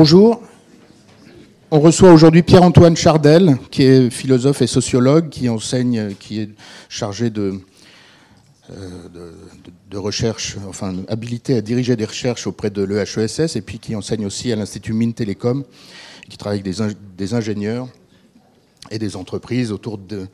Bonjour. 0.00 0.40
On 1.72 1.80
reçoit 1.80 2.12
aujourd'hui 2.12 2.44
Pierre-Antoine 2.44 2.96
Chardel, 2.96 3.58
qui 3.72 3.82
est 3.82 4.10
philosophe 4.10 4.62
et 4.62 4.68
sociologue, 4.68 5.28
qui 5.28 5.48
enseigne, 5.48 6.14
qui 6.14 6.38
est 6.38 6.50
chargé 6.88 7.30
de, 7.30 7.58
euh, 8.70 9.32
recherche, 9.94 10.56
enfin 10.68 10.94
habilité 11.08 11.56
à 11.56 11.62
diriger 11.62 11.96
des 11.96 12.04
recherches 12.04 12.46
auprès 12.46 12.70
de 12.70 12.84
l'EHESS, 12.84 13.56
et 13.56 13.60
puis 13.60 13.80
qui 13.80 13.96
enseigne 13.96 14.24
aussi 14.24 14.52
à 14.52 14.54
l'Institut 14.54 14.92
Mines 14.92 15.14
Télécom, 15.14 15.64
qui 16.30 16.38
travaille 16.38 16.60
avec 16.60 17.16
des, 17.16 17.34
ingénieurs 17.34 17.88
et 18.92 19.00
des 19.00 19.16
entreprises 19.16 19.72
autour 19.72 19.98
de, 19.98 20.28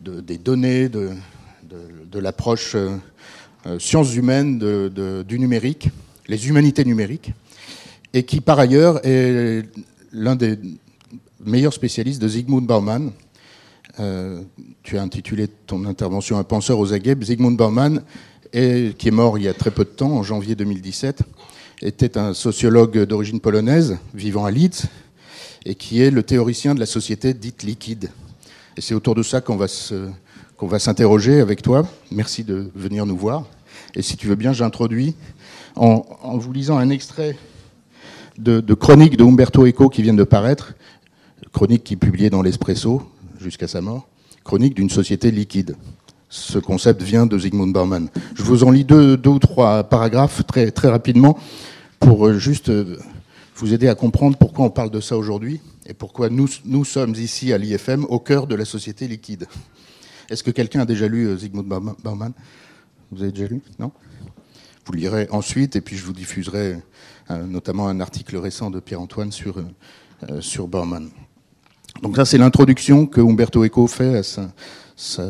des 0.00 0.38
données, 0.38 0.88
de, 0.88 1.10
l'approche 2.14 2.74
euh, 2.74 2.96
euh, 3.66 3.78
sciences 3.78 4.14
humaines 4.14 4.58
du 5.28 5.38
numérique, 5.38 5.90
les 6.26 6.48
humanités 6.48 6.86
numériques, 6.86 7.34
et 8.14 8.22
qui 8.22 8.40
par 8.40 8.58
ailleurs 8.58 9.04
est 9.04 9.64
l'un 10.12 10.36
des 10.36 10.58
meilleurs 11.44 11.74
spécialistes 11.74 12.22
de 12.22 12.28
Zygmunt 12.28 12.62
Bauman, 12.62 13.12
euh, 14.00 14.40
tu 14.82 14.96
as 14.96 15.02
intitulé 15.02 15.48
ton 15.66 15.84
intervention 15.84 16.38
Un 16.38 16.44
penseur 16.44 16.78
aux 16.78 16.92
aguets. 16.92 17.16
Zygmunt 17.20 17.52
Bauman, 17.52 18.02
qui 18.52 19.08
est 19.08 19.10
mort 19.10 19.36
il 19.36 19.44
y 19.44 19.48
a 19.48 19.54
très 19.54 19.70
peu 19.70 19.84
de 19.84 19.90
temps, 19.90 20.12
en 20.12 20.22
janvier 20.22 20.54
2017, 20.54 21.22
était 21.82 22.16
un 22.16 22.34
sociologue 22.34 23.04
d'origine 23.04 23.40
polonaise, 23.40 23.98
vivant 24.14 24.44
à 24.44 24.50
Leeds, 24.50 24.86
et 25.66 25.74
qui 25.74 26.00
est 26.00 26.10
le 26.10 26.22
théoricien 26.22 26.74
de 26.74 26.80
la 26.80 26.86
société 26.86 27.34
dite 27.34 27.62
liquide. 27.62 28.10
Et 28.76 28.80
c'est 28.80 28.94
autour 28.94 29.14
de 29.14 29.22
ça 29.22 29.40
qu'on 29.40 29.56
va 29.56 29.66
qu'on 30.56 30.68
va 30.68 30.78
s'interroger 30.78 31.40
avec 31.40 31.62
toi. 31.62 31.84
Merci 32.12 32.44
de 32.44 32.70
venir 32.76 33.06
nous 33.06 33.16
voir. 33.16 33.44
Et 33.96 34.02
si 34.02 34.16
tu 34.16 34.28
veux 34.28 34.36
bien, 34.36 34.52
j'introduis 34.52 35.16
en, 35.74 36.04
vous 36.38 36.52
lisant 36.52 36.78
un 36.78 36.90
extrait 36.90 37.36
de, 38.38 38.60
de 38.60 38.74
chronique 38.74 39.16
de 39.16 39.24
Umberto 39.24 39.66
Eco 39.66 39.88
qui 39.88 40.02
vient 40.02 40.14
de 40.14 40.24
paraître, 40.24 40.74
chronique 41.52 41.84
qui 41.84 41.96
publiée 41.96 42.30
dans 42.30 42.42
l'Espresso, 42.42 43.02
jusqu'à 43.40 43.68
sa 43.68 43.80
mort, 43.80 44.08
Chronique 44.44 44.74
d'une 44.74 44.90
société 44.90 45.30
liquide. 45.30 45.74
Ce 46.28 46.58
concept 46.58 47.00
vient 47.02 47.24
de 47.24 47.38
Zygmunt 47.38 47.68
Bauman. 47.68 48.08
Je 48.34 48.42
vous 48.42 48.62
en 48.62 48.70
lis 48.70 48.84
deux, 48.84 49.18
ou 49.24 49.38
trois 49.38 49.84
paragraphes 49.84 50.44
très, 50.46 50.70
très 50.70 50.88
rapidement 50.88 51.38
pour 51.98 52.26
euh, 52.26 52.38
juste 52.38 52.68
euh, 52.68 52.98
vous 53.56 53.72
aider 53.72 53.88
à 53.88 53.94
comprendre 53.94 54.36
pourquoi 54.36 54.66
on 54.66 54.70
parle 54.70 54.90
de 54.90 55.00
ça 55.00 55.16
aujourd'hui 55.16 55.62
et 55.86 55.94
pourquoi 55.94 56.28
nous, 56.28 56.48
nous 56.66 56.84
sommes 56.84 57.14
ici 57.14 57.54
à 57.54 57.58
l'IFM 57.58 58.04
au 58.04 58.18
cœur 58.18 58.46
de 58.46 58.54
la 58.54 58.66
société 58.66 59.08
liquide. 59.08 59.46
Est-ce 60.28 60.42
que 60.42 60.50
quelqu'un 60.50 60.80
a 60.80 60.86
déjà 60.86 61.08
lu 61.08 61.26
euh, 61.26 61.38
Zygmunt 61.38 61.62
Bauman? 62.02 62.32
Vous 63.12 63.22
avez 63.22 63.32
déjà 63.32 63.48
lu? 63.48 63.62
Non? 63.78 63.92
Vous 64.84 64.92
lirez 64.92 65.26
ensuite 65.30 65.76
et 65.76 65.80
puis 65.80 65.96
je 65.96 66.04
vous 66.04 66.12
diffuserai 66.12 66.76
notamment 67.30 67.88
un 67.88 68.00
article 68.00 68.36
récent 68.36 68.70
de 68.70 68.80
Pierre-Antoine 68.80 69.32
sur, 69.32 69.56
sur 70.40 70.68
Bauman. 70.68 71.08
Donc 72.02 72.16
ça, 72.16 72.24
c'est 72.24 72.38
l'introduction 72.38 73.06
que 73.06 73.20
Umberto 73.20 73.64
Eco 73.64 73.86
fait 73.86 74.18
à 74.18 74.22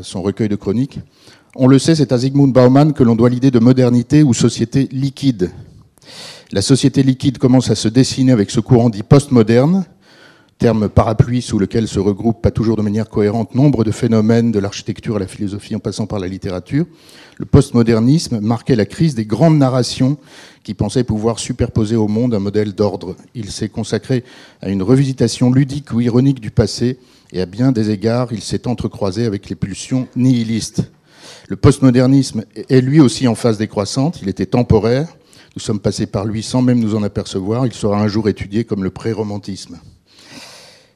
son 0.02 0.22
recueil 0.22 0.48
de 0.48 0.56
chroniques. 0.56 1.00
On 1.56 1.68
le 1.68 1.78
sait, 1.78 1.94
c'est 1.94 2.10
à 2.12 2.18
Zygmunt 2.18 2.48
Bauman 2.48 2.92
que 2.92 3.04
l'on 3.04 3.14
doit 3.14 3.30
l'idée 3.30 3.50
de 3.50 3.60
modernité 3.60 4.22
ou 4.22 4.34
société 4.34 4.88
liquide. 4.90 5.52
La 6.52 6.62
société 6.62 7.02
liquide 7.02 7.38
commence 7.38 7.70
à 7.70 7.74
se 7.74 7.88
dessiner 7.88 8.32
avec 8.32 8.50
ce 8.50 8.60
courant 8.60 8.90
dit 8.90 9.02
postmoderne, 9.02 9.84
terme 10.58 10.88
parapluie 10.88 11.42
sous 11.42 11.58
lequel 11.58 11.88
se 11.88 11.98
regroupent 11.98 12.40
pas 12.40 12.50
toujours 12.50 12.76
de 12.76 12.82
manière 12.82 13.08
cohérente 13.08 13.54
nombre 13.54 13.84
de 13.84 13.90
phénomènes 13.90 14.52
de 14.52 14.58
l'architecture 14.58 15.16
à 15.16 15.18
la 15.18 15.26
philosophie 15.26 15.74
en 15.74 15.80
passant 15.80 16.06
par 16.06 16.18
la 16.18 16.28
littérature. 16.28 16.86
Le 17.38 17.44
postmodernisme 17.44 18.40
marquait 18.40 18.76
la 18.76 18.86
crise 18.86 19.14
des 19.14 19.26
grandes 19.26 19.58
narrations 19.58 20.16
qui 20.62 20.74
pensaient 20.74 21.04
pouvoir 21.04 21.38
superposer 21.38 21.96
au 21.96 22.08
monde 22.08 22.34
un 22.34 22.38
modèle 22.38 22.72
d'ordre. 22.72 23.16
Il 23.34 23.50
s'est 23.50 23.68
consacré 23.68 24.24
à 24.60 24.68
une 24.68 24.82
revisitation 24.82 25.52
ludique 25.52 25.92
ou 25.92 26.00
ironique 26.00 26.40
du 26.40 26.50
passé 26.50 26.98
et 27.32 27.40
à 27.40 27.46
bien 27.46 27.72
des 27.72 27.90
égards, 27.90 28.32
il 28.32 28.42
s'est 28.42 28.68
entrecroisé 28.68 29.26
avec 29.26 29.48
les 29.48 29.56
pulsions 29.56 30.06
nihilistes. 30.14 30.90
Le 31.48 31.56
postmodernisme 31.56 32.44
est 32.68 32.80
lui 32.80 33.00
aussi 33.00 33.26
en 33.28 33.34
phase 33.34 33.58
décroissante, 33.58 34.20
il 34.22 34.28
était 34.28 34.46
temporaire, 34.46 35.08
nous 35.56 35.60
sommes 35.60 35.80
passés 35.80 36.06
par 36.06 36.24
lui 36.24 36.42
sans 36.42 36.62
même 36.62 36.78
nous 36.78 36.94
en 36.94 37.02
apercevoir, 37.02 37.66
il 37.66 37.72
sera 37.72 38.00
un 38.00 38.08
jour 38.08 38.28
étudié 38.28 38.64
comme 38.64 38.84
le 38.84 38.90
pré-romantisme. 38.90 39.78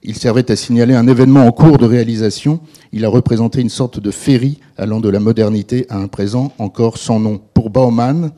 Il 0.02 0.16
servait 0.16 0.50
à 0.50 0.56
signaler 0.56 0.94
un 0.94 1.08
événement 1.08 1.44
en 1.44 1.52
cours 1.52 1.78
de 1.78 1.84
réalisation. 1.84 2.60
Il 2.92 3.04
a 3.04 3.08
représenté 3.08 3.60
une 3.60 3.68
sorte 3.68 3.98
de 3.98 4.10
féerie 4.10 4.60
allant 4.76 5.00
de 5.00 5.08
la 5.08 5.18
modernité 5.18 5.86
à 5.88 5.96
un 5.96 6.06
présent 6.06 6.52
encore 6.58 6.98
sans 6.98 7.18
nom. 7.18 7.40
Pour 7.52 7.70
Bauman, 7.70 8.30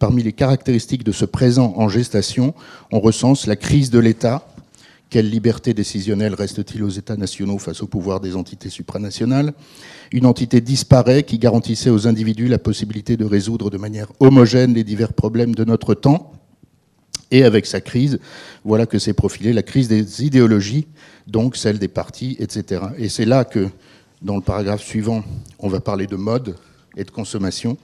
parmi 0.00 0.22
les 0.22 0.32
caractéristiques 0.32 1.04
de 1.04 1.12
ce 1.12 1.24
présent 1.24 1.72
en 1.76 1.88
gestation, 1.88 2.52
on 2.90 2.98
recense 2.98 3.46
la 3.46 3.56
crise 3.56 3.90
de 3.90 4.00
l'État. 4.00 4.48
Quelle 5.08 5.30
liberté 5.30 5.72
décisionnelle 5.74 6.34
reste-t-il 6.34 6.82
aux 6.82 6.88
États 6.88 7.16
nationaux 7.16 7.58
face 7.58 7.82
au 7.82 7.86
pouvoir 7.86 8.18
des 8.18 8.34
entités 8.34 8.70
supranationales? 8.70 9.52
Une 10.10 10.26
entité 10.26 10.60
disparaît 10.60 11.22
qui 11.22 11.38
garantissait 11.38 11.90
aux 11.90 12.08
individus 12.08 12.48
la 12.48 12.58
possibilité 12.58 13.16
de 13.16 13.24
résoudre 13.24 13.70
de 13.70 13.78
manière 13.78 14.08
homogène 14.18 14.74
les 14.74 14.82
divers 14.82 15.12
problèmes 15.12 15.54
de 15.54 15.64
notre 15.64 15.94
temps. 15.94 16.32
Et 17.30 17.42
avec 17.42 17.66
sa 17.66 17.80
crise, 17.80 18.18
voilà 18.64 18.86
que 18.86 18.98
s'est 18.98 19.12
profilée 19.12 19.52
la 19.52 19.62
crise 19.62 19.88
des 19.88 20.24
idéologies, 20.24 20.86
donc 21.26 21.56
celle 21.56 21.78
des 21.78 21.88
partis, 21.88 22.36
etc. 22.38 22.82
Et 22.98 23.08
c'est 23.08 23.24
là 23.24 23.44
que, 23.44 23.68
dans 24.22 24.36
le 24.36 24.42
paragraphe 24.42 24.82
suivant, 24.82 25.24
on 25.58 25.68
va 25.68 25.80
parler 25.80 26.06
de 26.06 26.16
mode 26.16 26.56
et 26.96 27.04
de 27.04 27.10
consommation. 27.10 27.76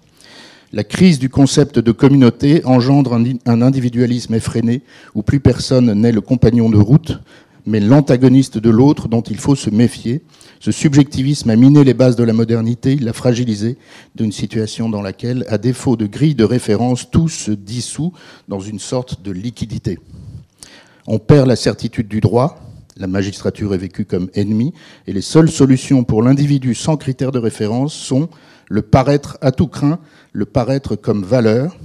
La 0.72 0.84
crise 0.84 1.18
du 1.18 1.28
concept 1.28 1.80
de 1.80 1.90
communauté 1.90 2.64
engendre 2.64 3.18
un 3.44 3.62
individualisme 3.62 4.34
effréné 4.34 4.82
où 5.16 5.22
plus 5.22 5.40
personne 5.40 5.92
n'est 5.94 6.12
le 6.12 6.20
compagnon 6.20 6.70
de 6.70 6.76
route, 6.76 7.18
mais 7.66 7.80
l'antagoniste 7.80 8.58
de 8.58 8.70
l'autre 8.70 9.08
dont 9.08 9.20
il 9.22 9.38
faut 9.38 9.54
se 9.54 9.70
méfier. 9.70 10.22
Ce 10.60 10.72
subjectivisme 10.72 11.50
a 11.50 11.56
miné 11.56 11.84
les 11.84 11.94
bases 11.94 12.16
de 12.16 12.24
la 12.24 12.32
modernité, 12.32 12.92
il 12.92 13.04
l'a 13.04 13.12
fragilisé 13.12 13.78
d'une 14.14 14.32
situation 14.32 14.88
dans 14.88 15.02
laquelle, 15.02 15.44
à 15.48 15.58
défaut 15.58 15.96
de 15.96 16.06
grille 16.06 16.34
de 16.34 16.44
référence, 16.44 17.10
tout 17.10 17.28
se 17.28 17.50
dissout 17.50 18.12
dans 18.48 18.60
une 18.60 18.78
sorte 18.78 19.22
de 19.22 19.32
liquidité. 19.32 19.98
On 21.06 21.18
perd 21.18 21.48
la 21.48 21.56
certitude 21.56 22.08
du 22.08 22.20
droit, 22.20 22.60
la 22.96 23.06
magistrature 23.06 23.74
est 23.74 23.78
vécue 23.78 24.04
comme 24.04 24.28
ennemie, 24.34 24.74
et 25.06 25.12
les 25.12 25.22
seules 25.22 25.50
solutions 25.50 26.04
pour 26.04 26.22
l'individu 26.22 26.74
sans 26.74 26.96
critères 26.96 27.32
de 27.32 27.38
référence 27.38 27.94
sont 27.94 28.28
le 28.68 28.82
paraître 28.82 29.38
à 29.40 29.50
tout 29.50 29.66
craint, 29.66 29.98
le 30.32 30.44
paraître 30.44 30.94
comme 30.96 31.24
valeur, 31.24 31.76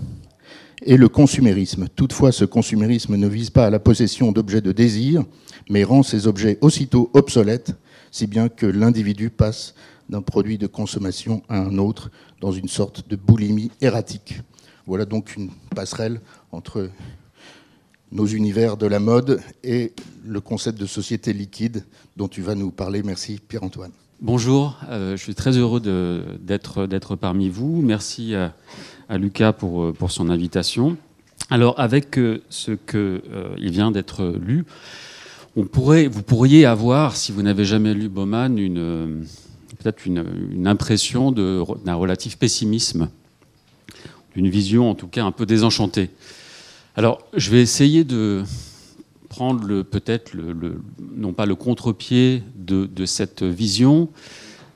et 0.85 0.97
le 0.97 1.09
consumérisme. 1.09 1.87
Toutefois, 1.95 2.31
ce 2.31 2.45
consumérisme 2.45 3.15
ne 3.15 3.27
vise 3.27 3.49
pas 3.49 3.65
à 3.65 3.69
la 3.69 3.79
possession 3.79 4.31
d'objets 4.31 4.61
de 4.61 4.71
désir, 4.71 5.23
mais 5.69 5.83
rend 5.83 6.03
ces 6.03 6.27
objets 6.27 6.57
aussitôt 6.61 7.09
obsolètes, 7.13 7.73
si 8.11 8.27
bien 8.27 8.47
que 8.47 8.65
l'individu 8.65 9.29
passe 9.29 9.73
d'un 10.09 10.21
produit 10.21 10.57
de 10.57 10.67
consommation 10.67 11.41
à 11.49 11.57
un 11.57 11.77
autre 11.79 12.11
dans 12.39 12.51
une 12.51 12.67
sorte 12.67 13.09
de 13.09 13.15
boulimie 13.15 13.71
erratique. 13.81 14.41
Voilà 14.85 15.05
donc 15.05 15.35
une 15.35 15.49
passerelle 15.75 16.21
entre 16.51 16.89
nos 18.11 18.27
univers 18.27 18.77
de 18.77 18.85
la 18.85 18.99
mode 18.99 19.41
et 19.63 19.93
le 20.23 20.39
concept 20.39 20.79
de 20.79 20.85
société 20.85 21.33
liquide 21.33 21.83
dont 22.15 22.27
tu 22.27 22.41
vas 22.41 22.53
nous 22.53 22.69
parler. 22.69 23.01
Merci 23.01 23.39
Pierre-Antoine. 23.45 23.91
Bonjour, 24.25 24.79
euh, 24.89 25.15
je 25.15 25.21
suis 25.21 25.35
très 25.35 25.55
heureux 25.55 25.79
d'être 25.79 27.15
parmi 27.15 27.47
vous. 27.47 27.83
Merci 27.83 28.33
à, 28.33 28.55
Lucas 29.19 29.53
pour, 29.53 29.83
euh, 29.83 29.93
pour, 29.93 30.09
son 30.09 30.31
invitation. 30.31 30.97
Alors, 31.51 31.79
avec 31.79 32.17
euh, 32.17 32.41
ce 32.49 32.71
qu'il 32.71 33.69
vient 33.69 33.91
d'être 33.91 34.33
lu, 34.43 34.65
vous 35.55 35.67
pourriez 35.67 36.65
avoir, 36.65 37.15
si 37.15 37.33
vous 37.33 37.43
n'avez 37.43 37.65
jamais 37.65 37.93
lu 37.93 38.09
Bauman, 38.09 38.55
peut-être 39.77 40.07
une, 40.07 40.65
impression 40.65 41.31
d'un 41.31 41.93
relatif 41.93 42.39
pessimisme, 42.39 43.09
d'une 44.35 44.49
vision 44.49 44.89
en 44.89 44.95
tout 44.95 45.07
cas 45.07 45.23
un 45.23 45.31
peu 45.31 45.45
désenchantée. 45.45 46.09
Alors, 46.95 47.21
je 47.35 47.51
vais 47.51 47.61
essayer 47.61 48.03
de, 48.03 48.43
prendre 49.35 49.81
peut-être 49.81 50.33
le, 50.33 50.81
non 51.13 51.33
pas 51.33 51.45
le 51.45 51.55
contre-pied 51.55 52.41
de, 52.55 53.05
cette 53.05 53.43
vision, 53.43 54.07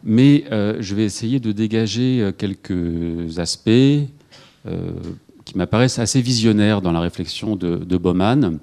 mais 0.04 0.44
euh, 0.52 0.76
je 0.82 0.96
vais 0.96 1.06
essayer 1.06 1.40
de 1.40 1.54
dégager 1.54 2.20
euh, 2.20 2.32
quelques 2.34 3.40
aspects 3.40 3.70
euh, 3.70 4.06
qui 5.46 5.58
m'apparaissent 5.58 6.00
assez 6.00 6.22
visionnaires 6.22 6.82
dans 6.82 6.92
la 6.92 7.00
réflexion 7.00 7.56
de, 7.56 7.78
de, 7.78 8.58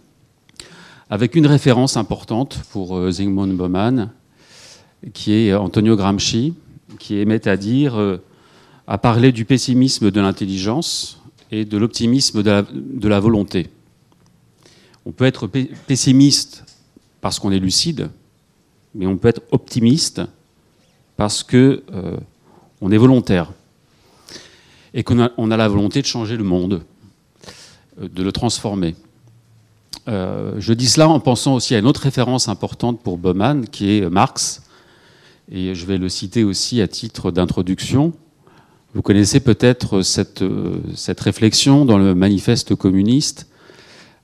avec 1.09 1.35
une 1.35 1.47
référence 1.47 1.97
importante 1.97 2.61
pour 2.73 3.11
Zygmunt 3.11 3.55
Bauman, 3.55 4.11
qui 5.15 5.33
est 5.33 5.55
Antonio 5.55 5.97
Gramsci, 5.97 6.53
qui 6.99 7.17
émet 7.17 7.49
à 7.49 7.57
dire, 7.57 8.19
à 8.87 8.99
parler 8.99 9.33
du 9.33 9.47
pessimisme 9.47 10.11
de 10.11 10.21
l'intelligence 10.21 11.23
et 11.51 11.65
de 11.65 11.79
l'optimisme 11.79 12.43
de 12.43 13.09
la 13.09 13.21
volonté. 13.21 13.71
On 15.07 15.13
peut 15.13 15.25
être 15.25 15.47
pessimiste 15.87 16.65
parce 17.21 17.39
qu'on 17.39 17.53
est 17.53 17.61
lucide, 17.61 18.11
mais 18.95 19.07
on 19.07 19.17
peut 19.17 19.29
être 19.29 19.43
optimiste 19.53 20.21
parce 21.17 21.45
que 21.45 21.85
euh, 21.93 22.17
on 22.81 22.91
est 22.91 22.97
volontaire 22.97 23.53
et 24.93 25.05
qu'on 25.05 25.21
a, 25.21 25.57
la 25.57 25.69
volonté 25.69 26.03
de 26.03 26.07
changer 26.07 26.37
le 26.37 26.43
monde, 26.43 26.83
euh, 28.01 28.09
de 28.09 28.23
le 28.23 28.33
transformer. 28.33 28.97
je 30.07 30.73
dis 30.73 30.89
cela 30.89 31.09
en 31.09 31.21
pensant 31.21 31.55
aussi 31.55 31.75
à 31.75 31.79
une 31.79 31.87
autre 31.87 32.03
référence 32.03 32.49
importante 32.49 33.01
pour 33.01 33.17
Bauman, 33.17 33.67
qui 33.69 33.99
est 33.99 34.11
Marx, 34.11 34.63
et 35.51 35.75
je 35.75 35.87
vais 35.87 35.99
le 35.99 36.09
citer 36.09 36.43
aussi 36.43 36.81
à 36.81 36.89
titre 36.89 37.31
d'introduction. 37.31 38.13
Vous 38.95 39.03
connaissez 39.03 39.41
peut-être 39.41 40.03
cette, 40.03 40.43
réflexion 41.21 41.85
dans 41.85 41.99
le 41.99 42.15
manifeste 42.15 42.75
communiste 42.75 43.47
euh, 43.47 43.56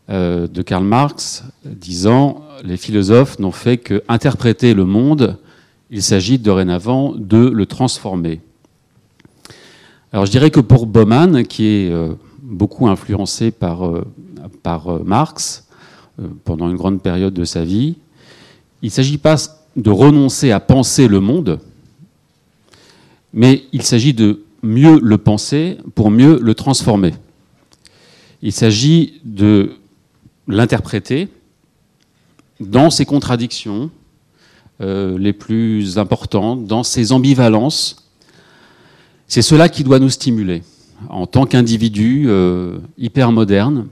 de 0.09 0.63
Karl 0.63 0.85
Marx, 0.85 1.45
disant 1.65 2.43
les 2.65 2.77
philosophes 2.77 3.39
n'ont 3.39 3.53
fait 3.53 3.79
que 3.79 4.03
interpréter 4.09 4.75
le 4.75 4.85
monde, 4.85 5.39
il 5.91 6.03
s'agit 6.03 6.39
dorénavant 6.39 7.15
de 7.17 7.49
le 7.49 7.67
transformer. 7.67 8.41
Alors 10.13 10.27
je 10.27 10.31
dirais 10.31 10.51
que 10.51 10.61
pour 10.61 10.87
Bauman, 10.87 11.45
qui 11.45 11.67
est 11.67 11.91
euh, 11.91 12.15
beaucoup 12.43 12.89
influencé 12.89 13.51
par, 13.51 13.87
euh, 13.87 14.05
par 14.63 15.03
Marx 15.05 15.67
pendant 16.45 16.69
une 16.69 16.77
grande 16.77 17.01
période 17.01 17.33
de 17.33 17.45
sa 17.45 17.65
vie, 17.65 17.97
il 18.83 18.87
ne 18.87 18.91
s'agit 18.91 19.19
pas 19.19 19.37
de 19.77 19.91
renoncer 19.91 20.51
à 20.51 20.61
penser 20.61 21.09
le 21.09 21.21
monde, 21.21 21.59
mais 23.33 23.65
il 23.73 23.83
s'agit 23.83 24.13
de 24.13 24.43
mieux 24.63 25.01
le 25.01 25.19
penser 25.19 25.79
pour 25.95 26.11
mieux 26.11 26.39
le 26.41 26.55
transformer. 26.55 27.15
Il 28.43 28.53
s'agit 28.53 29.21
de 29.25 29.73
l'interpréter 30.49 31.29
dans 32.61 32.91
ses 32.91 33.05
contradictions 33.05 33.91
euh, 34.81 35.19
les 35.19 35.33
plus 35.33 35.99
importantes, 35.99 36.67
dans 36.67 36.83
ses 36.83 37.13
ambivalences. 37.13 38.09
C'est 39.29 39.43
cela 39.43 39.69
qui 39.69 39.85
doit 39.85 39.99
nous 39.99 40.11
stimuler. 40.11 40.63
En 41.09 41.27
tant 41.27 41.47
qu'individus 41.47 42.25
euh, 42.27 42.79
hyper 42.99 43.33
modernes, 43.33 43.89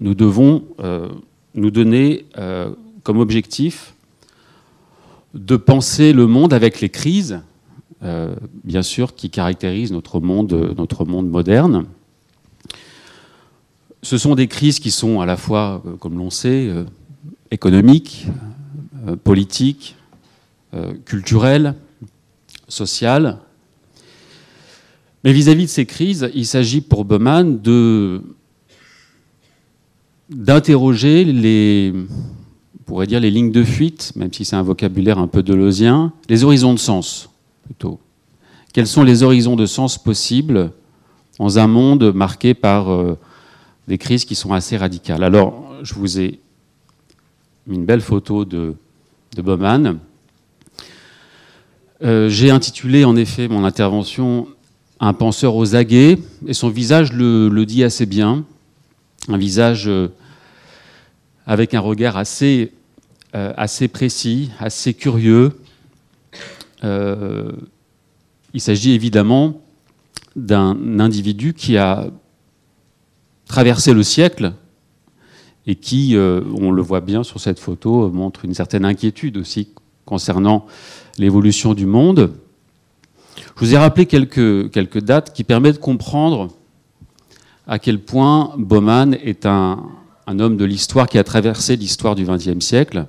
nous 0.00 0.14
devons 0.14 0.64
euh, 0.80 1.08
nous 1.54 1.70
donner 1.70 2.26
comme 3.02 3.18
objectif 3.18 3.94
de 5.34 5.56
penser 5.56 6.12
le 6.12 6.26
monde 6.26 6.52
avec 6.52 6.80
les 6.80 6.90
crises, 6.90 7.40
bien 8.64 8.82
sûr, 8.82 9.14
qui 9.14 9.30
caractérisent 9.30 9.92
notre 9.92 10.20
monde, 10.20 10.74
notre 10.76 11.06
monde 11.06 11.30
moderne, 11.30 11.86
ce 14.06 14.18
sont 14.18 14.36
des 14.36 14.46
crises 14.46 14.78
qui 14.78 14.92
sont 14.92 15.20
à 15.20 15.26
la 15.26 15.36
fois, 15.36 15.82
euh, 15.84 15.96
comme 15.96 16.16
l'on 16.16 16.30
sait, 16.30 16.68
euh, 16.68 16.84
économiques, 17.50 18.28
euh, 19.08 19.16
politiques, 19.16 19.96
culturelles, 21.06 21.74
sociales. 22.68 23.38
Mais 25.24 25.32
vis-à-vis 25.32 25.64
de 25.64 25.70
ces 25.70 25.86
crises, 25.86 26.28
il 26.34 26.44
s'agit 26.44 26.82
pour 26.82 27.06
Bauman 27.06 27.62
de 27.62 28.20
d'interroger 30.28 31.24
les, 31.24 31.94
pourrait 32.84 33.06
dire 33.06 33.20
les 33.20 33.30
lignes 33.30 33.52
de 33.52 33.64
fuite, 33.64 34.12
même 34.16 34.30
si 34.30 34.44
c'est 34.44 34.56
un 34.56 34.62
vocabulaire 34.62 35.18
un 35.18 35.28
peu 35.28 35.42
deleuzeien, 35.42 36.12
les 36.28 36.44
horizons 36.44 36.74
de 36.74 36.78
sens 36.78 37.30
plutôt. 37.64 37.98
Quels 38.74 38.88
sont 38.88 39.02
les 39.02 39.22
horizons 39.22 39.56
de 39.56 39.64
sens 39.64 39.96
possibles 39.96 40.72
dans 41.38 41.58
un 41.58 41.68
monde 41.68 42.12
marqué 42.12 42.52
par 42.52 43.16
des 43.86 43.98
crises 43.98 44.24
qui 44.24 44.34
sont 44.34 44.52
assez 44.52 44.76
radicales. 44.76 45.22
Alors, 45.22 45.74
je 45.82 45.94
vous 45.94 46.18
ai 46.18 46.40
mis 47.66 47.76
une 47.76 47.84
belle 47.84 48.00
photo 48.00 48.44
de, 48.44 48.74
de. 49.36 49.96
Euh, 52.02 52.28
j'ai 52.28 52.50
intitulé 52.50 53.04
en 53.04 53.16
effet 53.16 53.48
mon 53.48 53.64
intervention 53.64 54.48
Un 55.00 55.12
penseur 55.12 55.54
aux 55.56 55.74
aguets, 55.74 56.18
et 56.46 56.54
son 56.54 56.68
visage 56.68 57.12
le, 57.12 57.64
dit 57.64 57.84
assez 57.84 58.06
bien. 58.06 58.44
Un 59.28 59.36
visage 59.36 59.88
euh, 59.88 60.08
avec 61.46 61.74
un 61.74 61.80
regard 61.80 62.16
assez, 62.16 62.72
euh, 63.34 63.52
assez 63.56 63.88
précis, 63.88 64.50
assez 64.58 64.94
curieux. 64.94 65.52
il 66.82 68.60
s'agit 68.60 68.92
évidemment 68.92 69.60
d'un 70.34 70.98
individu 71.00 71.52
qui 71.52 71.76
a 71.76 72.10
traversé 73.46 73.92
le 73.92 74.02
siècle 74.02 74.52
et 75.66 75.74
qui, 75.74 76.16
euh, 76.16 76.40
on 76.60 76.70
le 76.70 76.82
voit 76.82 77.00
bien 77.00 77.22
sur 77.22 77.40
cette 77.40 77.58
photo, 77.58 78.08
montre 78.10 78.44
une 78.44 78.54
certaine 78.54 78.84
inquiétude 78.84 79.36
aussi 79.36 79.68
concernant 80.04 80.66
l'évolution 81.18 81.74
du 81.74 81.86
monde. 81.86 82.32
Je 83.36 83.64
vous 83.64 83.74
ai 83.74 83.78
rappelé 83.78 84.06
quelques, 84.06 84.98
dates 85.00 85.32
qui 85.32 85.44
permettent 85.44 85.76
de 85.76 85.80
comprendre 85.80 86.48
à 87.66 87.78
quel 87.78 88.00
point 88.00 88.52
Bauman 88.56 89.14
est 89.14 89.44
un, 89.46 89.82
un 90.26 90.38
homme 90.38 90.56
de 90.56 90.64
l'histoire 90.64 91.08
qui 91.08 91.18
a 91.18 91.24
traversé 91.24 91.76
l'histoire 91.76 92.14
du 92.14 92.24
XXe 92.24 92.64
siècle. 92.64 93.06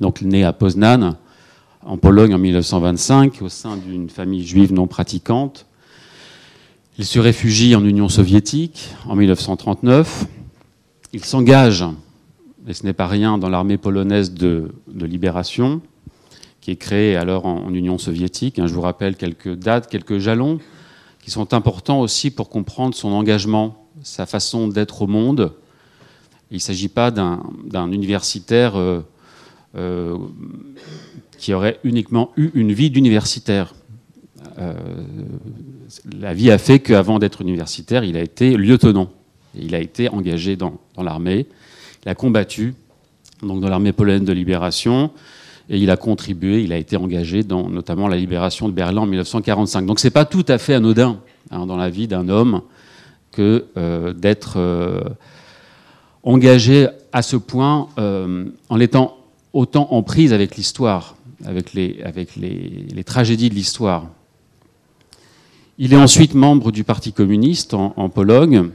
Donc 0.00 0.22
né 0.22 0.44
à 0.44 0.52
Poznan, 0.52 1.16
en 1.84 1.96
Pologne 1.96 2.34
en 2.34 2.38
1925, 2.38 3.42
au 3.42 3.48
sein 3.48 3.76
d'une 3.76 4.08
famille 4.08 4.46
juive 4.46 4.72
non 4.72 4.86
pratiquante. 4.86 5.66
Il 6.98 7.06
se 7.06 7.18
réfugie 7.18 7.74
en 7.74 7.82
Union 7.86 8.10
soviétique 8.10 8.90
en 9.06 9.16
1939. 9.16 10.26
Il 11.14 11.24
s'engage, 11.24 11.86
et 12.68 12.74
ce 12.74 12.84
n'est 12.84 12.92
pas 12.92 13.06
rien, 13.06 13.38
dans 13.38 13.48
l'armée 13.48 13.78
polonaise 13.78 14.34
de, 14.34 14.70
libération, 14.94 15.80
qui 16.60 16.70
est 16.70 16.76
créée 16.76 17.16
alors 17.16 17.46
en, 17.46 17.72
Union 17.72 17.96
soviétique. 17.96 18.60
Je 18.62 18.74
vous 18.74 18.82
rappelle 18.82 19.16
quelques 19.16 19.54
dates, 19.54 19.88
quelques 19.88 20.18
jalons 20.18 20.58
qui 21.22 21.30
sont 21.30 21.54
importants 21.54 21.98
aussi 22.00 22.30
pour 22.30 22.50
comprendre 22.50 22.94
son 22.94 23.12
engagement, 23.12 23.88
sa 24.02 24.26
façon 24.26 24.68
d'être 24.68 25.00
au 25.00 25.06
monde. 25.06 25.54
Il 26.50 26.56
ne 26.56 26.60
s'agit 26.60 26.88
pas 26.88 27.10
d'un 27.10 27.90
universitaire 27.90 28.76
euh, 28.76 29.00
euh, 29.76 30.18
qui 31.38 31.54
aurait 31.54 31.80
uniquement 31.84 32.32
eu 32.36 32.50
une 32.52 32.74
vie 32.74 32.90
d'universitaire. 32.90 33.72
Euh, 34.58 34.72
la 36.18 36.34
vie 36.34 36.50
a 36.50 36.58
fait 36.58 36.78
qu'avant 36.78 37.18
d'être 37.18 37.40
universitaire, 37.40 38.04
il 38.04 38.16
a 38.16 38.22
été 38.22 38.56
lieutenant. 38.56 39.10
il 39.54 39.74
a 39.74 39.80
été 39.80 40.08
engagé 40.08 40.56
dans, 40.56 40.78
l'armée. 40.98 41.46
Il 42.04 42.08
a 42.08 42.14
combattu 42.14 42.74
donc 43.42 43.60
dans 43.60 43.68
l'armée 43.68 43.92
polonaise 43.92 44.22
de 44.22 44.32
libération 44.32 45.10
et 45.68 45.78
il 45.78 45.90
a 45.90 45.96
contribué, 45.96 46.62
il 46.62 46.72
a 46.72 46.76
été 46.76 46.96
engagé 46.96 47.42
dans 47.42 47.68
notamment 47.68 48.08
la 48.08 48.16
libération 48.16 48.68
de 48.68 48.72
Berlin 48.72 49.02
en 49.02 49.06
1945. 49.06 49.86
Donc 49.86 50.00
c'est 50.00 50.10
pas 50.10 50.24
tout 50.24 50.44
à 50.48 50.58
fait 50.58 50.74
anodin 50.74 51.18
hein, 51.50 51.66
dans 51.66 51.76
la 51.76 51.90
vie 51.90 52.08
d'un 52.08 52.28
homme 52.28 52.62
que 53.30 53.66
euh, 53.76 54.12
d'être 54.12 54.54
euh, 54.58 55.00
engagé 56.22 56.88
à 57.12 57.22
ce 57.22 57.36
point 57.36 57.88
en 57.96 58.80
étant 58.80 59.16
autant 59.52 59.88
en 59.90 60.02
prise 60.02 60.32
avec 60.32 60.56
l'histoire, 60.56 61.16
avec 61.44 61.74
les 61.74 63.04
tragédies 63.04 63.50
de 63.50 63.54
l'histoire. 63.54 64.06
Il 65.84 65.92
est 65.92 65.96
ensuite 65.96 66.34
membre 66.34 66.70
du 66.70 66.84
Parti 66.84 67.12
communiste 67.12 67.74
en, 67.74 68.08
Pologne 68.08 68.70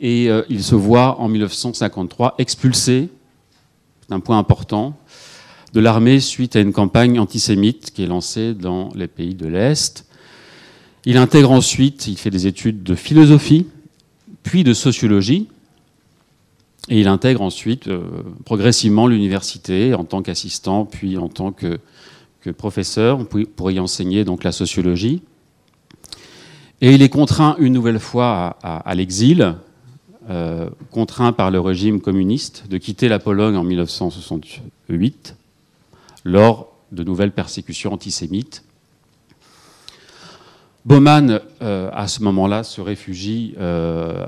et 0.00 0.30
euh, 0.30 0.40
il 0.48 0.64
se 0.64 0.74
voit 0.74 1.20
en 1.20 1.28
1953 1.28 2.36
expulsé, 2.38 3.10
c'est 4.00 4.14
un 4.14 4.20
point 4.20 4.38
important, 4.38 4.96
de 5.74 5.80
l'armée 5.80 6.20
suite 6.20 6.56
à 6.56 6.60
une 6.60 6.72
campagne 6.72 7.20
antisémite 7.20 7.90
qui 7.90 8.04
est 8.04 8.06
lancée 8.06 8.54
dans 8.54 8.88
les 8.94 9.06
pays 9.06 9.34
de 9.34 9.46
l'Est. 9.46 10.06
Il 11.04 11.18
intègre 11.18 11.50
ensuite, 11.50 12.06
il 12.06 12.16
fait 12.16 12.30
des 12.30 12.46
études 12.46 12.82
de 12.82 12.94
philosophie, 12.94 13.66
puis 14.42 14.64
de 14.64 14.72
sociologie, 14.72 15.48
et 16.88 17.00
il 17.00 17.08
intègre 17.08 17.42
ensuite 17.42 17.88
euh, 17.88 18.00
progressivement 18.46 19.08
l'université 19.08 19.92
en 19.92 20.04
tant 20.04 20.22
qu'assistant, 20.22 20.86
puis 20.86 21.18
en 21.18 21.28
tant 21.28 21.52
que, 21.52 21.78
que 22.40 22.48
professeur 22.48 23.28
pour 23.28 23.70
y 23.70 23.78
enseigner 23.78 24.24
donc 24.24 24.42
la 24.42 24.52
sociologie. 24.52 25.20
Et 26.84 26.92
il 26.92 27.00
est 27.00 27.08
contraint 27.08 27.56
une 27.60 27.72
nouvelle 27.72 27.98
fois 27.98 28.58
à, 28.62 28.94
l'exil, 28.94 29.54
euh, 30.28 30.68
contraint 30.90 31.32
par 31.32 31.50
le 31.50 31.58
régime 31.58 31.98
communiste 31.98 32.66
de 32.68 32.76
quitter 32.76 33.08
la 33.08 33.18
Pologne 33.18 33.56
en 33.56 33.64
1968 33.64 35.34
lors 36.24 36.76
de 36.92 37.02
nouvelles 37.02 37.32
persécutions 37.32 37.94
antisémites. 37.94 38.64
Bauman, 40.84 41.40
euh, 41.62 41.88
à 41.94 42.06
ce 42.06 42.22
moment-là, 42.22 42.64
se 42.64 42.82
réfugie 42.82 43.54
euh, 43.56 44.26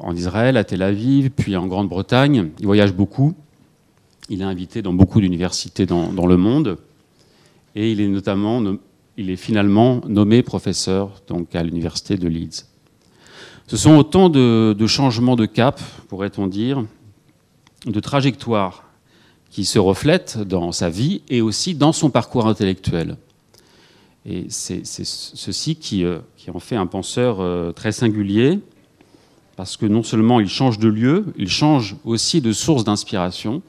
en 0.00 0.16
Israël, 0.16 0.56
à 0.56 0.64
Tel 0.64 0.80
Aviv, 0.80 1.28
puis 1.28 1.56
en 1.56 1.66
Grande-Bretagne. 1.66 2.52
Il 2.58 2.64
voyage 2.64 2.94
beaucoup. 2.94 3.34
Il 4.30 4.40
est 4.40 4.44
invité 4.44 4.80
dans 4.80 4.94
beaucoup 4.94 5.20
d'universités 5.20 5.84
dans, 5.84 6.10
dans, 6.10 6.26
le 6.26 6.38
monde. 6.38 6.78
Et 7.74 7.92
il 7.92 8.00
est 8.00 8.08
notamment 8.08 8.62
il 9.18 9.30
est 9.30 9.36
finalement 9.36 10.00
nommé 10.06 10.42
professeur 10.42 11.20
donc, 11.26 11.54
à 11.56 11.62
l'université 11.64 12.16
de 12.16 12.28
Leeds. 12.28 12.66
Ce 13.66 13.76
sont 13.76 13.96
autant 13.96 14.30
de, 14.30 14.86
changements 14.86 15.36
de 15.36 15.44
cap, 15.44 15.80
pourrait-on 16.08 16.46
dire, 16.46 16.86
de 17.84 18.00
trajectoire 18.00 18.84
qui 19.50 19.64
se 19.64 19.78
reflètent 19.78 20.38
dans 20.38 20.72
sa 20.72 20.88
vie 20.88 21.22
et 21.28 21.42
aussi 21.42 21.74
dans 21.74 21.92
son 21.92 22.10
parcours 22.10 22.46
intellectuel. 22.46 23.16
Et 24.24 24.46
c'est 24.50 24.84
ceci 24.84 25.76
qui, 25.76 26.04
euh, 26.04 26.18
qui, 26.36 26.50
en 26.50 26.60
fait 26.60 26.76
un 26.76 26.86
penseur 26.86 27.40
euh, 27.40 27.72
très 27.72 27.92
singulier. 27.92 28.60
parce 29.56 29.76
que 29.76 29.86
non 29.86 30.04
seulement 30.04 30.38
il 30.38 30.48
change 30.48 30.78
de 30.78 30.88
lieu, 30.88 31.26
il 31.36 31.48
change 31.48 31.96
aussi 32.04 32.40
de 32.40 32.52
source 32.52 32.84
d'inspiration. 32.84 33.62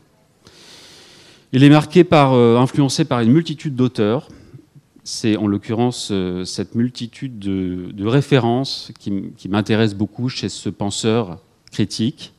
Il 1.53 1.63
est 1.63 1.69
marqué 1.69 2.03
par, 2.03 2.33
euh, 2.33 2.57
influencé 2.57 3.03
par 3.03 3.21
une 3.21 3.31
multitude 3.31 3.75
d'auteurs. 3.75 4.27
C'est 5.11 5.37
en 5.37 5.47
l'occurrence 5.47 6.09
euh, 6.11 6.45
cette 6.45 6.75
multitude 6.75 7.39
de, 7.39 8.05
références 8.05 8.91
qui, 8.99 9.31
qui 9.35 9.49
m'intéresse 9.49 9.95
beaucoup 9.95 10.29
chez 10.29 10.49
ce 10.49 10.69
penseur 10.69 11.39
critique. 11.71 12.31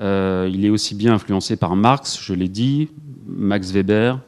Euh, 0.00 0.50
il 0.52 0.64
est 0.64 0.70
aussi 0.70 0.96
bien 0.96 1.14
influencé 1.14 1.54
par 1.54 1.76
Marx, 1.76 2.18
je 2.20 2.34
l'ai 2.34 2.48
dit, 2.48 2.88
Max 3.28 3.70
Weber, 3.70 4.18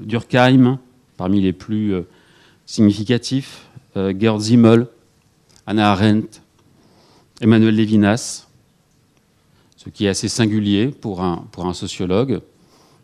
Durkheim, 0.00 0.78
parmi 1.16 1.40
les 1.40 1.52
plus 1.52 1.94
significatifs, 2.64 3.66
Gerd 3.96 4.40
Zimmel, 4.40 4.86
Anna 5.66 5.90
Arendt, 5.90 6.40
Emmanuel 7.40 7.74
Lévinas, 7.74 8.46
ce 9.76 9.90
qui 9.90 10.06
est 10.06 10.10
assez 10.10 10.28
singulier 10.28 10.86
pour 10.86 11.22
un 11.24 11.74
sociologue 11.74 12.40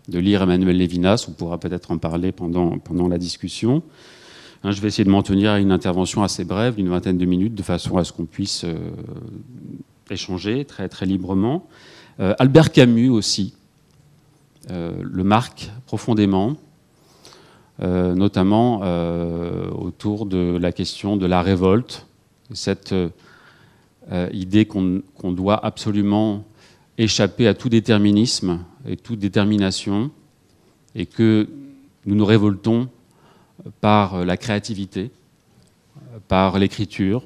de 0.08 0.18
lire 0.18 0.42
Emmanuel 0.42 0.76
Lévinas. 0.76 1.26
On 1.28 1.32
pourra 1.32 1.58
peut-être 1.58 1.90
en 1.90 1.98
parler 1.98 2.32
pendant, 2.32 3.08
la 3.08 3.18
discussion. 3.18 3.82
Hein, 4.62 4.70
je 4.70 4.80
vais 4.80 4.88
essayer 4.88 5.04
de 5.04 5.10
m'en 5.10 5.22
tenir 5.22 5.52
à 5.52 5.60
une 5.60 5.72
intervention 5.72 6.22
assez 6.22 6.44
brève, 6.44 6.76
d'une 6.76 6.88
vingtaine 6.88 7.18
de 7.18 7.24
minutes, 7.24 7.54
de 7.54 7.62
façon 7.62 7.96
à 7.96 8.04
ce 8.04 8.12
qu'on 8.12 8.26
puisse 8.26 8.64
euh, 8.64 8.76
échanger 10.10 10.64
très, 10.64 10.88
très 10.88 11.06
librement. 11.06 11.66
Euh, 12.20 12.34
Albert 12.38 12.72
Camus 12.72 13.10
aussi 13.10 13.54
euh, 14.70 14.94
le 15.02 15.24
marque 15.24 15.70
profondément, 15.86 16.56
notamment 17.80 18.82
autour 19.76 20.26
de 20.26 20.56
la 20.60 20.70
question 20.70 21.16
de 21.16 21.26
la 21.26 21.42
révolte, 21.42 22.06
cette 22.52 22.94
idée 24.32 24.64
qu'on 24.64 25.02
doit 25.32 25.66
absolument 25.66 26.44
échapper 26.98 27.48
à 27.48 27.54
tout 27.54 27.68
déterminisme 27.68 28.60
et 28.86 28.96
toute 28.96 29.18
détermination, 29.18 30.10
et 30.94 31.06
que 31.06 31.48
nous 32.06 32.14
nous 32.14 32.24
révoltons 32.24 32.88
par 33.80 34.24
la 34.24 34.36
créativité, 34.36 35.10
par 36.28 36.58
l'écriture, 36.58 37.24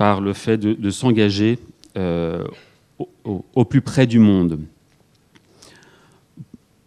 par 0.00 0.20
le 0.22 0.32
fait 0.32 0.56
de, 0.56 0.90
s'engager 0.90 1.58
euh, 1.98 2.46
au, 3.24 3.64
plus 3.66 3.82
près 3.82 4.06
du 4.06 4.18
monde. 4.18 4.60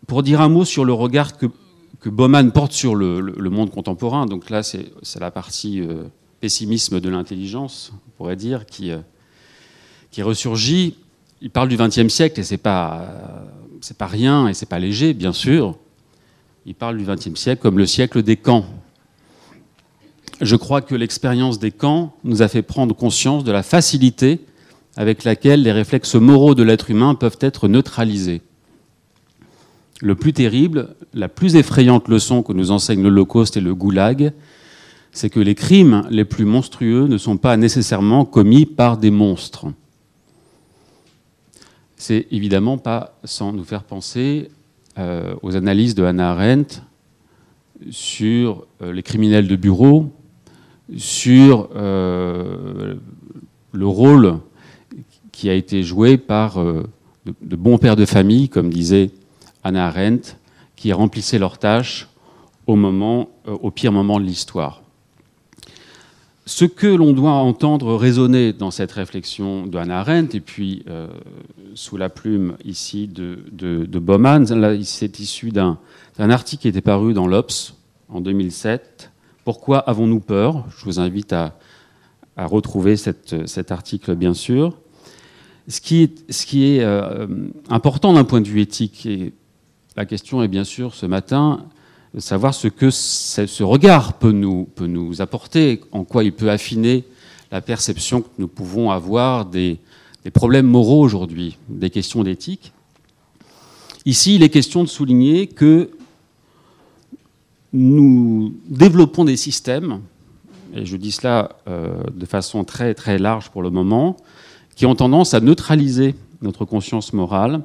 Pour 0.07 0.23
dire 0.23 0.41
un 0.41 0.49
mot 0.49 0.65
sur 0.65 0.83
le 0.83 0.93
regard 0.93 1.37
que, 1.37 1.45
que 1.99 2.09
porte 2.49 2.71
sur 2.71 2.95
le, 2.95 3.49
monde 3.51 3.69
contemporain, 3.69 4.25
donc 4.25 4.49
là 4.49 4.63
c'est 4.63 5.19
la 5.19 5.29
partie 5.29 5.81
euh, 5.81 6.05
pessimisme 6.41 6.99
de 6.99 7.09
l'intelligence, 7.09 7.93
on 8.07 8.11
pourrait 8.17 8.35
dire, 8.35 8.65
qui, 8.65 8.89
euh, 8.89 8.97
qui 10.09 10.23
ressurgit 10.23 10.95
il 11.43 11.49
parle 11.49 11.67
du 11.67 11.75
XXe 11.75 12.07
siècle 12.07 12.39
et 12.39 12.43
c'est 12.43 12.57
pas 12.57 13.05
pas 13.97 14.07
rien 14.07 14.47
et 14.47 14.53
c'est 14.53 14.65
pas 14.65 14.79
léger, 14.79 15.13
bien 15.13 15.33
sûr. 15.33 15.77
Il 16.65 16.73
parle 16.73 16.97
du 16.97 17.03
XXe 17.03 17.35
siècle 17.35 17.61
comme 17.61 17.77
le 17.77 17.85
siècle 17.85 18.23
des 18.23 18.37
camps. 18.37 18.65
Je 20.39 20.55
crois 20.55 20.81
que 20.81 20.95
l'expérience 20.95 21.59
des 21.59 21.71
camps 21.71 22.15
nous 22.23 22.41
a 22.41 22.47
fait 22.47 22.61
prendre 22.61 22.95
conscience 22.95 23.43
de 23.43 23.51
la 23.51 23.61
facilité 23.61 24.39
avec 24.95 25.25
laquelle 25.25 25.63
les 25.63 25.73
réflexes 25.73 26.15
moraux 26.15 26.55
de 26.55 26.63
l'être 26.63 26.89
humain 26.89 27.13
peuvent 27.13 27.39
être 27.41 27.67
neutralisés. 27.67 28.41
Le 29.99 30.15
plus 30.15 30.31
terrible, 30.31 30.95
la 31.13 31.27
plus 31.27 31.57
effrayante 31.57 32.07
leçon 32.07 32.41
que 32.41 32.53
nous 32.53 32.71
enseigne 32.71 33.03
l'Holocauste 33.03 33.57
et 33.57 33.61
le 33.61 33.75
Goulag, 33.75 34.31
c'est 35.11 35.29
que 35.29 35.41
les 35.41 35.55
crimes 35.55 36.07
les 36.09 36.25
plus 36.25 36.45
monstrueux 36.45 37.07
ne 37.07 37.17
sont 37.17 37.35
pas 37.35 37.57
nécessairement 37.57 38.23
commis 38.23 38.65
par 38.65 38.97
des 38.97 39.11
monstres 39.11 39.67
c'est 42.03 42.27
évidemment 42.31 42.77
pas 42.77 43.17
sans 43.23 43.53
nous 43.53 43.63
faire 43.63 43.83
penser 43.83 44.51
euh, 44.97 45.35
aux 45.41 45.55
analyses 45.55 45.95
de 45.95 46.03
Hannah 46.03 46.31
Arendt 46.31 46.81
sur 47.91 48.65
euh, 48.81 48.91
les 48.91 49.03
criminels 49.03 49.47
de 49.47 49.55
bureau, 49.55 50.11
sur 50.97 51.69
euh, 51.77 52.95
le 53.71 53.87
rôle 53.87 54.39
qui 55.31 55.49
a 55.49 55.53
été 55.53 55.81
joué 55.81 56.17
par 56.17 56.61
de, 56.61 57.55
bons 57.55 57.77
pères 57.77 57.95
de 57.95 58.05
famille, 58.05 58.49
comme 58.49 58.69
disait 58.69 59.11
Hannah 59.63 59.87
Arendt, 59.87 60.35
qui 60.75 60.91
remplissaient 60.91 61.39
leurs 61.39 61.57
tâches 61.57 62.09
au 62.67 63.71
pire 63.71 63.93
moment 63.93 64.19
de 64.19 64.25
l'histoire 64.25 64.82
ce 66.45 66.65
que 66.65 66.87
l'on 66.87 67.13
doit 67.13 67.31
entendre 67.31 67.95
résonner 67.95 68.51
dans 68.51 68.71
cette 68.71 68.91
réflexion 68.91 69.65
de 69.65 69.77
Hannah 69.77 69.99
Arendt, 69.99 70.35
et 70.35 70.41
puis 70.41 70.83
euh, 70.89 71.07
sous 71.73 71.95
la 71.95 72.09
plume 72.09 72.57
ici 72.65 73.07
de, 73.07 73.39
de, 73.51 73.99
Bauman, 73.99 74.45
c'est 74.83 75.19
issu 75.19 75.51
d'un 75.51 75.77
article 76.17 76.63
qui 76.63 76.67
était 76.67 76.81
paru 76.81 77.13
dans 77.13 77.27
l'Obs 77.27 77.75
en 78.09 78.19
2007. 78.19 79.11
Pourquoi 79.45 79.79
avons-nous 79.79 80.19
peur? 80.19 80.65
Je 80.77 80.85
vous 80.85 80.99
invite 80.99 81.33
à, 81.33 81.55
retrouver 82.35 82.97
cet 82.97 83.71
article, 83.71 84.15
bien 84.15 84.33
sûr. 84.33 84.75
Ce 85.67 85.79
qui 85.79 86.03
est, 86.03 86.81
euh, 86.81 87.27
important 87.69 88.13
d'un 88.13 88.23
point 88.25 88.41
de 88.41 88.47
vue 88.47 88.59
éthique, 88.61 89.05
et 89.05 89.33
la 89.95 90.05
question 90.05 90.43
est 90.43 90.47
bien 90.47 90.63
sûr 90.63 90.93
ce 90.93 91.05
matin, 91.05 91.65
savoir 92.19 92.53
ce 92.53 92.67
que 92.67 92.91
ce 92.91 93.63
regard 93.63 94.13
peut 94.13 94.31
nous, 94.31 94.65
peut 94.75 94.87
nous 94.87 95.21
apporter, 95.21 95.81
en 95.91 96.03
quoi 96.03 96.23
il 96.23 96.33
peut 96.33 96.51
affiner 96.51 97.05
la 97.51 97.61
perception 97.61 98.21
que 98.21 98.29
nous 98.37 98.47
pouvons 98.47 98.91
avoir 98.91 99.45
des, 99.45 99.79
problèmes 100.33 100.67
moraux 100.67 101.01
aujourd'hui, 101.01 101.57
des 101.69 101.89
questions 101.89 102.23
d'éthique. 102.23 102.71
Ici, 104.05 104.35
il 104.35 104.43
est 104.43 104.49
question 104.49 104.83
de 104.83 104.89
souligner 104.89 105.47
que 105.47 105.91
nous 107.73 108.53
développons 108.67 109.25
des 109.25 109.37
systèmes, 109.37 110.01
et 110.75 110.85
je 110.85 110.97
dis 110.97 111.11
cela 111.11 111.57
euh, 111.67 112.03
de 112.13 112.25
façon 112.25 112.63
très 112.63 112.93
très 112.93 113.17
large 113.17 113.49
pour 113.49 113.61
le 113.61 113.69
moment, 113.69 114.17
qui 114.75 114.85
ont 114.85 114.95
tendance 114.95 115.33
à 115.33 115.39
neutraliser 115.39 116.15
notre 116.41 116.65
conscience 116.65 117.13
morale 117.13 117.61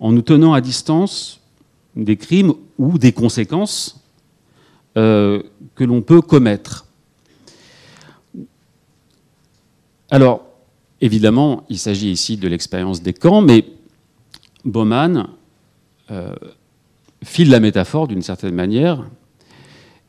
en 0.00 0.12
nous 0.12 0.22
tenant 0.22 0.52
à 0.52 0.60
distance 0.60 1.40
des 1.96 2.16
crimes 2.16 2.52
ou 2.78 2.98
des 2.98 3.12
conséquences 3.12 4.04
euh, 4.96 5.42
que 5.74 5.84
l'on 5.84 6.02
peut 6.02 6.20
commettre. 6.20 6.86
Alors, 10.10 10.42
évidemment, 11.00 11.64
il 11.68 11.78
s'agit 11.78 12.10
ici 12.10 12.36
de 12.36 12.48
l'expérience 12.48 13.02
des 13.02 13.12
camps, 13.12 13.40
mais 13.40 13.64
Bauman 14.64 15.28
euh, 16.10 16.34
file 17.22 17.50
la 17.50 17.60
métaphore 17.60 18.08
d'une 18.08 18.22
certaine 18.22 18.54
manière 18.54 19.04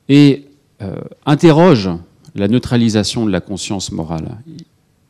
et 0.10 0.46
euh, 0.82 1.02
interroge 1.26 1.90
la 2.36 2.48
neutralisation 2.48 3.26
de 3.26 3.32
la 3.32 3.42
conscience 3.42 3.92
morale. 3.92 4.38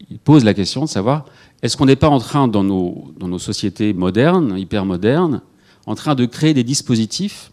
Il 0.10 0.20
pose 0.20 0.46
la 0.46 0.54
question 0.54 0.86
de 0.86 0.90
savoir 0.90 1.26
est-ce 1.62 1.76
qu'on 1.76 1.86
n'est 1.86 1.96
pas 1.96 2.10
en 2.10 2.20
train, 2.20 2.48
dans 2.48 2.64
nos, 2.64 3.12
dans 3.18 3.28
nos 3.28 3.40
sociétés 3.40 3.94
modernes, 3.94 4.58
hyper 4.58 4.86
modernes, 4.86 5.42
en 5.88 5.96
train 5.96 6.14
de 6.14 6.26
créer 6.26 6.54
des 6.54 6.64
dispositifs 6.64 7.52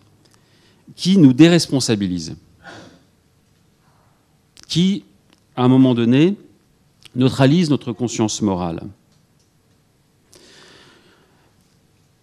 qui 0.97 1.17
nous 1.17 1.33
déresponsabilisent, 1.33 2.37
qui, 4.69 5.05
à 5.57 5.65
un 5.65 5.69
moment 5.69 5.95
donné, 5.95 6.37
neutralisent 7.15 7.71
notre 7.71 7.93
conscience 7.93 8.43
morale. 8.43 8.83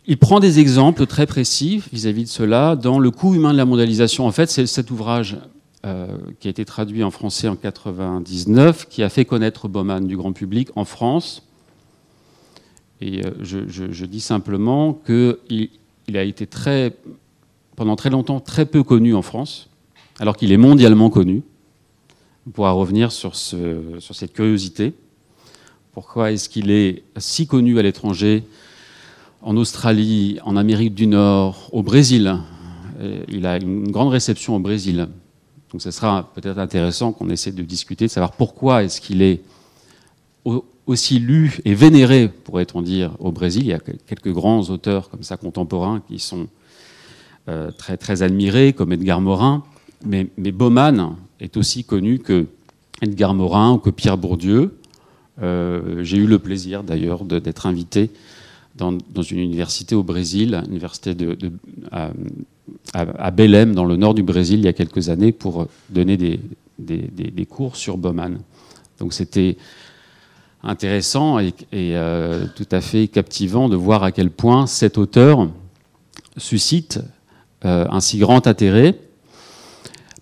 Il 0.05 0.17
prend 0.17 0.39
des 0.39 0.59
exemples 0.59 1.05
très 1.05 1.25
précis 1.25 1.81
vis-à-vis 1.93 2.25
de 2.25 2.29
cela 2.29 2.75
dans 2.75 2.99
Le 2.99 3.11
coût 3.11 3.33
humain 3.33 3.53
de 3.53 3.57
la 3.57 3.65
mondialisation. 3.65 4.27
En 4.27 4.31
fait, 4.31 4.49
c'est 4.49 4.65
cet 4.65 4.91
ouvrage 4.91 5.37
euh, 5.85 6.17
qui 6.39 6.47
a 6.47 6.51
été 6.51 6.65
traduit 6.65 7.03
en 7.03 7.11
français 7.11 7.47
en 7.47 7.55
1999, 7.55 8.87
qui 8.89 9.03
a 9.03 9.09
fait 9.09 9.25
connaître 9.25 9.69
Bauman 9.69 10.05
du 10.05 10.17
grand 10.17 10.33
public 10.33 10.69
en 10.75 10.85
France. 10.85 11.43
Et 12.99 13.25
euh, 13.25 13.31
je, 13.41 13.59
je, 13.67 14.05
dis 14.05 14.19
simplement 14.19 14.93
qu'il 14.93 15.69
il 16.07 16.17
a 16.17 16.23
été 16.23 16.47
très, 16.47 16.95
pendant 17.75 17.95
très 17.95 18.09
longtemps 18.09 18.39
très 18.39 18.65
peu 18.65 18.83
connu 18.83 19.15
en 19.15 19.21
France, 19.21 19.69
alors 20.19 20.35
qu'il 20.35 20.51
est 20.51 20.57
mondialement 20.57 21.09
connu. 21.09 21.43
On 22.47 22.51
pourra 22.51 22.71
revenir 22.71 23.11
sur, 23.11 23.35
ce, 23.35 23.99
sur 23.99 24.15
cette 24.15 24.33
curiosité. 24.33 24.93
Pourquoi 25.93 26.31
est-ce 26.31 26.49
qu'il 26.49 26.71
est 26.71 27.03
si 27.17 27.47
connu 27.47 27.77
à 27.79 27.81
l'étranger, 27.81 28.43
en 29.41 29.57
Australie, 29.57 30.39
en 30.43 30.55
Amérique 30.55 30.93
du 30.95 31.07
Nord, 31.07 31.69
au 31.71 31.83
Brésil? 31.83 32.37
Il 33.29 33.45
a 33.45 33.57
une 33.57 33.91
grande 33.91 34.09
réception 34.09 34.55
au 34.55 34.59
Brésil. 34.59 35.07
Donc 35.71 35.81
ce 35.81 35.91
sera 35.91 36.31
peut-être 36.35 36.57
intéressant 36.57 37.13
qu'on 37.13 37.29
essaie 37.29 37.51
de 37.51 37.63
discuter, 37.63 38.05
de 38.05 38.11
savoir 38.11 38.33
pourquoi 38.33 38.83
est-ce 38.83 39.01
qu'il 39.01 39.21
est 39.21 39.41
aussi 40.87 41.19
lu 41.19 41.59
et 41.65 41.73
vénéré, 41.73 42.27
pourrait-on 42.27 42.81
dire, 42.81 43.11
au 43.19 43.31
Brésil. 43.31 43.63
Il 43.63 43.69
y 43.69 43.73
a 43.73 43.79
quelques 43.79 44.31
grands 44.31 44.61
auteurs 44.69 45.09
comme 45.09 45.23
ça 45.23 45.37
contemporains 45.37 46.01
qui 46.07 46.19
sont 46.19 46.47
euh, 47.49 47.71
très, 47.71 47.97
très 47.97 48.23
admirés, 48.23 48.73
comme 48.73 48.91
Edgar 48.91 49.21
Morin. 49.21 49.63
Mais, 50.05 50.27
mais 50.37 50.53
est 51.39 51.57
aussi 51.57 51.83
connu 51.83 52.19
que 52.19 52.47
Edgar 53.01 53.33
Morin 53.33 53.73
ou 53.73 53.77
que 53.77 53.89
Pierre 53.89 54.17
Bourdieu. 54.17 54.77
J'ai 55.39 56.17
eu 56.17 56.27
le 56.27 56.37
plaisir 56.37 56.83
d'ailleurs 56.83 57.23
d'être 57.25 57.65
invité 57.65 58.11
dans, 58.75 59.23
une 59.23 59.39
université 59.39 59.95
au 59.95 60.03
Brésil, 60.03 60.61
université 60.67 61.13
de, 61.13 61.37
à, 62.93 63.31
Belém, 63.31 63.73
dans 63.73 63.85
le 63.85 63.95
nord 63.95 64.13
du 64.13 64.23
Brésil, 64.23 64.59
il 64.59 64.65
y 64.65 64.67
a 64.67 64.73
quelques 64.73 65.09
années, 65.09 65.31
pour 65.31 65.67
donner 65.89 66.17
des, 66.17 66.39
des, 66.79 67.45
cours 67.45 67.75
sur 67.75 67.97
Bowman. 67.97 68.39
Donc 68.99 69.13
c'était 69.13 69.57
intéressant 70.63 71.39
et, 71.39 71.53
euh, 71.73 72.45
tout 72.55 72.67
à 72.71 72.81
fait 72.81 73.07
captivant 73.07 73.69
de 73.69 73.75
voir 73.75 74.03
à 74.03 74.11
quel 74.11 74.29
point 74.29 74.67
cet 74.67 74.97
auteur 74.97 75.49
suscite 76.37 76.99
euh, 77.65 77.85
un 77.89 77.99
si 77.99 78.19
grand 78.19 78.47
intérêt, 78.47 78.97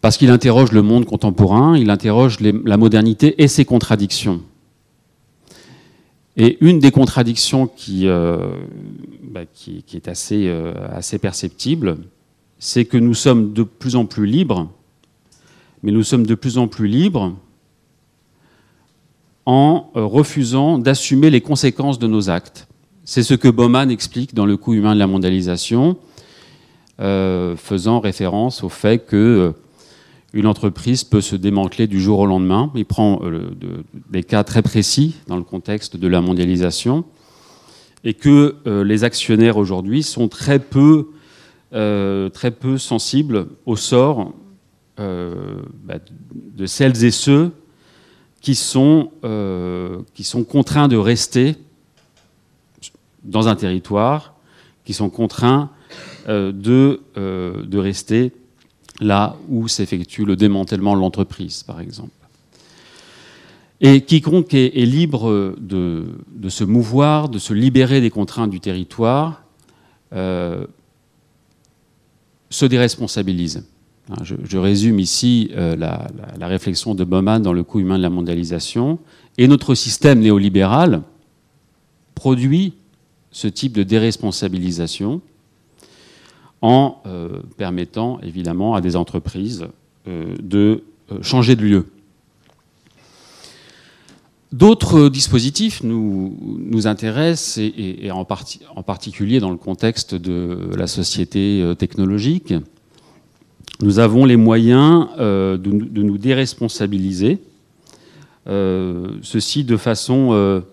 parce 0.01 0.17
qu'il 0.17 0.29
interroge 0.29 0.71
le 0.71 0.81
monde 0.81 1.05
contemporain, 1.05 1.77
il 1.77 1.89
interroge 1.89 2.37
la 2.39 2.77
modernité 2.77 3.41
et 3.41 3.47
ses 3.47 3.65
contradictions. 3.65 4.41
Et 6.37 6.57
une 6.61 6.79
des 6.79 6.91
contradictions 6.91 7.67
qui, 7.67 8.07
euh, 8.07 8.37
bah, 9.23 9.41
qui, 9.53 9.83
est 9.93 10.07
assez, 10.07 10.49
assez 10.89 11.17
perceptible, 11.17 11.97
c'est 12.59 12.85
que 12.85 12.97
nous 12.97 13.13
sommes 13.13 13.51
de 13.51 13.63
plus 13.63 13.97
en 13.97 14.05
plus 14.05 14.25
libres, 14.25 14.69
mais 15.83 15.91
nous 15.91 16.03
sommes 16.03 16.25
de 16.25 16.35
plus 16.35 16.57
en 16.57 16.67
plus 16.67 16.87
libres 16.87 17.35
en 19.49 19.89
euh, 19.95 20.05
refusant 20.05 20.77
d'assumer 20.77 21.29
les 21.29 21.41
conséquences 21.41 21.97
de 21.97 22.07
nos 22.07 22.29
actes. 22.29 22.67
C'est 23.03 23.23
ce 23.23 23.33
que 23.33 23.47
Bauman 23.47 23.89
explique 23.89 24.35
dans 24.35 24.45
Le 24.45 24.57
coût 24.57 24.73
humain 24.73 24.93
de 24.93 24.99
la 24.99 25.07
mondialisation, 25.07 25.97
faisant 26.99 27.99
référence 28.01 28.63
au 28.63 28.69
fait 28.69 28.99
que 28.99 29.55
une 30.33 30.45
entreprise 30.45 31.03
peut 31.03 31.21
se 31.21 31.35
démanteler 31.35 31.87
du 31.87 31.99
jour 31.99 32.19
au 32.19 32.25
lendemain. 32.25 32.71
Il 32.75 32.85
prend 32.85 33.21
euh, 33.23 33.49
des 34.11 34.23
cas 34.23 34.43
très 34.43 34.61
précis 34.61 35.15
dans 35.27 35.37
le 35.37 35.43
contexte 35.43 35.97
de 35.97 36.07
la 36.07 36.21
mondialisation 36.21 37.03
et 38.03 38.13
que 38.13 38.55
euh, 38.67 38.83
les 38.83 39.03
actionnaires 39.03 39.57
aujourd'hui 39.57 40.03
sont 40.03 40.27
très 40.27 40.59
peu, 40.59 41.09
euh, 41.73 42.29
très 42.29 42.51
peu 42.51 42.77
sensibles 42.77 43.47
au 43.65 43.75
sort 43.75 44.33
bah, 44.97 45.95
de 46.57 46.65
celles 46.65 47.05
et 47.05 47.11
ceux 47.11 47.51
qui 48.41 48.55
sont, 48.55 49.11
qui 50.13 50.23
sont 50.23 50.43
contraints 50.43 50.87
de 50.87 50.97
rester 50.97 51.55
dans 53.23 53.47
un 53.47 53.55
territoire, 53.55 54.33
qui 54.85 54.93
sont 54.93 55.09
contraints 55.09 55.69
de, 56.27 57.01
de 57.15 57.77
rester 57.77 58.31
là 58.99 59.35
où 59.49 59.67
s'effectue 59.67 60.25
le 60.25 60.35
démantèlement 60.35 60.95
de 60.95 61.01
l'entreprise, 61.01 61.63
par 61.63 61.79
exemple. 61.79 62.11
Et 63.81 64.01
quiconque 64.01 64.53
est, 64.53 64.85
libre 64.85 65.55
de, 65.57 66.49
se 66.49 66.63
mouvoir, 66.65 67.29
de 67.29 67.39
se 67.39 67.53
libérer 67.53 68.01
des 68.01 68.09
contraintes 68.09 68.49
du 68.49 68.59
territoire, 68.59 69.43
euh, 70.11 70.65
se 72.49 72.65
déresponsabilise. 72.65 73.65
Hein, 74.09 74.23
je, 74.23 74.57
résume 74.57 74.99
ici 74.99 75.51
euh, 75.55 75.75
la, 75.75 76.47
réflexion 76.47 76.95
de 76.95 77.03
Bauman 77.03 77.41
dans 77.41 77.53
le 77.53 77.63
coût 77.63 77.79
humain 77.79 77.97
de 77.97 78.03
la 78.03 78.09
mondialisation. 78.09 78.97
Et 79.37 79.47
notre 79.47 79.75
système 79.75 80.19
néolibéral 80.19 81.03
produit 82.15 82.73
ce 83.31 83.47
type 83.47 83.73
de 83.73 83.83
déresponsabilisation 83.83 85.21
en 86.61 86.97
euh, 87.05 87.41
permettant 87.57 88.19
évidemment 88.21 88.73
à 88.73 88.81
des 88.81 88.95
entreprises 88.95 89.67
euh, 90.07 90.33
de 90.41 90.83
changer 91.21 91.55
de 91.55 91.61
lieu. 91.61 91.85
D'autres 94.51 95.09
dispositifs 95.09 95.83
nous, 95.83 96.87
intéressent, 96.87 97.59
et, 97.59 98.09
en, 98.09 98.25
particulier 98.25 99.39
dans 99.39 99.51
le 99.51 99.57
contexte 99.57 100.15
de 100.15 100.71
la 100.75 100.87
société 100.87 101.63
technologique. 101.77 102.55
Nous 103.81 103.99
avons 103.99 104.25
les 104.25 104.35
moyens 104.35 105.07
de, 105.17 105.57
de, 105.57 106.03
nous 106.03 106.17
déresponsabiliser, 106.17 107.39
ceci 108.45 109.63
de 109.63 109.77
façon 109.77 110.63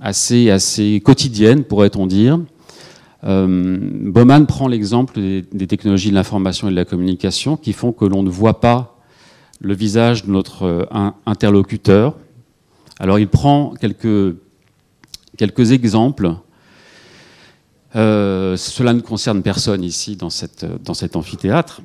assez, 0.00 0.50
assez 0.50 1.02
quotidienne, 1.04 1.64
pourrait-on 1.64 2.06
dire, 2.06 2.40
euh, 3.24 3.78
Bauman 4.10 4.46
prend 4.46 4.66
l'exemple 4.66 5.20
des, 5.20 5.66
technologies 5.66 6.10
de 6.10 6.14
l'information 6.14 6.68
et 6.68 6.70
de 6.72 6.76
la 6.76 6.84
communication 6.84 7.56
qui 7.56 7.72
font 7.72 7.92
que 7.92 8.04
l'on 8.04 8.22
ne 8.22 8.30
voit 8.30 8.60
pas 8.60 8.98
le 9.60 9.74
visage 9.74 10.24
de 10.24 10.30
notre 10.30 10.64
euh, 10.64 11.10
interlocuteur. 11.24 12.16
Alors 12.98 13.18
il 13.20 13.28
prend 13.28 13.74
quelques, 13.80 14.36
quelques 15.36 15.70
exemples. 15.70 16.34
Euh, 17.94 18.56
cela 18.56 18.92
ne 18.92 19.00
concerne 19.00 19.42
personne 19.42 19.84
ici 19.84 20.16
dans, 20.16 20.30
cette, 20.30 20.66
dans 20.82 20.94
cet 20.94 21.14
amphithéâtre, 21.14 21.82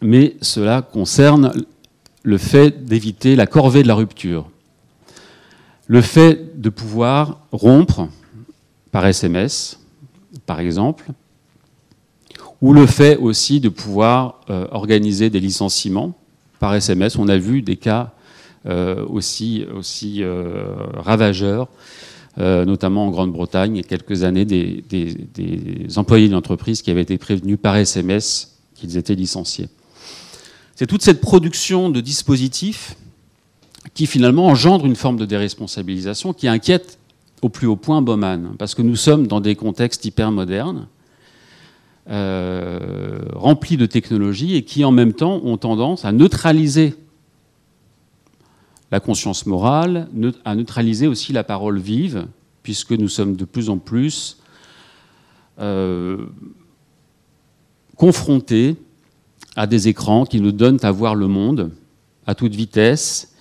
mais 0.00 0.36
cela 0.40 0.82
concerne 0.82 1.52
le 2.22 2.38
fait 2.38 2.84
d'éviter 2.84 3.36
la 3.36 3.46
corvée 3.46 3.82
de 3.82 3.88
la 3.88 3.94
rupture. 3.94 4.50
Le 5.86 6.02
fait 6.02 6.60
de 6.60 6.68
pouvoir 6.68 7.40
rompre 7.52 8.08
par 8.92 9.06
SMS, 9.06 9.80
par 10.46 10.60
exemple, 10.60 11.10
ou 12.60 12.72
le 12.72 12.86
fait 12.86 13.16
aussi 13.16 13.60
de 13.60 13.68
pouvoir 13.68 14.40
euh, 14.50 14.66
organiser 14.72 15.30
des 15.30 15.40
licenciements 15.40 16.14
par 16.58 16.74
SMS. 16.74 17.16
On 17.16 17.28
a 17.28 17.38
vu 17.38 17.62
des 17.62 17.76
cas 17.76 18.12
euh, 18.66 19.06
aussi, 19.06 19.64
euh, 19.66 20.74
ravageurs, 20.94 21.68
notamment 22.36 23.06
en 23.06 23.10
Grande-Bretagne, 23.10 23.74
il 23.74 23.78
y 23.78 23.84
a 23.84 23.88
quelques 23.88 24.22
années, 24.22 24.44
des, 24.44 24.84
des 24.88 25.98
employés 25.98 26.28
d'une 26.28 26.36
entreprise 26.36 26.82
qui 26.82 26.90
avaient 26.92 27.02
été 27.02 27.18
prévenus 27.18 27.58
par 27.60 27.74
SMS 27.74 28.58
qu'ils 28.76 28.96
étaient 28.96 29.16
licenciés. 29.16 29.68
C'est 30.78 30.86
toute 30.86 31.02
cette 31.02 31.20
production 31.20 31.90
de 31.90 32.00
dispositifs 32.00 32.94
qui 33.94 34.06
finalement 34.06 34.46
engendre 34.46 34.86
une 34.86 34.94
forme 34.94 35.16
de 35.16 35.24
déresponsabilisation 35.24 36.32
qui 36.32 36.46
inquiète 36.46 37.00
au 37.42 37.48
plus 37.48 37.66
haut 37.66 37.74
point 37.74 38.00
Bauman, 38.00 38.54
parce 38.60 38.76
que 38.76 38.82
nous 38.82 38.94
sommes 38.94 39.26
dans 39.26 39.40
des 39.40 39.56
contextes 39.56 40.04
hyper 40.04 40.30
modernes, 40.30 40.86
euh, 42.08 43.18
remplis 43.34 43.76
de 43.76 43.86
technologies 43.86 44.54
et 44.54 44.62
qui 44.62 44.84
en 44.84 44.92
même 44.92 45.14
temps 45.14 45.40
ont 45.42 45.56
tendance 45.56 46.04
à 46.04 46.12
neutraliser 46.12 46.94
la 48.92 49.00
conscience 49.00 49.46
morale, 49.46 50.08
à 50.44 50.54
neutraliser 50.54 51.08
aussi 51.08 51.32
la 51.32 51.42
parole 51.42 51.80
vive, 51.80 52.28
puisque 52.62 52.92
nous 52.92 53.08
sommes 53.08 53.34
de 53.34 53.44
plus 53.44 53.68
en 53.68 53.78
plus 53.78 54.38
euh, 55.58 56.26
confrontés 57.96 58.76
à 59.58 59.66
des 59.66 59.88
écrans 59.88 60.24
qui 60.24 60.40
nous 60.40 60.52
donnent 60.52 60.78
à 60.82 60.92
voir 60.92 61.16
le 61.16 61.26
monde 61.26 61.72
à 62.28 62.36
toute 62.36 62.54
vitesse 62.54 63.34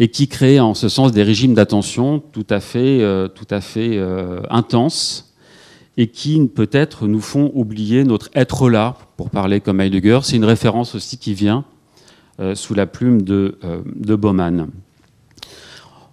et 0.00 0.08
qui 0.08 0.26
crée 0.26 0.58
en 0.58 0.74
ce 0.74 0.88
sens 0.88 1.12
des 1.12 1.22
régimes 1.22 1.54
d'attention 1.54 2.18
tout 2.18 2.46
à 2.50 2.58
fait, 2.58 3.02
euh, 3.02 3.28
tout 3.28 3.46
à 3.50 3.60
fait 3.60 3.96
euh, 3.96 4.40
intenses 4.50 5.32
et 5.96 6.08
qui 6.08 6.44
peut-être 6.52 7.06
nous 7.06 7.20
font 7.20 7.52
oublier 7.54 8.02
notre 8.02 8.30
être 8.34 8.68
là, 8.68 8.96
pour 9.16 9.30
parler 9.30 9.60
comme 9.60 9.80
Heidegger. 9.80 10.18
C'est 10.24 10.34
une 10.34 10.44
référence 10.44 10.96
aussi 10.96 11.18
qui 11.18 11.34
vient 11.34 11.64
euh, 12.40 12.56
sous 12.56 12.74
la 12.74 12.86
plume 12.86 13.22
de, 13.22 13.56
de 13.94 14.16
Bauman. 14.16 14.70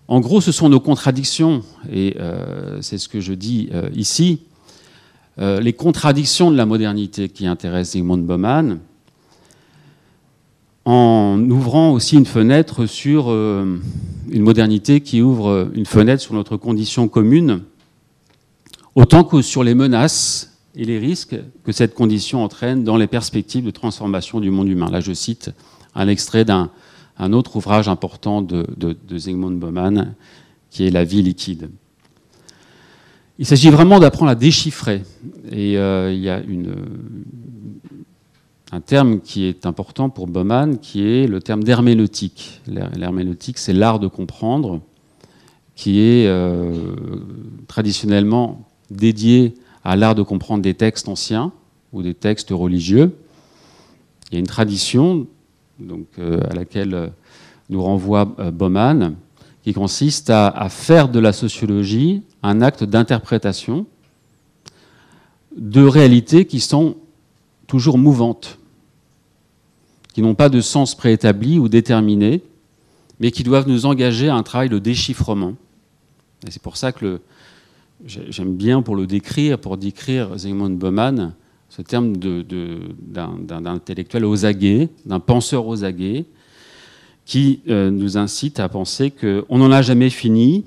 En 0.07 0.19
gros, 0.19 0.39
ce 0.39 0.51
sont 0.51 0.69
nos 0.69 0.79
contradictions, 0.79 1.63
et 1.91 2.17
c'est 2.81 2.97
ce 2.97 3.07
que 3.07 3.21
je 3.21 3.33
dis 3.33 3.69
ici, 3.95 4.41
les 5.37 5.71
contradictions 5.71 6.51
de 6.51 6.57
la 6.57 6.65
modernité 6.65 7.29
qui 7.29 7.47
intéressent 7.47 7.93
Zygmunt 7.93 8.17
Bauman, 8.17 8.79
en 10.85 11.39
ouvrant 11.49 11.91
aussi 11.91 12.15
une 12.17 12.25
fenêtre 12.25 12.85
sur 12.85 13.25
euh, 13.29 13.79
une 14.29 14.41
modernité 14.41 15.01
qui 15.01 15.21
ouvre 15.21 15.69
une 15.73 15.85
fenêtre 15.85 16.21
sur 16.21 16.33
notre 16.33 16.57
condition 16.57 17.07
commune, 17.07 17.61
autant 18.95 19.23
que 19.23 19.41
sur 19.41 19.63
les 19.63 19.75
menaces 19.75 20.57
et 20.75 20.85
les 20.85 20.99
risques 20.99 21.35
que 21.63 21.71
cette 21.71 21.93
condition 21.93 22.43
entraîne 22.43 22.83
dans 22.83 22.97
les 22.97 23.07
perspectives 23.07 23.65
de 23.65 23.71
transformation 23.71 24.39
du 24.39 24.49
monde 24.49 24.69
humain. 24.69 24.89
Là, 24.89 25.01
je 25.01 25.13
cite 25.13 25.51
un 25.95 26.07
extrait 26.07 26.45
d'un 26.45 26.69
autre 27.19 27.57
ouvrage 27.57 27.87
important 27.87 28.41
de, 28.41 28.65
Zygmunt 29.15 29.51
Bauman, 29.51 30.15
qui 30.69 30.87
est 30.87 30.91
La 30.91 31.03
vie 31.03 31.21
liquide. 31.21 31.69
Il 33.39 33.45
s'agit 33.45 33.69
vraiment 33.69 33.99
d'apprendre 33.99 34.31
à 34.31 34.35
déchiffrer. 34.35 35.03
Et 35.51 35.77
euh, 35.77 36.13
il 36.13 36.19
y 36.19 36.29
a 36.29 36.39
une, 36.41 36.75
un 38.71 38.79
terme 38.81 39.19
qui 39.19 39.45
est 39.45 39.65
important 39.65 40.09
pour 40.09 40.27
Bauman, 40.27 40.77
qui 40.77 41.05
est 41.05 41.27
le 41.27 41.41
terme 41.41 41.63
d'herméneutique. 41.63 42.61
L'herméneutique, 42.67 43.57
c'est 43.57 43.73
l'art 43.73 43.99
de 43.99 44.07
comprendre, 44.07 44.79
qui 45.75 45.99
est 45.99 46.27
euh, 46.27 46.95
traditionnellement 47.67 48.65
dédié 48.89 49.55
à 49.83 49.95
l'art 49.95 50.15
de 50.15 50.23
comprendre 50.23 50.61
des 50.61 50.73
textes 50.73 51.09
anciens 51.09 51.51
ou 51.91 52.01
des 52.01 52.13
textes 52.13 52.51
religieux. 52.51 53.15
Il 54.29 54.35
y 54.35 54.37
a 54.37 54.39
une 54.39 54.47
tradition 54.47 55.27
donc, 55.79 56.07
euh, 56.19 56.39
à 56.49 56.53
laquelle 56.53 57.11
nous 57.69 57.81
renvoie 57.81 58.25
Bauman, 58.25 59.15
qui 59.63 59.73
consiste 59.73 60.29
à, 60.29 60.67
faire 60.69 61.09
de 61.09 61.19
la 61.19 61.33
sociologie 61.33 62.23
un 62.41 62.61
acte 62.61 62.83
d'interprétation 62.83 63.85
de 65.55 65.83
réalités 65.83 66.45
qui 66.45 66.59
sont 66.59 66.95
toujours 67.67 67.97
mouvantes, 67.97 68.57
qui 70.13 70.21
n'ont 70.21 70.35
pas 70.35 70.49
de 70.49 70.61
sens 70.61 70.95
préétabli 70.95 71.59
ou 71.59 71.69
déterminé, 71.69 72.41
mais 73.19 73.31
qui 73.31 73.43
doivent 73.43 73.67
nous 73.67 73.85
engager 73.85 74.29
à 74.29 74.35
un 74.35 74.43
travail 74.43 74.69
de 74.69 74.79
déchiffrement. 74.79 75.55
Et 76.47 76.51
c'est 76.51 76.61
pour 76.61 76.77
ça 76.77 76.91
que 76.91 77.21
j'aime 78.05 78.55
bien 78.55 78.81
pour 78.81 78.95
le 78.95 79.05
décrire, 79.07 79.59
pour 79.59 79.77
décrire 79.77 80.37
Zygmunt 80.37 80.71
Bauman, 80.71 81.33
ce 81.69 81.81
terme 81.81 82.17
d'un 82.17 83.65
intellectuel 83.65 84.25
aguets, 84.43 84.89
d'un 85.05 85.19
penseur 85.19 85.83
aguets, 85.83 86.25
qui 87.25 87.61
euh, 87.69 87.91
nous 87.91 88.17
incite 88.17 88.59
à 88.59 88.67
penser 88.67 89.11
qu'on 89.11 89.57
n'en 89.57 89.71
a 89.71 89.81
jamais 89.81 90.09
fini 90.09 90.65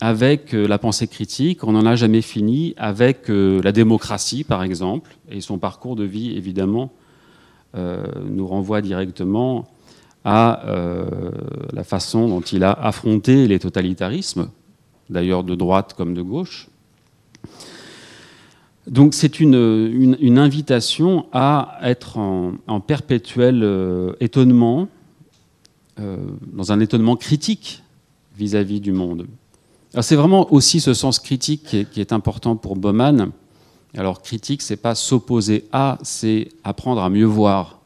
avec 0.00 0.54
euh, 0.54 0.66
la 0.66 0.78
pensée 0.78 1.06
critique, 1.06 1.64
on 1.64 1.72
n'en 1.72 1.84
a 1.84 1.96
jamais 1.96 2.22
fini 2.22 2.74
avec 2.78 3.28
euh, 3.28 3.60
la 3.62 3.72
démocratie, 3.72 4.44
par 4.44 4.62
exemple, 4.62 5.16
et 5.30 5.40
son 5.42 5.58
parcours 5.58 5.96
de 5.96 6.04
vie, 6.04 6.34
évidemment, 6.36 6.90
nous 7.74 8.46
renvoie 8.46 8.80
directement 8.80 9.68
à 10.24 10.64
la 11.72 11.84
façon 11.84 12.28
dont 12.28 12.40
il 12.40 12.64
a 12.64 12.72
affronté 12.72 13.46
les 13.46 13.58
totalitarismes, 13.58 14.50
d'ailleurs 15.08 15.44
de 15.44 15.54
droite 15.54 15.94
comme 15.96 16.14
de 16.14 16.22
gauche. 16.22 16.68
Donc 18.86 19.14
c'est 19.14 19.40
une, 19.40 20.38
invitation 20.38 21.26
à 21.32 21.78
être 21.82 22.18
en, 22.18 22.80
perpétuel 22.80 24.14
étonnement, 24.20 24.88
euh, 26.00 26.16
dans 26.52 26.72
un 26.72 26.80
étonnement 26.80 27.16
critique 27.16 27.82
vis-à-vis 28.36 28.80
du 28.80 28.92
monde. 28.92 29.26
C'est 30.00 30.16
vraiment 30.16 30.50
aussi 30.52 30.80
ce 30.80 30.94
sens 30.94 31.18
critique 31.18 31.76
qui 31.90 32.00
est, 32.00 32.12
important 32.12 32.56
pour 32.56 32.76
Bauman. 32.76 33.32
Alors 33.96 34.22
critique, 34.22 34.62
c'est 34.62 34.76
pas 34.76 34.94
s'opposer 34.94 35.64
à, 35.72 35.98
c'est 36.02 36.48
apprendre 36.64 37.02
à 37.02 37.10
mieux 37.10 37.24
voir. 37.24 37.80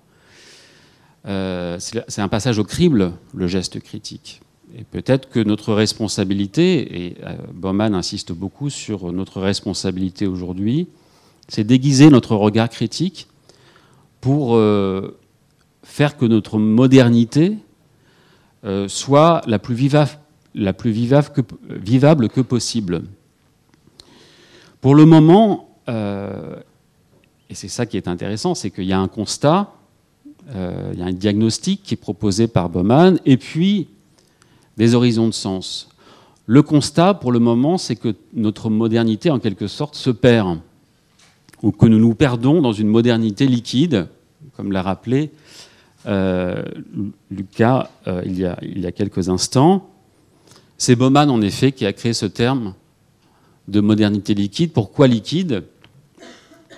Euh, 1.27 1.79
c'est 1.79 2.21
un 2.21 2.29
passage 2.29 2.59
au 2.59 2.65
crible, 2.65 3.13
le 3.35 3.47
geste 3.47 3.81
critique. 3.81 4.43
Et 4.77 4.85
peut-être 4.85 5.31
que 5.31 5.41
notre 5.41 5.73
responsabilité, 5.73 7.07
et 7.07 7.17
euh, 7.25 7.37
Bauman 7.53 7.95
insiste 7.95 8.33
beaucoup 8.33 8.71
sur 8.71 9.13
notre 9.13 9.41
responsabilité 9.41 10.27
aujourd'hui, 10.27 10.89
c'est 11.49 11.65
déguiser 11.65 12.11
notre 12.11 12.37
regard 12.37 12.69
critique 12.69 13.29
pour 14.21 14.59
faire 15.85 16.17
que 16.17 16.25
notre 16.25 16.59
modernité 16.59 17.59
euh, 18.65 18.89
soit 18.89 19.43
la 19.47 19.59
plus, 19.59 19.75
vivable, 19.75 20.19
que, 22.29 22.41
possible. 22.41 23.03
Pour 24.81 24.95
le 24.95 25.05
moment, 25.05 25.69
euh, 25.69 25.74
et 25.89 27.55
c'est 27.55 27.69
ça 27.69 27.87
qui 27.87 27.97
est 27.97 28.09
intéressant, 28.09 28.55
c'est 28.55 28.71
qu'il 28.71 28.85
y 28.85 28.93
a 28.93 28.99
un 28.99 29.09
constat, 29.09 29.73
euh, 30.55 30.91
il 30.93 30.99
y 30.99 31.03
a 31.03 31.07
un 31.07 31.13
diagnostic 31.13 31.83
qui 31.83 31.95
est 31.95 31.99
proposé 31.99 32.49
par 32.49 32.69
Bauman, 32.69 33.19
et 33.25 33.37
puis 33.37 33.89
des 34.77 34.95
horizons 34.95 35.29
de 35.29 35.35
sens. 35.35 35.89
Le 36.47 36.63
constat, 36.63 37.15
pour 37.15 37.33
le 37.33 37.39
moment, 37.39 37.79
c'est 37.79 37.97
que 37.97 38.15
notre 38.35 38.71
modernité, 38.71 39.31
en 39.31 39.39
quelque 39.39 39.67
sorte, 39.67 39.95
se 39.95 40.11
perd, 40.11 40.59
ou 41.63 41.71
que 41.71 41.87
nous 41.87 41.99
nous 41.99 42.15
perdons 42.15 42.61
dans 42.61 42.73
une 42.73 42.89
modernité 42.89 43.47
liquide, 43.47 44.09
comme 44.57 44.73
l'a 44.73 44.83
rappelé 44.83 45.31
euh, 46.07 46.63
Lucas 47.31 47.89
euh, 48.07 48.21
il, 48.27 48.39
y 48.39 48.45
a, 48.45 48.59
il, 48.61 48.81
y 48.81 48.87
a, 48.87 48.93
quelques 48.93 49.31
instants. 49.31 49.89
C'est 50.77 50.97
Bauman, 50.97 51.31
en 51.31 51.41
effet, 51.41 51.73
qui 51.73 51.87
a 51.87 51.95
créé 51.95 52.13
ce 52.13 52.27
terme 52.27 52.75
de 53.69 53.81
modernité 53.81 54.35
liquide. 54.35 54.73
Pourquoi 54.73 55.07
liquide? 55.07 55.65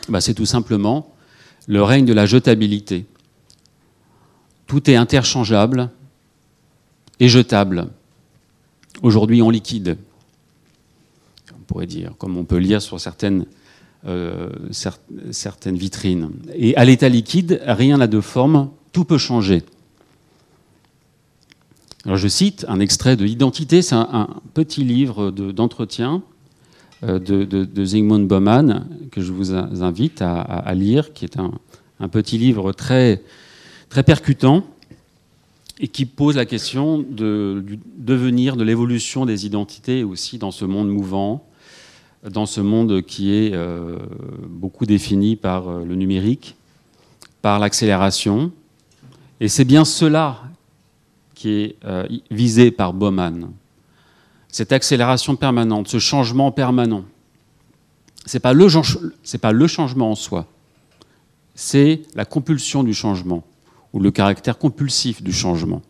Bah, 0.09 0.21
C'est 0.21 0.35
tout 0.35 0.47
simplement 0.47 1.15
le 1.67 1.83
règne 1.83 2.05
de 2.05 2.13
la 2.13 2.27
jetabilité. 2.27 3.07
Tout 4.67 4.91
est 4.91 4.97
interchangeable 4.97 5.91
et 7.21 7.29
jetable. 7.29 7.89
Aujourd'hui, 9.03 9.43
on 9.43 9.51
liquide, 9.51 9.97
on 11.55 11.63
pourrait 11.67 11.87
dire, 11.87 12.13
comme 12.19 12.37
on 12.37 12.45
peut 12.45 12.57
lire 12.57 12.83
sur 12.83 13.01
certaines, 13.01 13.47
euh, 14.07 14.51
certaines 15.31 15.77
vitrines. 15.77 16.31
Et 16.55 16.77
à 16.77 16.85
l'état 16.85 17.09
liquide, 17.09 17.61
rien 17.67 17.99
n'a 17.99 18.07
de 18.07 18.21
forme 18.21 18.71
tout 18.93 19.05
peut 19.05 19.19
changer. 19.19 19.63
Alors 22.07 22.17
je 22.17 22.29
cite 22.29 22.65
un 22.69 22.81
extrait 22.81 23.17
de 23.17 23.25
L'identité, 23.25 23.83
c'est 23.83 23.97
un, 23.97 24.29
petit 24.55 24.85
livre 24.85 25.31
d'entretien 25.31 26.23
de, 27.03 27.45
de, 27.45 27.85
Zygmunt 27.85 28.21
Bauman 28.21 28.87
que 29.11 29.21
je 29.21 29.33
vous 29.33 29.55
invite 29.55 30.23
à, 30.23 30.75
lire, 30.75 31.13
qui 31.13 31.25
est 31.25 31.39
un, 31.39 32.09
petit 32.09 32.39
livre 32.39 32.73
très, 32.73 33.23
très 33.89 34.03
percutant 34.03 34.65
et 35.79 35.89
qui 35.89 36.07
pose 36.07 36.37
la 36.37 36.47
question 36.47 36.99
du 36.99 37.79
devenir, 37.97 38.57
de 38.57 38.65
l'évolution 38.65 39.27
des 39.27 39.45
identités 39.45 40.05
aussi 40.05 40.39
dans 40.39 40.51
ce 40.51 40.65
monde 40.65 40.89
mouvant, 40.89 41.47
dans 42.29 42.47
ce 42.47 42.61
monde 42.61 43.03
qui 43.03 43.33
est 43.33 43.53
euh, 43.55 43.99
beaucoup 44.49 44.87
défini 44.87 45.37
par 45.37 45.69
euh, 45.69 45.85
le 45.85 45.95
numérique, 45.95 46.57
par 47.43 47.59
l'accélération, 47.59 48.53
et 49.41 49.49
c'est 49.49 49.65
bien 49.65 49.85
cela 49.85 50.43
qui 51.35 51.51
est 51.51 51.77
euh, 51.85 52.07
visé 52.31 52.71
par 52.71 52.93
Bauman. 52.93 53.51
Cette 54.57 54.73
accélération 54.73 55.37
permanente, 55.37 55.87
ce 55.87 55.99
changement 55.99 56.51
permanent. 56.51 57.05
Ce 58.25 58.39
n'est 58.39 58.41
pas, 58.41 58.55
le 58.55 59.67
changement 59.67 60.11
en 60.11 60.15
soi, 60.15 60.47
c'est 61.55 62.01
la 62.15 62.25
compulsion 62.25 62.83
du 62.83 62.95
changement, 62.95 63.45
ou 63.93 64.01
le 64.01 64.11
caractère 64.11 64.57
compulsif 64.57 65.23
du 65.23 65.35
changement. 65.35 65.83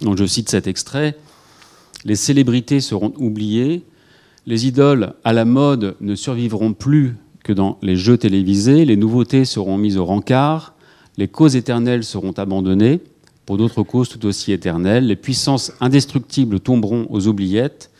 Donc 0.00 0.16
je 0.16 0.24
cite 0.24 0.48
cet 0.48 0.66
extrait. 0.66 1.14
Les 2.06 2.16
célébrités 2.16 2.80
seront 2.80 3.12
oubliées, 3.18 3.84
les 4.46 4.66
idoles 4.66 5.12
à 5.22 5.34
la 5.34 5.44
mode 5.44 5.96
ne 6.00 6.14
survivront 6.14 6.72
plus 6.72 7.18
que 7.44 7.52
dans 7.52 7.76
les 7.82 7.96
jeux 7.96 8.16
télévisés, 8.16 8.86
les 8.86 8.96
nouveautés 8.96 9.44
seront 9.44 9.76
mises 9.76 9.98
au 9.98 10.06
rencard, 10.06 10.72
les 11.18 11.28
causes 11.28 11.56
éternelles 11.56 12.04
seront 12.04 12.32
abandonnées 12.32 13.02
d'autres 13.56 13.82
causes 13.82 14.08
tout 14.08 14.24
aussi 14.26 14.52
éternelles, 14.52 15.06
les 15.06 15.16
puissances 15.16 15.72
indestructibles 15.80 16.60
tomberont 16.60 17.06
aux 17.10 17.26
oubliettes, 17.26 17.90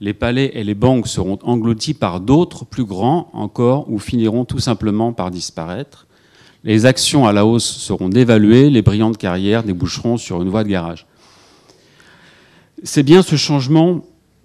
les 0.00 0.14
palais 0.14 0.52
et 0.54 0.64
les 0.64 0.74
banques 0.74 1.08
seront 1.08 1.38
engloutis 1.42 1.94
par 1.94 2.20
d'autres 2.20 2.64
plus 2.64 2.84
grands 2.84 3.28
encore 3.32 3.90
ou 3.90 3.98
finiront 3.98 4.44
tout 4.44 4.60
simplement 4.60 5.12
par 5.12 5.30
disparaître. 5.30 6.06
Les 6.64 6.86
actions 6.86 7.26
à 7.26 7.32
la 7.32 7.46
hausse 7.46 7.66
seront 7.66 8.08
dévaluées, 8.08 8.70
les 8.70 8.82
brillantes 8.82 9.18
carrières 9.18 9.64
déboucheront 9.64 10.16
sur 10.16 10.42
une 10.42 10.48
voie 10.48 10.64
de 10.64 10.68
garage. 10.68 11.06
C'est 12.84 13.02
bien 13.02 13.22
ce 13.22 13.36
changement 13.36 14.04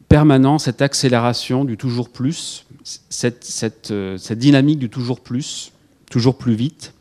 permanent, 0.09 0.57
cette 0.59 0.81
accélération 0.81 1.65
du 1.65 1.77
toujours 1.77 2.09
plus, 2.09 2.65
cette, 2.83 3.43
cette 3.43 3.91
euh, 3.91 4.17
dynamique 4.35 4.79
du 4.79 4.89
toujours 4.89 5.19
plus, 5.19 5.71
toujours 6.09 6.37
plus 6.37 6.53
vite, 6.53 6.93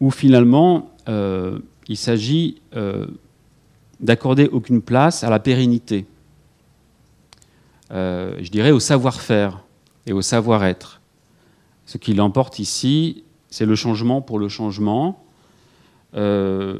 où 0.00 0.10
finalement 0.10 0.90
euh, 1.08 1.58
il 1.90 1.96
s'agit 1.96 2.62
euh, 2.76 3.06
d'accorder 3.98 4.46
aucune 4.46 4.80
place 4.80 5.24
à 5.24 5.28
la 5.28 5.40
pérennité, 5.40 6.06
euh, 7.90 8.36
je 8.40 8.48
dirais 8.48 8.70
au 8.70 8.78
savoir-faire 8.78 9.64
et 10.06 10.12
au 10.12 10.22
savoir-être. 10.22 11.00
Ce 11.86 11.98
qui 11.98 12.14
l'emporte 12.14 12.60
ici, 12.60 13.24
c'est 13.48 13.66
le 13.66 13.74
changement 13.74 14.22
pour 14.22 14.38
le 14.38 14.48
changement. 14.48 15.24
on 16.14 16.78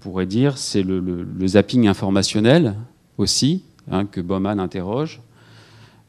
pourrait 0.00 0.26
dire 0.26 0.58
c'est 0.58 0.82
le, 0.82 1.46
zapping 1.46 1.86
informationnel 1.86 2.74
aussi, 3.18 3.62
hein, 3.88 4.04
que 4.04 4.20
Bauman 4.20 4.58
interroge. 4.58 5.20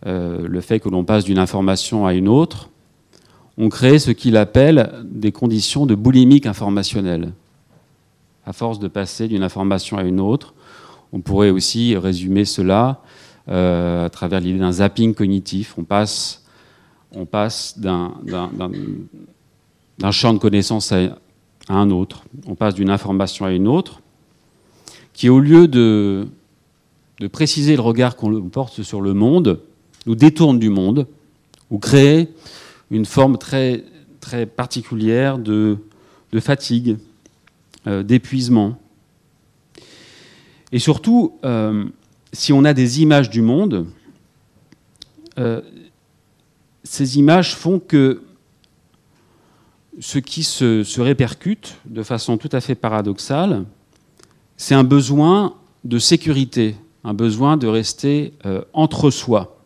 le 0.03 0.61
fait 0.61 0.79
que 0.79 0.89
l'on 0.89 1.03
passe 1.03 1.25
d'une 1.25 1.37
information 1.37 2.07
à 2.07 2.15
une 2.15 2.27
autre, 2.27 2.69
on 3.57 3.69
crée 3.69 3.99
ce 3.99 4.11
qu'il 4.11 4.37
appelle 4.37 4.91
des 5.03 5.31
conditions 5.31 5.85
de 5.85 5.95
boulimique 5.95 6.45
informationnelle. 6.45 7.33
À 8.45 8.53
force 8.53 8.79
de 8.79 8.87
passer 8.87 9.27
d'une 9.27 9.43
information 9.43 9.97
à 9.97 10.03
une 10.03 10.19
autre, 10.19 10.53
on 11.11 11.21
pourrait 11.21 11.49
aussi 11.49 11.97
résumer 11.97 12.45
cela 12.45 13.01
euh, 13.49 14.05
à 14.05 14.09
travers 14.09 14.39
l'idée 14.41 14.59
d'un 14.59 14.73
zapping 14.73 15.13
cognitif. 15.13 15.75
On 15.77 15.83
passe, 15.83 16.43
d'un 17.11 18.11
champ 20.11 20.33
de 20.33 20.39
connaissances 20.39 20.91
à, 20.91 21.17
un 21.69 21.89
autre. 21.89 22.23
On 22.45 22.55
passe 22.55 22.75
d'une 22.75 22.89
information 22.89 23.45
à 23.45 23.51
une 23.51 23.67
autre, 23.67 24.01
qui 25.13 25.29
au 25.29 25.39
lieu 25.39 25.67
de 25.67 26.27
préciser 27.31 27.75
le 27.75 27.81
regard 27.81 28.15
qu'on 28.15 28.41
porte 28.49 28.83
sur 28.83 29.01
le 29.01 29.13
monde, 29.13 29.59
nous 30.05 30.15
détourne 30.15 30.59
du 30.59 30.69
monde, 30.69 31.07
ou 31.69 31.79
crée 31.79 32.29
une 32.91 33.05
forme 33.05 33.37
très, 33.37 33.83
particulière 34.55 35.37
de, 35.37 35.77
fatigue, 36.39 36.97
d'épuisement. 37.85 38.77
Et 40.71 40.79
surtout, 40.79 41.39
si 42.33 42.53
on 42.53 42.65
a 42.65 42.73
des 42.73 43.01
images 43.01 43.29
du 43.29 43.41
monde, 43.41 43.87
ces 46.83 47.17
images 47.17 47.55
font 47.55 47.79
que 47.79 48.21
ce 49.99 50.19
qui 50.19 50.43
se, 50.43 51.01
répercute 51.01 51.77
de 51.85 52.03
façon 52.03 52.37
tout 52.37 52.49
à 52.51 52.61
fait 52.61 52.75
paradoxale, 52.75 53.65
c'est 54.55 54.75
un 54.75 54.83
besoin 54.83 55.55
de 55.83 55.99
sécurité, 55.99 56.75
un 57.03 57.13
besoin 57.13 57.57
de 57.57 57.67
rester 57.67 58.33
euh, 58.45 58.61
entre 58.73 59.11
soi. 59.11 59.56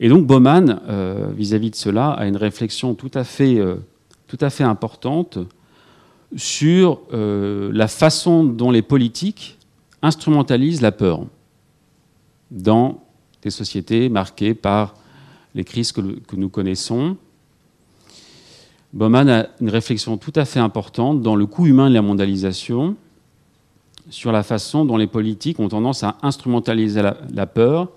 Et 0.00 0.08
donc 0.08 0.26
Bauman, 0.26 0.80
euh, 0.88 1.28
vis-à-vis 1.34 1.70
de 1.70 1.76
cela, 1.76 2.10
a 2.10 2.26
une 2.26 2.36
réflexion 2.36 2.94
tout 2.94 3.10
à 3.14 3.24
fait, 3.24 3.58
euh, 3.58 3.76
tout 4.26 4.38
à 4.40 4.50
fait 4.50 4.64
importante 4.64 5.38
sur 6.36 7.00
la 7.10 7.88
façon 7.88 8.44
dont 8.44 8.70
les 8.70 8.82
politiques 8.82 9.56
instrumentalisent 10.02 10.82
la 10.82 10.92
peur 10.92 11.24
dans 12.50 13.02
des 13.42 13.50
sociétés 13.50 14.08
marquées 14.08 14.54
par 14.54 14.94
les 15.54 15.64
crises 15.64 15.92
que, 15.92 16.00
nous 16.36 16.48
connaissons. 16.48 17.16
Bauman 18.92 19.28
a 19.28 19.46
une 19.60 19.70
réflexion 19.70 20.16
tout 20.16 20.32
à 20.36 20.44
fait 20.44 20.60
importante 20.60 21.22
dans 21.22 21.36
le 21.36 21.46
coût 21.46 21.66
humain 21.66 21.88
de 21.88 21.94
la 21.94 22.02
mondialisation, 22.02 22.96
sur 24.10 24.32
la 24.32 24.42
façon 24.42 24.84
dont 24.84 24.96
les 24.96 25.06
politiques 25.06 25.60
ont 25.60 25.68
tendance 25.68 26.02
à 26.02 26.16
instrumentaliser 26.22 27.02
la, 27.02 27.46
peur 27.46 27.90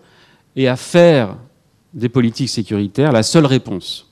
et 0.56 0.68
à 0.68 0.76
faire 0.76 1.38
des 1.94 2.10
politiques 2.10 2.50
sécuritaires 2.50 3.12
la 3.12 3.24
seule 3.24 3.46
réponse, 3.46 4.08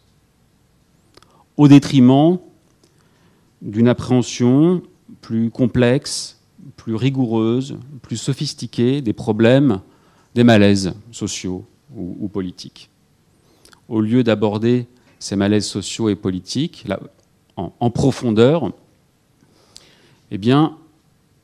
au 1.57 1.67
détriment 1.67 2.39
d'une 3.61 3.87
appréhension 3.87 4.81
plus 5.21 5.49
complexe, 5.49 6.39
plus 6.75 6.95
rigoureuse, 6.95 7.77
plus 8.01 8.17
sophistiquée 8.17 9.01
des 9.01 9.13
problèmes, 9.13 9.81
des 10.35 10.43
malaises 10.43 10.93
sociaux 11.11 11.65
ou 11.95 12.27
politiques. 12.27 12.89
Au 13.87 14.01
lieu 14.01 14.23
d'aborder 14.23 14.87
ces 15.19 15.35
malaises 15.35 15.65
sociaux 15.65 16.09
et 16.09 16.15
politiques 16.15 16.85
en, 17.57 17.89
profondeur, 17.91 18.71
eh 20.31 20.37
bien, 20.37 20.77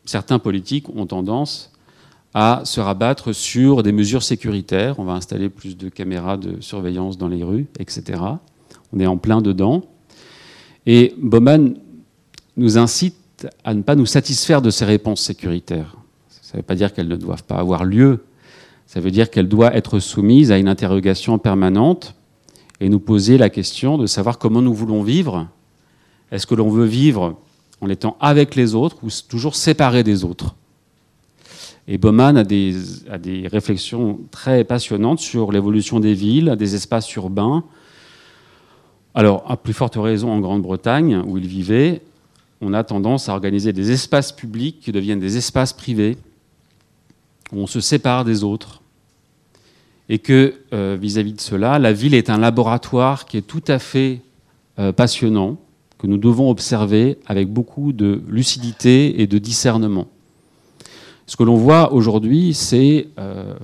certains 0.06 0.39
politiques 0.39 0.89
ont 0.89 1.06
tendance 1.06 1.74
à 2.38 2.63
se 2.65 2.82
rabattre 2.82 3.34
sur 3.34 3.82
des 3.82 3.93
mesures 3.93 4.21
sécuritaires. 4.21 5.00
On 5.00 5.06
va 5.06 5.13
installer 5.13 5.48
plus 5.48 5.78
de 5.78 5.88
caméras 5.88 6.36
de 6.36 6.60
surveillance 6.60 7.17
dans 7.17 7.30
les 7.30 7.45
rues, 7.45 7.65
etc. 7.80 8.21
On 8.91 9.00
est 9.00 9.08
en 9.08 9.15
plein 9.15 9.41
dedans. 9.41 9.86
Et 10.86 11.13
Bowman 11.17 11.76
nous 12.58 12.78
incite 12.78 13.48
à 13.63 13.74
ne 13.74 13.84
pas 13.84 13.95
nous 13.95 14.06
satisfaire 14.06 14.62
de 14.62 14.69
ces 14.69 14.84
réponses 14.84 15.21
sécuritaires. 15.21 15.95
Ça 16.28 16.56
ne 16.56 16.58
veut 16.58 16.63
pas 16.63 16.76
dire 16.76 16.93
qu'elles 16.93 17.08
ne 17.08 17.15
doivent 17.15 17.45
pas 17.45 17.56
avoir 17.56 17.86
lieu. 17.86 18.26
Ça 18.86 19.00
veut 19.00 19.12
dire 19.12 19.32
qu'elles 19.32 19.48
doivent 19.48 19.76
être 19.76 20.00
soumises 20.00 20.52
à 20.52 20.58
une 20.58 20.67
interrogation 20.67 21.39
permanente 21.39 22.15
et 22.82 22.89
nous 22.89 23.00
poser 23.00 23.38
la 23.38 23.50
question 23.50 23.98
de 23.98 24.08
savoir 24.08 24.39
comment 24.39 24.62
nous 24.62 24.74
voulons 24.74 25.04
vivre. 25.04 25.48
Est-ce 26.32 26.45
que 26.45 26.56
l'on 26.56 26.69
veut 26.69 26.86
vivre 26.86 27.38
en 27.80 27.89
étant 27.89 28.17
avec 28.19 28.56
les 28.56 28.76
autres 28.76 28.98
ou 29.04 29.08
toujours 29.30 29.56
séparé 29.56 30.04
des 30.04 30.26
autres? 30.26 30.54
Et 31.88 31.98
Bauman 31.98 32.36
a 32.38 32.43
des, 32.43 33.48
réflexions 33.48 34.19
très 34.32 34.63
passionnantes 34.63 35.19
sur 35.19 35.52
l'évolution 35.52 36.00
des 36.00 36.13
villes, 36.13 36.56
des 36.58 36.74
espaces 36.76 37.13
urbains. 37.15 37.63
Alors, 39.13 39.50
à 39.50 39.56
plus 39.56 39.74
forte 39.74 39.95
raison 39.95 40.32
en 40.32 40.39
Grande-Bretagne, 40.39 41.21
où 41.26 41.38
il 41.38 41.48
vivait, 41.48 42.02
on 42.62 42.74
a 42.74 42.84
tendance 42.84 43.30
à 43.30 43.34
organiser 43.34 43.71
des 43.71 43.91
espaces 43.91 44.32
publics 44.32 44.80
qui 44.80 44.91
deviennent 44.91 45.19
des 45.19 45.38
espaces 45.38 45.74
privés, 45.74 46.17
où 47.52 47.60
on 47.60 47.67
se 47.67 47.80
sépare 47.80 48.26
des 48.26 48.43
autres 48.43 48.82
et 50.10 50.19
que 50.19 50.54
euh, 50.74 50.98
vis-à-vis 51.00 51.34
de 51.34 51.41
cela, 51.41 51.80
la 51.80 51.93
ville 51.93 52.13
est 52.13 52.30
un 52.30 52.38
laboratoire 52.38 53.26
qui 53.26 53.38
est 53.38 53.41
tout 53.48 53.63
à 53.67 53.80
fait 53.80 54.21
euh, 54.80 54.91
passionnant, 54.91 55.58
que 55.98 56.08
nous 56.08 56.17
devons 56.17 56.50
observer 56.50 57.17
avec 57.26 57.48
beaucoup 57.48 57.93
de 57.93 58.21
lucidité 58.28 59.21
et 59.21 59.28
de 59.28 59.38
discernement. 59.38 60.08
Ce 61.27 61.35
que 61.35 61.43
l'on 61.43 61.55
voit 61.55 61.93
aujourd'hui, 61.93 62.53
c'est 62.53 63.07
euh, 63.17 63.55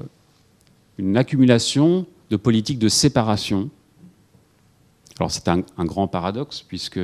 une 0.98 1.18
accumulation 1.18 2.06
de 2.30 2.36
politiques 2.38 2.80
de 2.80 2.90
séparation. 2.90 3.70
Alors 5.20 5.32
c'est 5.32 5.48
un, 5.48 5.64
grand 5.80 6.08
paradoxe, 6.08 6.64
puisque 6.68 7.00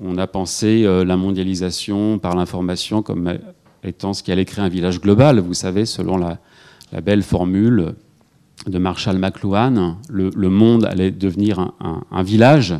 on 0.00 0.18
a 0.18 0.26
pensé 0.26 0.82
la 0.82 1.16
mondialisation 1.16 2.18
par 2.18 2.36
l'information 2.36 3.02
comme 3.02 3.38
étant 3.82 4.12
ce 4.12 4.22
qui 4.22 4.30
allait 4.30 4.44
créer 4.44 4.64
un 4.64 4.68
village 4.68 5.00
global, 5.00 5.40
vous 5.40 5.54
savez, 5.54 5.86
selon 5.86 6.16
la, 6.16 6.38
la 6.92 7.00
belle 7.00 7.22
formule 7.22 7.94
de 8.66 8.78
Marshall 8.78 9.18
McLuhan, 9.18 9.98
le, 10.08 10.48
monde 10.48 10.84
allait 10.84 11.10
devenir 11.10 11.72
un, 11.80 12.22
village 12.22 12.74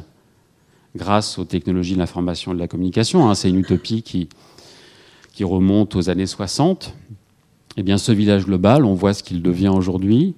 grâce 0.97 1.39
aux 1.39 1.45
technologies 1.45 1.95
de 1.95 1.99
l'information 1.99 2.53
et 2.53 2.55
de 2.55 2.61
la 2.61 2.69
communication. 2.69 3.29
Hein. 3.29 3.35
C'est 3.35 3.51
une 3.51 3.59
utopie 3.59 4.03
qui, 4.03 4.29
qui 5.35 5.43
remonte 5.43 5.97
aux 5.97 6.09
années 6.09 6.27
60. 6.27 6.95
Eh 7.77 7.83
bien, 7.83 7.99
ce 7.99 8.13
village 8.13 8.47
global, 8.47 8.85
on 8.85 8.95
voit 8.95 9.15
ce 9.15 9.23
qu'il 9.25 9.43
devient 9.43 9.73
aujourd'hui. 9.75 10.35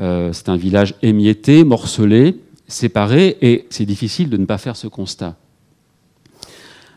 Euh, 0.00 0.32
c'est 0.32 0.48
un 0.48 0.56
village 0.56 0.94
émietté, 1.02 1.62
morcelé, 1.62 2.40
séparé, 2.66 3.38
et 3.42 3.66
c'est 3.70 3.86
difficile 3.86 4.28
de 4.28 4.36
ne 4.36 4.44
pas 4.44 4.58
faire 4.58 4.76
ce 4.76 4.88
constat. 4.88 5.36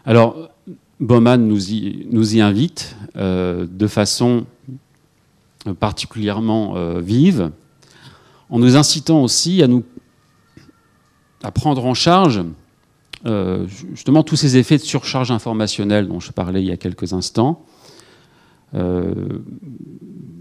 Alors, 0.04 0.50
Bauman 1.00 1.48
nous 1.48 1.74
y, 1.74 2.42
invite 2.42 2.96
euh, 3.18 3.68
de 3.70 3.86
façon 3.86 4.46
particulièrement 5.80 6.76
euh, 6.76 7.02
vive, 7.02 7.52
en 8.50 8.58
nous 8.60 8.78
incitant 8.78 9.22
aussi 9.22 9.62
à, 9.62 9.68
nous, 9.68 9.84
à 11.44 11.52
prendre 11.52 11.86
en 11.86 11.94
charge 11.94 12.44
euh, 13.26 13.68
justement 13.68 14.24
tous 14.24 14.36
ces 14.36 14.58
effets 14.58 14.78
de 14.78 14.84
surcharge 14.84 15.32
informationnelle 15.32 16.08
dont 16.08 16.20
je 16.20 16.32
parlais 16.32 16.62
il 16.62 16.68
y 16.68 16.72
a 16.72 16.78
quelques 16.78 17.14
instants. 17.14 17.66
Euh, 18.74 19.14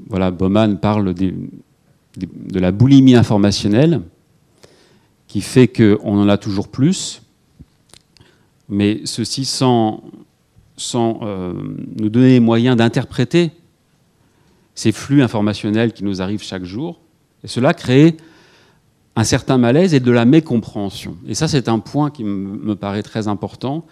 voilà, 0.09 0.31
Bauman 0.31 0.79
parle 0.79 1.15
de 1.15 1.35
la 2.59 2.73
boulimie 2.73 3.15
informationnelle 3.15 4.03
qui 5.27 5.41
fait 5.41 5.69
qu'on 5.69 6.19
en 6.19 6.29
a 6.29 6.37
toujours 6.37 6.69
plus, 6.69 7.23
mais 8.69 9.01
ceci 9.05 9.45
sans, 9.45 10.05
sans 10.77 11.21
nous 11.99 12.09
donner 12.09 12.29
les 12.29 12.41
moyens 12.41 12.77
d'interpréter 12.77 13.51
ces 14.75 14.93
flux 14.93 15.23
informationnels 15.23 15.93
qui 15.93 16.05
nous 16.05 16.21
arrivent 16.21 16.43
chaque 16.43 16.65
jour. 16.65 17.01
Et 17.43 17.49
cela 17.49 17.75
crée 17.75 18.17
un 19.17 19.25
certain 19.25 19.59
malaise 19.59 19.95
et 19.95 20.01
de 20.01 20.11
la 20.11 20.25
mécompréhension. 20.25 21.17
Et 21.27 21.35
ça, 21.35 21.49
c'est 21.49 21.69
un 21.69 21.79
point 21.79 22.11
qui 22.11 22.25
me 22.25 22.75
paraît 22.75 23.03
très 23.03 23.29
important 23.29 23.87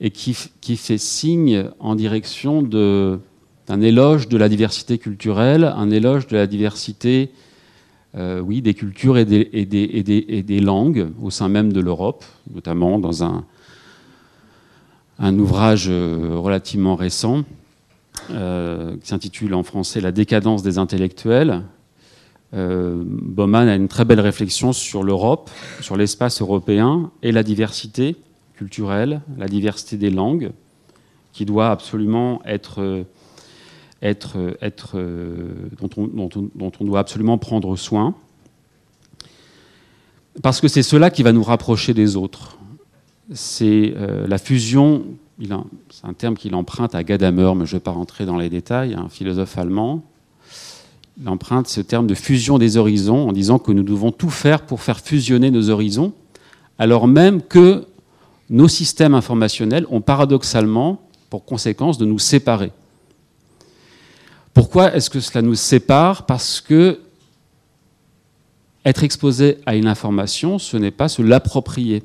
et 0.00 0.10
qui, 0.10 0.34
fait 0.76 0.98
signe 0.98 1.64
en 1.78 1.94
direction 1.94 2.62
d'un 2.62 3.80
éloge 3.80 4.28
de 4.28 4.36
la 4.36 4.48
diversité 4.48 4.98
culturelle, 4.98 5.64
un 5.64 5.90
éloge 5.90 6.26
de 6.26 6.36
la 6.36 6.46
diversité 6.46 7.30
euh, 8.16 8.40
oui, 8.40 8.62
des 8.62 8.74
cultures 8.74 9.18
et 9.18 9.24
des, 9.26 10.60
langues 10.60 11.08
au 11.22 11.30
sein 11.30 11.48
même 11.48 11.72
de 11.72 11.80
l'Europe, 11.80 12.24
notamment 12.54 12.98
dans 12.98 13.24
un, 13.24 13.44
un 15.18 15.38
ouvrage 15.38 15.86
euh, 15.88 16.36
relativement 16.36 16.96
récent 16.96 17.44
euh, 18.30 18.96
qui 18.96 19.08
s'intitule 19.08 19.54
en 19.54 19.62
français 19.62 20.00
La 20.00 20.12
décadence 20.12 20.62
des 20.62 20.78
intellectuels. 20.78 21.62
Euh, 22.54 23.02
Bauman 23.04 23.68
a 23.68 23.74
une 23.74 23.88
très 23.88 24.04
belle 24.04 24.20
réflexion 24.20 24.72
sur 24.72 25.02
l'Europe, 25.02 25.50
sur 25.80 25.96
l'espace 25.96 26.40
européen 26.40 27.10
et 27.22 27.32
la 27.32 27.42
diversité 27.42 28.16
culturelle, 28.54 29.20
la 29.36 29.48
diversité 29.48 29.96
des 29.96 30.10
langues, 30.10 30.52
qui 31.32 31.44
doit 31.44 31.70
absolument 31.70 32.40
être, 32.46 33.04
être, 34.00 34.56
être 34.62 34.96
dont, 35.78 35.90
on, 35.96 36.06
dont, 36.06 36.30
on, 36.36 36.48
dont, 36.54 36.72
on, 36.80 36.84
doit 36.84 37.00
absolument 37.00 37.36
prendre 37.36 37.76
soin, 37.76 38.14
parce 40.42 40.60
que 40.60 40.68
c'est 40.68 40.82
cela 40.82 41.10
qui 41.10 41.22
va 41.22 41.32
nous 41.32 41.42
rapprocher 41.42 41.94
des 41.94 42.16
autres. 42.16 42.58
C'est 43.32 43.94
euh, 43.96 44.26
la 44.26 44.38
fusion 44.38 45.04
c'est 45.90 46.06
un 46.06 46.14
terme 46.14 46.34
qu'il 46.34 46.54
emprunte 46.54 46.94
à 46.94 47.04
Gadamer, 47.04 47.52
mais 47.54 47.66
je 47.66 47.74
ne 47.74 47.78
vais 47.78 47.82
pas 47.82 47.90
rentrer 47.90 48.24
dans 48.24 48.38
les 48.38 48.48
détails, 48.48 48.94
un 48.94 49.10
philosophe 49.10 49.58
allemand. 49.58 50.02
Il 51.20 51.28
emprunte 51.28 51.68
ce 51.68 51.80
terme 51.80 52.06
de 52.06 52.14
fusion 52.14 52.58
des 52.58 52.76
horizons 52.76 53.28
en 53.28 53.32
disant 53.32 53.58
que 53.58 53.72
nous 53.72 53.82
devons 53.82 54.12
tout 54.12 54.30
faire 54.30 54.66
pour 54.66 54.82
faire 54.82 55.00
fusionner 55.00 55.50
nos 55.50 55.70
horizons, 55.70 56.12
alors 56.78 57.08
même 57.08 57.42
que 57.42 57.86
nos 58.50 58.68
systèmes 58.68 59.14
informationnels 59.14 59.86
ont 59.90 60.00
paradoxalement 60.00 61.00
pour 61.30 61.44
conséquence 61.44 61.98
de 61.98 62.04
nous 62.04 62.18
séparer. 62.18 62.70
Pourquoi 64.52 64.94
est-ce 64.94 65.10
que 65.10 65.20
cela 65.20 65.42
nous 65.42 65.54
sépare? 65.54 66.26
Parce 66.26 66.60
que 66.60 67.00
être 68.84 69.02
exposé 69.02 69.58
à 69.66 69.74
une 69.74 69.88
information, 69.88 70.58
ce 70.58 70.76
n'est 70.76 70.90
pas 70.90 71.08
se 71.08 71.22
l'approprier 71.22 72.04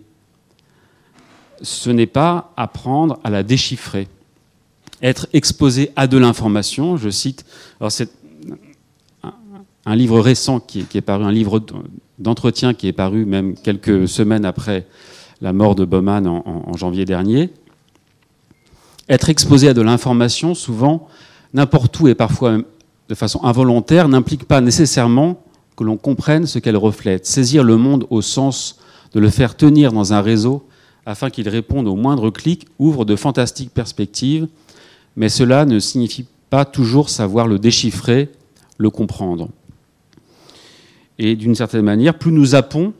ce 1.61 1.89
n'est 1.89 2.07
pas 2.07 2.53
apprendre 2.57 3.19
à 3.23 3.29
la 3.29 3.43
déchiffrer. 3.43 4.07
Être 5.01 5.27
exposé 5.33 5.91
à 5.95 6.07
de 6.07 6.17
l'information, 6.17 6.97
je 6.97 7.09
cite, 7.09 7.45
c'est 7.89 8.09
un, 9.85 9.95
livre 9.95 10.19
récent 10.19 10.59
qui 10.59 10.85
est, 10.93 11.01
paru, 11.01 11.23
un 11.23 11.31
livre 11.31 11.61
d'entretien 12.19 12.73
qui 12.73 12.87
est 12.87 12.93
paru 12.93 13.25
même 13.25 13.55
quelques 13.55 14.07
semaines 14.07 14.45
après 14.45 14.87
la 15.41 15.53
mort 15.53 15.75
de 15.75 15.85
Bowman 15.85 16.27
en 16.27 16.77
janvier 16.77 17.05
dernier. 17.05 17.49
Être 19.09 19.29
exposé 19.29 19.67
à 19.67 19.73
de 19.73 19.81
l'information, 19.81 20.55
souvent, 20.55 21.07
n'importe 21.53 21.99
où 21.99 22.07
et 22.07 22.15
parfois 22.15 22.59
de 23.09 23.15
façon 23.15 23.43
involontaire, 23.43 24.07
n'implique 24.07 24.45
pas 24.45 24.61
nécessairement 24.61 25.43
que 25.75 25.83
l'on 25.83 25.97
comprenne 25.97 26.45
ce 26.45 26.59
qu'elle 26.59 26.77
reflète. 26.77 27.25
Saisir 27.25 27.63
le 27.63 27.75
monde 27.75 28.07
au 28.09 28.21
sens 28.21 28.79
de 29.13 29.19
le 29.19 29.29
faire 29.29 29.57
tenir 29.57 29.91
dans 29.91 30.13
un 30.13 30.21
réseau 30.21 30.65
afin 31.05 31.29
qu'il 31.29 31.49
réponde 31.49 31.87
au 31.87 31.95
moindre 31.95 32.29
clic 32.29 32.67
ouvre 32.79 33.03
de 33.03 33.15
fantastiques 33.15 33.73
perspectives, 33.73 34.47
mais 35.15 35.27
cela 35.27 35.65
ne 35.65 35.79
signifie 35.79 36.25
pas 36.49 36.63
toujours 36.63 37.09
savoir 37.09 37.47
le 37.47 37.59
déchiffrer, 37.59 38.29
le 38.77 38.89
comprendre. 38.89 39.49
Et 41.19 41.35
d'une 41.35 41.55
certaine 41.55 41.83
manière, 41.83 42.17
plus 42.17 42.31
nous 42.31 42.55
appons, 42.55 42.93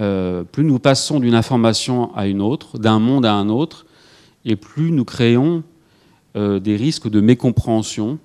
euh, 0.00 0.42
plus 0.42 0.64
nous 0.64 0.78
passons 0.78 1.20
d'une 1.20 1.34
information 1.34 2.14
à 2.16 2.26
une 2.26 2.40
autre, 2.40 2.78
d'un 2.78 2.98
monde 2.98 3.26
à 3.26 3.34
un 3.34 3.48
autre, 3.48 3.86
et 4.44 4.56
plus 4.56 4.90
nous 4.90 5.04
créons 5.04 5.62
euh, 6.36 6.58
des 6.58 6.76
risques 6.76 7.08
de 7.08 7.20
mécompréhension 7.20 8.18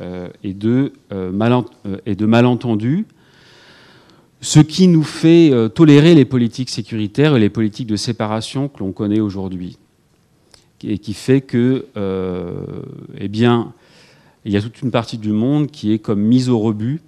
euh, 0.00 0.28
et, 0.42 0.54
de, 0.54 0.92
et 2.06 2.14
de 2.14 2.26
malentendus 2.26 3.06
ce 4.40 4.60
qui 4.60 4.86
nous 4.86 5.02
fait 5.02 5.50
tolérer 5.74 6.14
les 6.14 6.24
politiques 6.24 6.70
sécuritaires 6.70 7.34
et 7.34 7.40
les 7.40 7.50
politiques 7.50 7.88
de 7.88 7.96
séparation 7.96 8.68
que 8.68 8.78
l'on 8.78 8.92
connaît 8.92 9.18
aujourd'hui. 9.18 9.78
Et 10.84 10.98
qui 10.98 11.12
fait 11.12 11.40
que, 11.40 11.86
eh 13.18 13.26
bien, 13.26 13.72
il 14.44 14.52
y 14.52 14.56
a 14.56 14.62
toute 14.62 14.80
une 14.80 14.92
partie 14.92 15.18
du 15.18 15.32
monde 15.32 15.72
qui 15.72 15.92
est 15.92 15.98
comme 15.98 16.20
mise 16.20 16.50
au 16.50 16.60
rebut, 16.60 17.00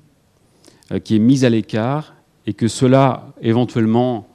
qui 1.05 1.17
est 1.17 1.21
mise 1.21 1.45
à 1.45 1.51
l'écart, 1.51 2.15
et 2.47 2.53
que 2.53 2.69
cela, 2.69 3.33
éventuellement, 3.41 4.27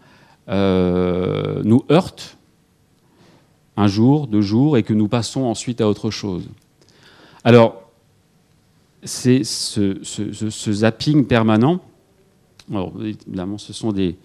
nous 0.47 1.83
heurte 1.91 2.37
un 3.77 3.87
jour, 3.87 4.27
deux 4.27 4.41
jours, 4.41 4.77
et 4.77 4.83
que 4.83 4.93
nous 4.93 5.07
passons 5.07 5.43
ensuite 5.43 5.81
à 5.81 5.89
autre 5.89 6.11
chose. 6.11 6.47
Alors, 7.43 7.89
c'est 9.03 9.43
ce 9.43 10.71
zapping 10.71 11.25
permanent 11.25 11.81
alors, 12.71 12.93
évidemment, 13.01 13.57
ce 13.57 13.73
sont 13.73 13.91
des, 13.91 14.17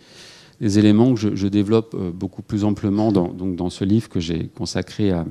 éléments 0.60 1.14
que 1.14 1.36
je, 1.36 1.46
développe 1.46 1.94
euh, 1.94 2.10
beaucoup 2.10 2.42
plus 2.42 2.64
amplement 2.64 3.12
dans, 3.12 3.28
donc 3.28 3.56
dans 3.56 3.70
ce 3.70 3.84
livre 3.84 4.08
que 4.08 4.20
j'ai 4.20 4.48
consacré 4.48 5.10
à, 5.10 5.26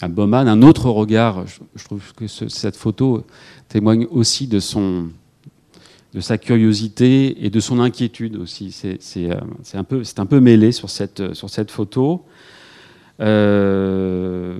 à 0.00 0.08
Bowman. 0.08 0.48
Un 0.48 0.62
autre 0.62 0.90
regard, 0.90 1.44
je, 1.74 1.84
trouve 1.84 2.12
que 2.14 2.26
cette 2.26 2.76
photo 2.76 3.24
témoigne 3.68 4.06
aussi 4.10 4.46
de, 4.46 4.60
son, 4.60 5.08
de 6.14 6.20
sa 6.20 6.38
curiosité 6.38 7.44
et 7.44 7.50
de 7.50 7.60
son 7.60 7.80
inquiétude 7.80 8.36
aussi. 8.36 8.72
C'est 8.72 9.30
euh, 9.30 9.40
un, 9.74 9.84
peu, 10.24 10.40
mêlé 10.40 10.72
sur 10.72 10.90
cette, 10.90 11.22
cette 11.34 11.70
photo. 11.70 12.24
Euh, 13.20 14.58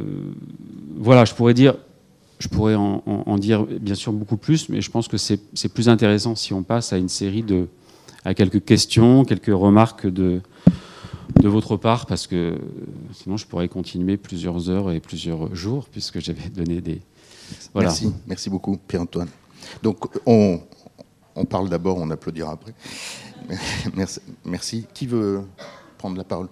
voilà, 0.97 1.25
je 1.25 1.35
pourrais 1.35 2.75
en, 2.75 3.39
dire 3.39 3.65
bien 3.65 3.95
sûr 3.95 4.13
beaucoup 4.13 4.37
plus, 4.37 4.69
mais 4.69 4.81
je 4.81 4.91
pense 4.91 5.09
que 5.09 5.17
c'est 5.17 5.69
plus 5.73 5.89
intéressant 5.89 6.35
si 6.37 6.53
on 6.53 6.63
passe 6.63 6.93
à 6.93 6.99
une 6.99 7.09
série 7.09 7.43
de 7.43 7.67
à 8.25 8.35
quelques 8.35 8.65
questions, 8.65 9.25
quelques 9.25 9.47
remarques 9.47 10.07
de, 10.07 10.43
de 11.41 11.49
votre 11.49 11.77
part, 11.79 12.05
parce 12.05 12.27
que 12.27 12.59
sinon 13.13 13.39
je 13.39 13.47
pourrais 13.47 13.69
continuer 13.69 14.19
plusieurs 14.19 14.69
heures 14.69 14.91
et 14.91 15.01
plusieurs 15.01 15.55
jours, 15.55 15.87
puisque 15.91 16.21
j'avais 16.21 16.51
donné 16.51 16.83
des... 16.83 17.01
Voilà. 17.73 17.89
Merci, 17.89 18.13
merci 18.27 18.51
beaucoup 18.51 18.77
Pierre-Antoine. 18.77 19.29
Donc 19.83 20.07
on, 20.27 20.61
on 21.41 21.45
parle 21.45 21.69
d'abord, 21.69 21.97
on 21.99 22.11
applaudira 22.11 22.53
après. 22.53 22.75
Merci, 23.97 24.21
merci. 24.45 24.87
Qui 24.95 25.07
veut 25.07 25.43
prendre 25.99 26.17
la 26.17 26.25
parole? 26.25 26.49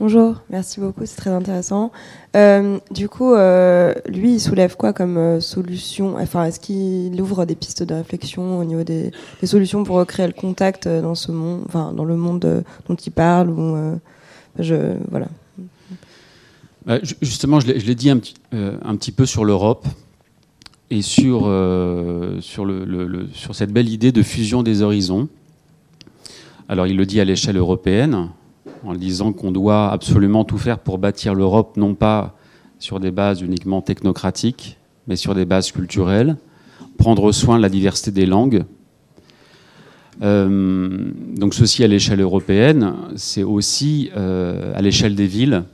Bonjour, 0.00 0.42
merci 0.50 0.80
beaucoup, 0.80 1.06
c'est 1.06 1.16
très 1.16 1.30
intéressant. 1.30 1.92
Euh, 2.36 2.78
du 2.90 3.08
coup, 3.08 3.32
euh, 3.32 3.94
lui, 4.06 4.34
il 4.34 4.40
soulève 4.40 4.76
quoi 4.76 4.92
comme 4.92 5.16
euh, 5.16 5.40
solution? 5.40 6.16
Enfin, 6.16 6.44
est-ce 6.44 6.60
qu'il 6.60 7.20
ouvre 7.20 7.44
des 7.44 7.54
pistes 7.54 7.82
de 7.82 7.94
réflexion 7.94 8.58
au 8.58 8.64
niveau 8.64 8.82
des, 8.82 9.12
solutions 9.44 9.84
pour 9.84 9.96
recréer 9.96 10.26
le 10.26 10.32
contact 10.32 10.88
dans 10.88 11.14
ce 11.14 11.30
monde, 11.30 11.62
enfin, 11.66 11.92
dans 11.92 12.04
le 12.04 12.16
monde 12.16 12.64
dont 12.88 12.96
il 12.96 13.12
parle 13.12 13.50
ou, 13.50 13.98
je, 14.58 14.96
voilà. 15.10 15.26
Bah, 16.86 16.98
justement, 17.22 17.60
je 17.60 17.66
l'ai 17.66 17.94
dit 17.94 18.10
un 18.10 18.18
petit, 18.18 18.34
un 18.52 18.96
petit, 18.96 19.12
peu 19.12 19.26
sur 19.26 19.44
l'Europe 19.44 19.86
et 20.90 21.02
sur, 21.02 21.50
sur, 22.40 23.54
cette 23.54 23.72
belle 23.72 23.88
idée 23.88 24.12
de 24.12 24.22
fusion 24.22 24.62
des 24.62 24.82
horizons. 24.82 25.28
Alors, 26.68 26.86
il 26.86 26.96
le 26.96 27.06
dit 27.06 27.20
à 27.20 27.24
l'échelle 27.24 27.56
européenne 27.56 28.28
en 28.84 28.94
disant 28.94 29.32
qu'on 29.32 29.50
doit 29.50 29.90
absolument 29.90 30.44
tout 30.44 30.58
faire 30.58 30.78
pour 30.78 30.98
bâtir 30.98 31.34
l'Europe, 31.34 31.76
non 31.76 31.94
pas 31.94 32.36
sur 32.78 33.00
des 33.00 33.10
bases 33.10 33.40
uniquement 33.40 33.80
technocratiques, 33.80 34.76
mais 35.06 35.16
sur 35.16 35.34
des 35.34 35.44
bases 35.44 35.72
culturelles, 35.72 36.36
prendre 36.98 37.32
soin 37.32 37.56
de 37.56 37.62
la 37.62 37.68
diversité 37.68 38.10
des 38.10 38.26
langues. 38.26 38.64
Euh, 40.22 41.10
donc 41.36 41.54
ceci 41.54 41.82
à 41.82 41.88
l'échelle 41.88 42.20
européenne, 42.20 42.94
c'est 43.16 43.42
aussi 43.42 44.10
euh, 44.16 44.72
à 44.74 44.82
l'échelle 44.82 45.14
des 45.14 45.26
villes. 45.26 45.64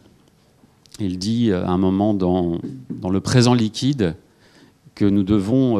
Il 1.00 1.18
dit 1.18 1.50
euh, 1.50 1.64
à 1.64 1.70
un 1.70 1.78
moment 1.78 2.14
dans, 2.14 2.58
le 3.10 3.20
présent 3.20 3.54
liquide 3.54 4.14
que 4.94 5.04
nous 5.04 5.22
devons 5.22 5.78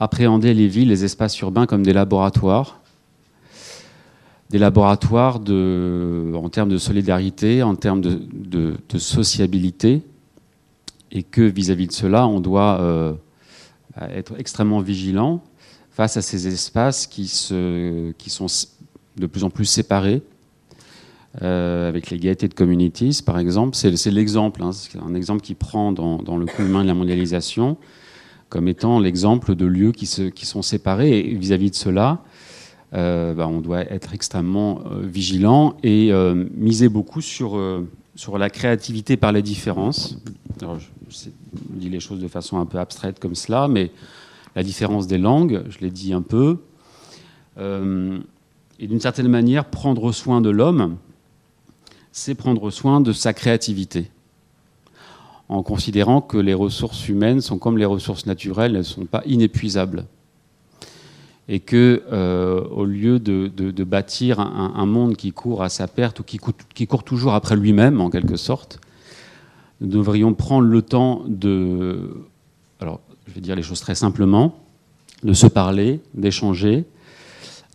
appréhender 0.00 0.54
les 0.54 0.68
villes, 0.68 0.88
les 0.88 1.04
espaces 1.04 1.38
urbains 1.40 1.66
comme 1.66 1.82
des 1.82 1.92
laboratoires. 1.92 2.80
Des 4.50 4.58
laboratoires 4.58 5.36
en 5.36 6.48
termes 6.50 6.68
de 6.68 6.78
solidarité, 6.78 7.62
en 7.62 7.74
termes 7.74 8.00
de, 8.00 8.76
sociabilité, 8.98 10.02
et 11.10 11.22
que 11.22 11.42
vis-à-vis 11.42 11.86
de 11.86 11.92
cela, 11.92 12.26
on 12.26 12.40
doit 12.40 12.80
euh, 12.80 13.14
être 14.00 14.38
extrêmement 14.38 14.80
vigilant 14.80 15.42
face 15.90 16.16
à 16.16 16.22
ces 16.22 16.46
espaces 16.46 17.06
qui 17.06 17.28
sont 17.28 18.46
de 19.16 19.26
plus 19.26 19.44
en 19.44 19.50
plus 19.50 19.64
séparés, 19.64 20.22
euh, 21.42 21.88
avec 21.88 22.08
les 22.08 22.18
gaietés 22.18 22.48
de 22.48 22.54
communities, 22.54 23.20
par 23.24 23.38
exemple. 23.38 23.76
C'est 23.76 24.10
l'exemple, 24.10 24.62
hein, 24.62 24.70
un 25.06 25.14
exemple 25.14 25.42
qui 25.42 25.54
prend 25.54 25.92
dans, 25.92 26.16
dans, 26.18 26.38
le 26.38 26.46
coup 26.46 26.62
humain 26.62 26.82
de 26.82 26.88
la 26.88 26.94
mondialisation 26.94 27.76
comme 28.48 28.66
étant 28.66 28.98
l'exemple 28.98 29.54
de 29.54 29.66
lieux 29.66 29.92
qui, 29.92 30.06
sont 30.06 30.62
séparés. 30.62 31.18
Et 31.18 31.34
vis-à-vis 31.34 31.66
-vis 31.66 31.70
de 31.70 31.74
cela, 31.74 32.24
euh, 32.94 33.34
bah, 33.34 33.46
on 33.46 33.60
doit 33.60 33.82
être 33.82 34.14
extrêmement 34.14 34.80
euh, 34.86 35.02
vigilant 35.04 35.76
et 35.82 36.10
miser 36.56 36.88
beaucoup 36.88 37.20
sur, 37.20 37.60
sur 38.14 38.38
la 38.38 38.48
créativité 38.48 39.18
par 39.18 39.32
les 39.32 39.42
différences. 39.42 40.18
je, 40.62 41.28
dis 41.74 41.90
les 41.90 42.00
choses 42.00 42.20
de 42.20 42.28
façon 42.28 42.58
un 42.58 42.64
peu 42.64 42.78
abstraite 42.78 43.20
comme 43.20 43.34
cela, 43.34 43.68
mais 43.68 43.90
la 44.56 44.62
différence 44.62 45.06
des 45.06 45.18
langues, 45.18 45.62
je 45.68 45.80
l'ai 45.80 45.90
dit 45.90 46.14
un 46.14 46.22
peu, 46.22 46.56
et 47.58 48.86
d'une 48.86 49.00
certaine 49.00 49.28
manière, 49.28 49.66
prendre 49.66 50.10
soin 50.12 50.40
de 50.40 50.48
l'homme, 50.48 50.96
c'est 52.18 52.34
prendre 52.34 52.70
soin 52.70 53.00
de 53.00 53.12
sa 53.12 53.32
créativité. 53.32 54.10
En 55.48 55.62
considérant 55.62 56.20
que 56.20 56.36
les 56.36 56.52
ressources 56.52 57.08
humaines 57.08 57.40
sont 57.40 57.58
comme 57.58 57.78
les 57.78 57.84
ressources 57.84 58.26
naturelles, 58.26 58.72
elles 58.72 58.78
ne 58.78 58.82
sont 58.82 59.06
pas 59.06 59.22
inépuisables. 59.24 60.04
Et 61.48 61.60
que 61.60 62.02
euh, 62.12 62.60
au 62.70 62.84
lieu 62.84 63.18
de, 63.18 63.84
bâtir 63.84 64.40
un, 64.40 64.84
monde 64.84 65.16
qui 65.16 65.32
court 65.32 65.62
à 65.62 65.70
sa 65.70 65.88
perte 65.88 66.20
ou 66.20 66.22
qui, 66.22 66.38
qui 66.74 66.86
court 66.86 67.04
toujours 67.04 67.32
après 67.32 67.56
lui-même 67.56 68.02
en 68.02 68.10
quelque 68.10 68.36
sorte, 68.36 68.80
nous 69.80 69.88
devrions 69.88 70.34
prendre 70.34 70.66
le 70.66 70.82
temps 70.82 71.22
de, 71.26 72.24
alors 72.80 73.00
je 73.26 73.32
vais 73.32 73.40
dire 73.40 73.56
les 73.56 73.62
choses 73.62 73.80
très 73.80 73.94
simplement, 73.94 74.58
de 75.22 75.32
se 75.32 75.46
parler, 75.46 76.00
d'échanger, 76.14 76.84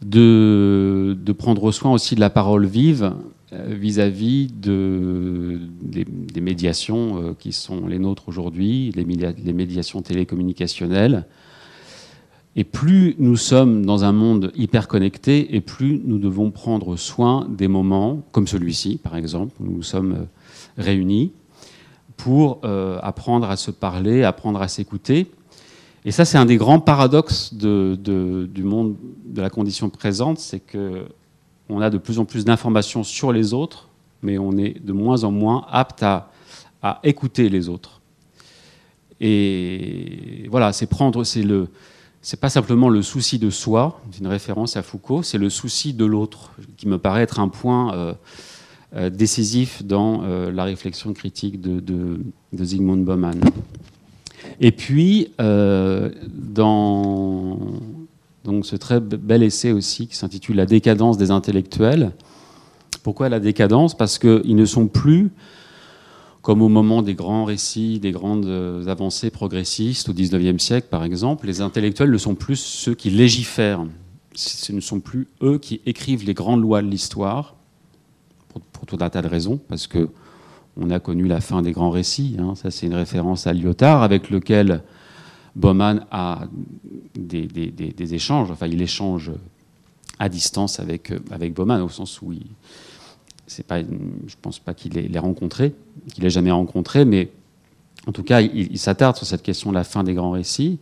de, 0.03 1.15
prendre 1.37 1.71
soin 1.71 1.91
aussi 1.91 2.15
de 2.15 2.19
la 2.19 2.29
parole 2.29 2.65
vive 2.65 3.13
euh, 3.53 3.75
vis-à-vis 3.75 4.47
de, 4.51 5.59
des, 5.81 6.41
médiations 6.41 7.21
euh, 7.21 7.33
qui 7.37 7.51
sont 7.51 7.85
les 7.85 7.99
nôtres 7.99 8.27
aujourd'hui, 8.27 8.91
les, 8.95 9.05
médiations 9.53 10.01
télécommunicationnelles, 10.01 11.25
et 12.55 12.63
plus 12.63 13.15
nous 13.19 13.35
sommes 13.35 13.85
dans 13.85 14.05
un 14.05 14.11
monde 14.11 14.51
hyper 14.55 14.87
connecté, 14.87 15.55
et 15.55 15.61
plus 15.61 16.01
nous 16.03 16.17
devons 16.17 16.49
prendre 16.49 16.95
soin 16.95 17.47
des 17.47 17.67
moments, 17.67 18.23
comme 18.31 18.47
celui-ci 18.47 18.97
par 18.97 19.15
exemple, 19.15 19.53
où 19.59 19.65
nous 19.65 19.83
sommes 19.83 20.13
euh, 20.13 20.81
réunis, 20.81 21.31
pour 22.17 22.61
apprendre 23.01 23.49
à 23.49 23.57
se 23.57 23.69
parler, 23.69 24.23
apprendre 24.23 24.61
à 24.61 24.69
s'écouter. 24.69 25.27
Et 26.05 26.11
ça, 26.11 26.23
c'est 26.23 26.37
un 26.37 26.45
des 26.45 26.55
grands 26.55 26.79
paradoxes 26.79 27.53
du 27.53 28.63
monde 28.63 28.95
de 29.25 29.41
la 29.41 29.49
condition 29.49 29.89
présente, 29.89 30.39
c'est 30.39 30.59
que 30.59 31.05
on 31.69 31.81
a 31.81 31.89
de 31.89 31.97
plus 31.97 32.19
en 32.19 32.25
plus 32.25 32.45
d'informations 32.45 33.03
sur 33.03 33.31
les 33.31 33.53
autres, 33.53 33.87
mais 34.21 34.37
on 34.37 34.57
est 34.57 34.83
de 34.83 34.93
moins 34.93 35.23
en 35.23 35.31
moins 35.31 35.65
apte 35.69 36.03
à, 36.03 36.29
écouter 37.03 37.47
les 37.47 37.69
autres. 37.69 38.01
Et 39.21 40.47
voilà, 40.51 40.73
c'est 40.73 40.85
prendre, 40.85 41.23
c'est 41.23 41.43
le, 41.43 41.69
c'est 42.21 42.39
pas 42.39 42.49
simplement 42.49 42.89
le 42.89 43.01
souci 43.01 43.39
de 43.39 43.49
soi, 43.49 44.01
c'est 44.11 44.19
une 44.19 44.27
référence 44.27 44.75
à 44.75 44.81
Foucault, 44.81 45.23
c'est 45.23 45.37
le 45.37 45.49
souci 45.49 45.93
de 45.93 46.03
l'autre 46.03 46.51
qui 46.75 46.89
me 46.89 46.97
paraît 46.97 47.21
être 47.21 47.39
un 47.39 47.47
point 47.47 47.93
euh, 47.93 48.13
euh, 48.97 49.09
décisif 49.09 49.81
dans 49.81 50.23
euh, 50.23 50.51
la 50.51 50.65
réflexion 50.65 51.13
critique 51.13 51.61
de, 51.61 51.79
de, 51.79 52.19
de 52.51 52.65
Zygmunt 52.65 52.97
Bauman. 52.97 53.39
Et 54.59 54.73
puis, 54.73 55.31
dans 55.39 57.59
donc 58.43 58.65
ce 58.65 58.75
très 58.75 58.99
bel 58.99 59.41
essai 59.43 59.71
aussi 59.71 60.07
qui 60.07 60.15
s'intitule 60.15 60.57
La 60.57 60.65
décadence 60.65 61.17
des 61.17 61.31
intellectuels. 61.31 62.11
Pourquoi 63.01 63.29
la 63.29 63.39
décadence? 63.39 63.95
Parce 63.95 64.19
qu'ils 64.19 64.55
ne 64.55 64.65
sont 64.65 64.87
plus, 64.87 65.31
comme 66.41 66.61
au 66.61 66.69
moment 66.69 67.01
des 67.01 67.15
grands 67.15 67.45
récits, 67.45 67.99
des 67.99 68.11
grandes 68.11 68.45
euh, 68.45 68.85
avancées 68.87 69.29
progressistes 69.29 70.09
au 70.09 70.13
XIXe 70.13 70.61
siècle 70.61 70.87
par 70.89 71.03
exemple, 71.03 71.47
les 71.47 71.61
intellectuels 71.61 72.11
ne 72.11 72.17
sont 72.17 72.35
plus 72.35 72.57
ceux 72.57 72.95
qui 72.95 73.09
légifèrent. 73.09 73.85
Ce 74.35 74.71
ne 74.71 74.79
sont 74.79 74.99
plus 74.99 75.27
eux 75.41 75.57
qui 75.57 75.81
écrivent 75.85 76.25
les 76.25 76.33
grandes 76.33 76.61
lois 76.61 76.81
de 76.81 76.87
l'histoire, 76.87 77.55
pour, 78.49 78.85
tout 78.85 78.97
un 78.99 79.09
tas 79.09 79.21
de 79.21 79.27
raisons, 79.27 79.59
parce 79.69 79.87
que 79.87 80.09
on 80.75 80.89
a 80.89 80.99
connu 80.99 81.27
la 81.27 81.39
fin 81.39 81.61
des 81.61 81.71
grands 81.71 81.91
récits. 81.91 82.35
Hein. 82.39 82.55
ça, 82.55 82.71
c'est 82.71 82.87
une 82.87 82.95
référence 82.95 83.45
à 83.45 83.53
Lyotard, 83.53 84.01
avec 84.01 84.31
lequel 84.31 84.81
Bauman 85.55 86.05
a 86.11 86.47
des, 87.15 88.13
échanges, 88.13 88.49
enfin 88.51 88.67
il 88.67 88.81
échange 88.81 89.31
à 90.19 90.29
distance 90.29 90.79
avec, 90.79 91.11
avec 91.31 91.53
Bauman, 91.53 91.81
au 91.81 91.89
sens 91.89 92.21
où 92.21 92.33
il, 92.33 92.45
pas, 93.61 93.81
je 93.81 93.85
ne 93.85 94.41
pense 94.41 94.59
pas 94.59 94.73
qu'il 94.73 94.93
l'ait 94.93 95.19
rencontré, 95.19 95.75
qu'il 96.13 96.23
l'ait 96.23 96.29
jamais 96.29 96.51
rencontré, 96.51 97.05
mais 97.05 97.29
en 98.07 98.11
tout 98.11 98.23
cas, 98.23 98.41
il, 98.41 98.77
s'attarde 98.77 99.15
sur 99.15 99.25
cette 99.25 99.43
question 99.43 99.69
de 99.69 99.75
la 99.75 99.83
fin 99.83 100.03
des 100.03 100.13
grands 100.13 100.31
récits. 100.31 100.79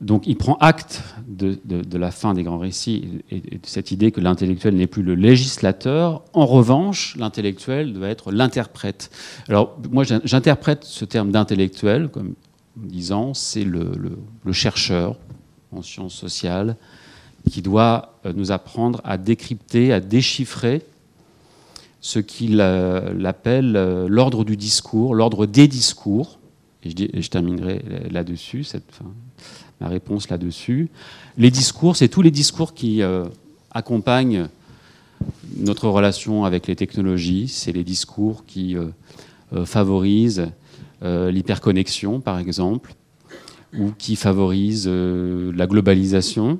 Donc 0.00 0.26
il 0.26 0.36
prend 0.36 0.56
acte 0.56 1.02
de, 1.26 1.58
la 1.96 2.10
fin 2.10 2.34
des 2.34 2.42
grands 2.42 2.58
récits 2.58 3.22
et, 3.30 3.40
de 3.40 3.58
cette 3.62 3.90
idée 3.90 4.12
que 4.12 4.20
l'intellectuel 4.20 4.74
n'est 4.74 4.86
plus 4.86 5.02
le 5.02 5.14
législateur. 5.14 6.22
En 6.32 6.46
revanche, 6.46 7.16
l'intellectuel 7.16 7.92
doit 7.92 8.08
être 8.08 8.30
l'interprète. 8.30 9.10
Alors 9.48 9.78
moi, 9.90 10.04
j'interprète 10.04 10.84
ce 10.84 11.04
terme 11.04 11.30
d'intellectuel 11.30 12.08
comme 12.08 12.34
disant 12.76 13.34
c'est 13.34 13.64
le, 13.64 13.90
chercheur 14.52 15.16
en 15.72 15.82
sciences 15.82 16.14
sociales 16.14 16.76
qui 17.50 17.62
doit 17.62 18.14
euh, 18.24 18.32
nous 18.34 18.52
apprendre 18.52 19.00
à 19.04 19.18
décrypter, 19.18 19.92
à 19.92 20.00
déchiffrer 20.00 20.82
ce 22.00 22.18
qu'il 22.18 22.60
euh, 22.60 23.24
appelle 23.24 23.76
euh, 23.76 24.06
l'ordre 24.08 24.44
du 24.44 24.56
discours, 24.56 25.14
l'ordre 25.14 25.46
des 25.46 25.68
discours. 25.68 26.38
Et 26.82 26.90
je, 26.90 27.28
terminerai 27.28 27.82
là-dessus, 28.10 28.66
ma 29.80 29.88
réponse 29.88 30.28
là-dessus. 30.28 30.90
Les 31.38 31.50
discours, 31.50 31.96
c'est 31.96 32.08
tous 32.08 32.20
les 32.20 32.30
discours 32.30 32.74
qui 32.74 33.00
accompagnent 33.70 34.48
notre 35.56 35.88
relation 35.88 36.44
avec 36.44 36.66
les 36.66 36.76
technologies, 36.76 37.48
c'est 37.48 37.72
les 37.72 37.84
discours 37.84 38.44
qui 38.44 38.76
favorisent 39.64 40.50
l'hyperconnexion, 41.02 42.20
par 42.20 42.38
exemple, 42.38 42.94
ou 43.78 43.92
qui 43.96 44.16
favorise 44.16 44.84
euh, 44.86 45.52
la 45.54 45.66
globalisation. 45.66 46.58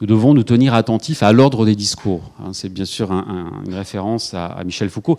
Nous 0.00 0.06
devons 0.06 0.34
nous 0.34 0.42
tenir 0.42 0.74
attentifs 0.74 1.22
à 1.22 1.32
l'ordre 1.32 1.66
des 1.66 1.76
discours. 1.76 2.32
Hein. 2.40 2.52
c'est 2.52 2.72
bien 2.72 2.86
sûr 2.86 3.12
une 3.12 3.74
référence 3.74 4.32
à, 4.34 4.62
Michel 4.64 4.88
Foucault. 4.88 5.18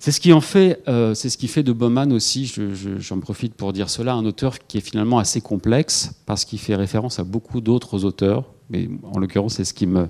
C'est 0.00 0.12
ce 0.12 0.20
qui 0.20 0.32
en 0.32 0.40
fait, 0.40 0.82
euh, 0.88 1.14
c'est 1.14 1.28
ce 1.28 1.36
qui 1.36 1.46
fait 1.46 1.62
de 1.62 1.72
Bauman 1.72 2.12
aussi. 2.12 2.52
J'en 2.98 3.20
profite 3.20 3.54
pour 3.54 3.72
dire 3.72 3.88
cela, 3.88 4.14
un 4.14 4.24
auteur 4.24 4.58
qui 4.58 4.78
est 4.78 4.80
finalement 4.80 5.18
assez 5.18 5.40
complexe 5.40 6.12
parce 6.26 6.44
qu'il 6.44 6.58
fait 6.58 6.74
référence 6.74 7.18
à 7.18 7.24
beaucoup 7.24 7.60
d'autres 7.60 8.04
auteurs. 8.04 8.44
Mais 8.70 8.88
en 9.12 9.18
l'occurrence, 9.18 9.54
c'est 9.54 9.64
ce 9.64 9.74
qui 9.74 9.86
m'a 9.86 10.08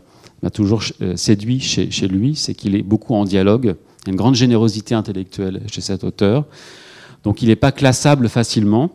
toujours 0.52 0.82
séduit 1.16 1.60
chez, 1.60 1.90
chez 1.90 2.08
lui, 2.08 2.36
c'est 2.36 2.54
qu'il 2.54 2.76
est 2.76 2.82
beaucoup 2.82 3.14
en 3.14 3.24
dialogue. 3.24 3.74
Il 4.02 4.06
y 4.06 4.10
a 4.10 4.12
une 4.12 4.16
grande 4.16 4.36
générosité 4.36 4.94
intellectuelle 4.94 5.62
chez 5.70 5.80
cet 5.80 6.04
auteur. 6.04 6.46
Donc 7.24 7.42
il 7.42 7.48
n'est 7.48 7.56
pas 7.56 7.72
classable 7.72 8.28
facilement. 8.28 8.90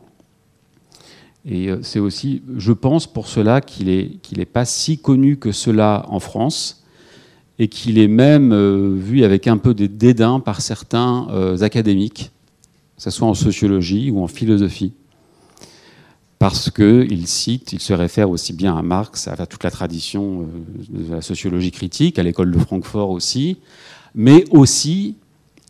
Et 1.46 1.70
euh, 1.70 1.80
c'est 1.84 2.00
aussi, 2.00 2.42
je 2.58 2.72
pense, 2.72 3.06
pour 3.06 3.28
cela 3.28 3.62
qu'il 3.62 3.88
n'est 3.88 4.46
pas 4.46 4.66
si 4.66 4.98
connu 4.98 5.38
que 5.38 5.52
cela 5.52 6.06
en 6.10 6.20
France 6.20 6.84
et 7.60 7.68
qu'il 7.68 8.00
est 8.00 8.08
même 8.08 8.52
euh, 8.52 8.96
vu 8.98 9.24
avec 9.24 9.48
un 9.48 9.58
peu 9.58 9.74
de 9.74 9.86
dédain 9.86 10.40
par 10.40 10.62
certains 10.62 11.28
euh, 11.30 11.62
académiques, 11.62 12.32
que 12.98 13.04
ce 13.04 13.12
soit 13.12 13.28
en 13.28 13.36
sociologie 13.36 14.10
ou 14.10 14.24
en 14.24 14.28
philosophie. 14.28 14.94
Parce 16.40 16.70
qu'il 16.70 17.28
cite, 17.28 17.74
il 17.74 17.80
se 17.80 17.94
réfère 17.94 18.30
aussi 18.30 18.52
bien 18.52 18.76
à 18.76 18.82
Marx, 18.82 19.28
à 19.28 19.46
toute 19.46 19.64
la 19.64 19.72
tradition 19.72 20.48
de 20.90 21.14
la 21.14 21.22
sociologie 21.22 21.72
critique, 21.72 22.20
à 22.20 22.24
l'école 22.24 22.52
de 22.52 22.60
Francfort 22.60 23.10
aussi, 23.10 23.58
mais 24.14 24.44
aussi 24.52 25.16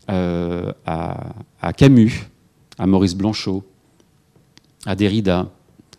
à 0.08 1.72
Camus, 1.76 2.28
à 2.78 2.86
Maurice 2.86 3.14
Blanchot, 3.14 3.64
à 4.84 4.94
Derrida, 4.94 5.50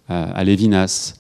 à, 0.08 0.44
Lévinas, 0.44 1.16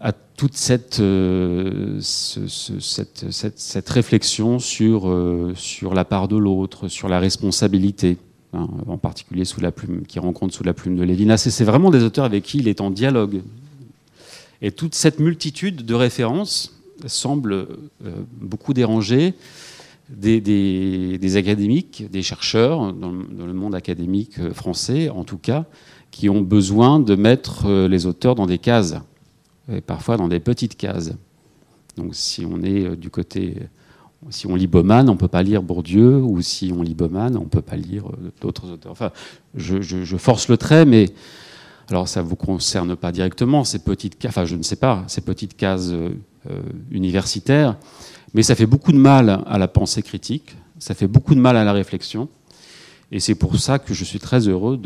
à 0.00 0.12
toute 0.12 0.56
cette, 0.56 1.00
euh, 1.00 1.98
cette, 2.00 3.88
réflexion 3.88 4.58
sur, 4.60 5.08
euh, 5.08 5.52
sur 5.56 5.94
la 5.94 6.04
part 6.04 6.28
de 6.28 6.36
l'autre, 6.36 6.86
sur 6.88 7.08
la 7.08 7.18
responsabilité, 7.18 8.18
hein, 8.52 8.68
en 8.86 8.98
particulier 8.98 9.44
sous 9.44 9.60
la 9.60 9.72
plume, 9.72 10.06
qui 10.06 10.20
rencontre 10.20 10.54
sous 10.54 10.64
la 10.64 10.74
plume 10.74 10.96
de 10.96 11.02
Lévinas. 11.02 11.42
Et 11.46 11.50
c'est 11.50 11.64
vraiment 11.64 11.90
des 11.90 12.04
auteurs 12.04 12.24
avec 12.24 12.44
qui 12.44 12.58
il 12.58 12.68
est 12.68 12.80
en 12.80 12.90
dialogue. 12.90 13.42
Et 14.62 14.70
toute 14.70 14.94
cette 14.94 15.18
multitude 15.18 15.84
de 15.84 15.94
références 15.94 16.78
semble 17.06 17.52
euh, 17.52 17.66
beaucoup 18.40 18.74
déranger 18.74 19.34
des, 20.08 21.36
académiques, 21.36 22.10
des 22.10 22.22
chercheurs 22.22 22.92
dans, 22.92 23.12
le 23.12 23.52
monde 23.52 23.74
académique 23.74 24.38
euh, 24.38 24.52
français, 24.52 25.08
en 25.08 25.24
tout 25.24 25.38
cas, 25.38 25.66
qui 26.10 26.28
ont 26.28 26.40
besoin 26.40 27.00
de 27.00 27.14
mettre 27.14 27.66
euh, 27.66 27.88
les 27.88 28.06
auteurs 28.06 28.34
dans 28.34 28.46
des 28.46 28.58
cases, 28.58 28.96
et 29.70 29.80
parfois 29.80 30.16
dans 30.16 30.28
des 30.28 30.40
petites 30.40 30.76
cases. 30.76 31.12
Donc 31.96 32.14
si 32.14 32.46
on 32.46 32.62
est 32.62 32.86
euh, 32.86 32.96
du 32.96 33.10
côté, 33.10 33.56
si 34.30 34.46
on 34.46 34.54
lit 34.54 34.66
Bauman, 34.66 35.08
on 35.08 35.12
ne 35.12 35.18
peut 35.18 35.28
pas 35.28 35.42
lire 35.42 35.62
Bourdieu, 35.62 36.16
ou 36.16 36.40
si 36.40 36.72
on 36.74 36.82
lit 36.82 36.94
Bauman, 36.94 37.36
on 37.36 37.44
ne 37.44 37.48
peut 37.48 37.62
pas 37.62 37.76
lire 37.76 38.04
d'autres 38.40 38.70
auteurs. 38.70 38.92
Enfin, 38.92 39.12
je, 39.54 40.16
force 40.16 40.48
le 40.48 40.56
trait, 40.56 40.86
mais 40.86 41.10
alors 41.90 42.08
ça 42.08 42.22
ne 42.22 42.28
vous 42.28 42.36
concerne 42.36 42.96
pas 42.96 43.12
directement, 43.12 43.64
ces 43.64 43.78
petites 43.78 44.18
cases, 44.18 44.30
enfin 44.30 44.44
je 44.46 44.56
ne 44.56 44.62
sais 44.62 44.76
pas, 44.76 45.04
ces 45.06 45.20
petites 45.20 45.56
cases 45.56 45.92
universitaires. 46.90 47.76
Mais 48.34 48.42
ça 48.42 48.54
fait 48.54 48.66
beaucoup 48.66 48.92
de 48.92 48.98
mal 48.98 49.42
à 49.46 49.58
la 49.58 49.68
pensée 49.68 50.02
critique, 50.02 50.56
ça 50.78 50.94
fait 50.94 51.08
beaucoup 51.08 51.34
de 51.34 51.40
mal 51.40 51.56
à 51.56 51.64
la 51.64 51.72
réflexion. 51.72 52.28
Et 53.10 53.20
c'est 53.20 53.34
pour 53.34 53.58
ça 53.58 53.78
que 53.78 53.94
je 53.94 54.04
suis 54.04 54.18
très 54.18 54.48
heureux 54.48 54.80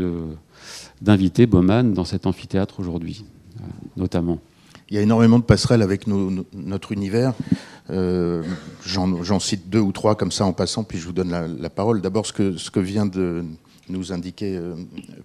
d'inviter 1.00 1.46
Bauman 1.46 1.92
dans 1.92 2.04
cet 2.04 2.26
amphithéâtre 2.26 2.78
aujourd'hui, 2.78 3.24
euh, 3.58 3.64
notamment. 3.96 4.38
Il 4.90 4.96
y 4.96 4.98
a 4.98 5.02
énormément 5.02 5.38
de 5.38 5.44
passerelles 5.44 5.82
avec 5.82 6.06
notre 6.06 6.92
univers. 6.92 7.32
Euh, 7.90 8.42
j'en 8.84 9.40
cite 9.40 9.68
deux 9.70 9.80
ou 9.80 9.90
trois 9.90 10.14
comme 10.14 10.30
ça 10.30 10.44
en 10.44 10.52
passant, 10.52 10.84
puis 10.84 10.98
je 10.98 11.06
vous 11.06 11.12
donne 11.12 11.30
la, 11.58 11.70
parole. 11.70 12.00
D'abord, 12.00 12.26
ce 12.26 12.32
que, 12.32 12.80
vient 12.80 13.06
de 13.06 13.42
nous 13.88 14.12
indiquer 14.12 14.56
euh, 14.56 14.74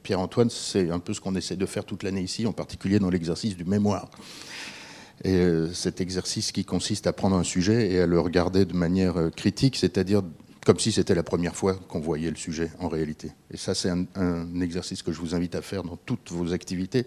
Pierre-Antoine, 0.03 0.49
c'est 0.49 0.89
un 0.89 0.99
peu 0.99 1.13
ce 1.13 1.22
qu'on 1.22 1.36
essaie 1.36 1.55
de 1.55 1.65
faire 1.65 1.86
toute 1.86 2.03
l'année 2.03 2.22
ici, 2.22 2.47
en 2.47 2.53
particulier 2.53 2.97
dans 2.97 3.09
l'exercice 3.09 3.55
du 3.55 3.65
mémoire. 3.65 4.09
Et 5.24 5.34
euh, 5.34 5.74
cet 5.74 5.99
exercice 5.99 6.51
qui 6.51 6.63
consiste 6.63 7.07
à 7.07 7.13
prendre 7.13 7.36
un 7.36 7.43
sujet 7.43 7.91
et 7.91 8.01
à 8.01 8.05
le 8.05 8.20
regarder 8.20 8.65
de 8.65 8.74
manière 8.74 9.18
euh, 9.18 9.30
critique, 9.30 9.76
c'est-à-dire 9.76 10.22
comme 10.65 10.80
si 10.80 10.91
c'était 10.91 11.15
la 11.15 11.24
première 11.24 11.55
fois 11.55 11.76
qu'on 11.88 11.99
voyait 11.99 12.30
le 12.30 12.36
sujet 12.36 12.70
en 12.80 12.89
réalité. 12.89 13.32
Et 13.51 13.57
ça, 13.57 13.74
c'est 13.74 13.89
un, 13.89 14.61
exercice 14.61 15.01
que 15.01 15.13
je 15.13 15.20
vous 15.20 15.34
invite 15.34 15.55
à 15.55 15.61
faire 15.61 15.84
dans 15.84 15.95
toutes 15.95 16.32
vos 16.32 16.51
activités. 16.53 17.05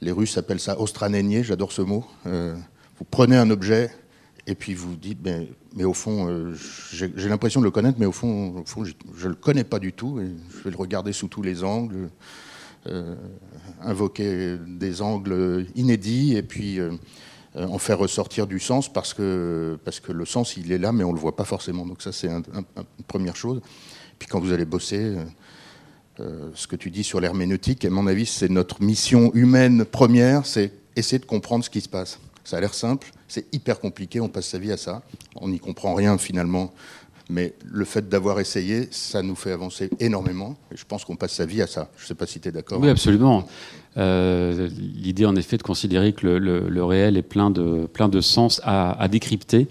Les 0.00 0.12
Russes 0.12 0.38
appellent 0.38 0.60
ça 0.60 0.80
ostranenie, 0.80 1.42
j'adore 1.42 1.72
ce 1.72 1.82
mot. 1.82 2.06
Euh, 2.26 2.54
vous 2.98 3.04
prenez 3.10 3.36
un 3.36 3.50
objet 3.50 3.90
et 4.46 4.54
puis 4.54 4.72
vous 4.74 4.94
dites, 4.94 5.18
mais, 5.22 5.48
mais 5.74 5.84
au 5.84 5.92
fond, 5.92 6.54
j'ai 6.92 7.28
l'impression 7.28 7.60
de 7.60 7.66
le 7.66 7.70
connaître, 7.70 7.98
mais 7.98 8.06
au 8.06 8.12
fond, 8.12 8.60
au 8.60 8.64
fond 8.64 8.84
je 8.84 8.94
ne 9.24 9.28
le 9.28 9.34
connais 9.34 9.64
pas 9.64 9.78
du 9.78 9.92
tout, 9.92 10.20
et 10.20 10.28
je 10.50 10.62
vais 10.62 10.70
le 10.70 10.76
regarder 10.76 11.12
sous 11.12 11.28
tous 11.28 11.42
les 11.42 11.62
angles. 11.62 12.08
Euh, 12.86 13.14
invoquer 13.82 14.56
des 14.66 15.02
angles 15.02 15.66
inédits 15.74 16.36
et 16.36 16.42
puis 16.42 16.80
euh, 16.80 16.90
en 17.54 17.78
faire 17.78 17.98
ressortir 17.98 18.46
du 18.46 18.58
sens 18.58 18.90
parce 18.90 19.12
que, 19.12 19.78
parce 19.84 20.00
que 20.00 20.12
le 20.12 20.24
sens, 20.24 20.56
il 20.56 20.72
est 20.72 20.78
là, 20.78 20.92
mais 20.92 21.04
on 21.04 21.10
ne 21.10 21.14
le 21.14 21.20
voit 21.20 21.36
pas 21.36 21.44
forcément. 21.44 21.84
Donc 21.84 22.00
ça, 22.00 22.12
c'est 22.12 22.28
une 22.28 22.44
première 23.06 23.36
chose. 23.36 23.60
Puis 24.18 24.28
quand 24.28 24.40
vous 24.40 24.52
allez 24.52 24.64
bosser, 24.64 25.14
ce 26.18 26.66
que 26.66 26.76
tu 26.76 26.90
dis 26.90 27.02
sur 27.02 27.18
l'herméneutique. 27.18 27.84
À 27.86 27.90
mon 27.90 28.06
avis, 28.06 28.26
c'est 28.26 28.50
notre 28.50 28.82
mission 28.82 29.30
humaine 29.32 29.86
première, 29.86 30.44
c'est 30.44 30.70
essayer 30.94 31.18
de 31.18 31.24
comprendre 31.24 31.64
ce 31.64 31.70
qui 31.70 31.80
se 31.80 31.88
passe. 31.88 32.18
Ça 32.44 32.56
a 32.58 32.60
l'air 32.60 32.74
simple, 32.74 33.10
c'est 33.28 33.46
hyper 33.54 33.80
compliqué, 33.80 34.20
on 34.20 34.28
passe 34.28 34.48
sa 34.48 34.58
vie 34.58 34.72
à 34.72 34.76
ça. 34.76 35.02
On 35.36 35.48
n'y 35.48 35.60
comprend 35.60 35.94
rien 35.94 36.18
finalement 36.18 36.72
mais 37.30 37.54
le 37.64 37.84
fait 37.84 38.08
d'avoir 38.08 38.40
essayé, 38.40 38.88
ça 38.90 39.22
nous 39.22 39.36
fait 39.36 39.52
avancer 39.52 39.88
énormément. 40.00 40.56
Et 40.72 40.76
je 40.76 40.84
pense 40.84 41.04
qu'on 41.04 41.16
passe 41.16 41.32
sa 41.32 41.46
vie 41.46 41.62
à 41.62 41.66
ça. 41.66 41.90
Je 41.96 42.04
ne 42.04 42.08
sais 42.08 42.14
pas 42.14 42.26
si 42.26 42.40
tu 42.40 42.48
es 42.48 42.52
d'accord. 42.52 42.80
Oui, 42.80 42.88
absolument. 42.88 43.46
Euh, 43.96 44.68
l'idée, 44.78 45.26
en 45.26 45.36
effet, 45.36 45.56
de 45.56 45.62
considérer 45.62 46.12
que 46.12 46.26
le, 46.26 46.84
réel 46.84 47.16
est 47.16 47.22
plein 47.22 47.50
de, 47.50 47.86
plein 47.86 48.08
de 48.08 48.20
sens 48.20 48.60
à, 48.64 49.06
décrypter 49.08 49.68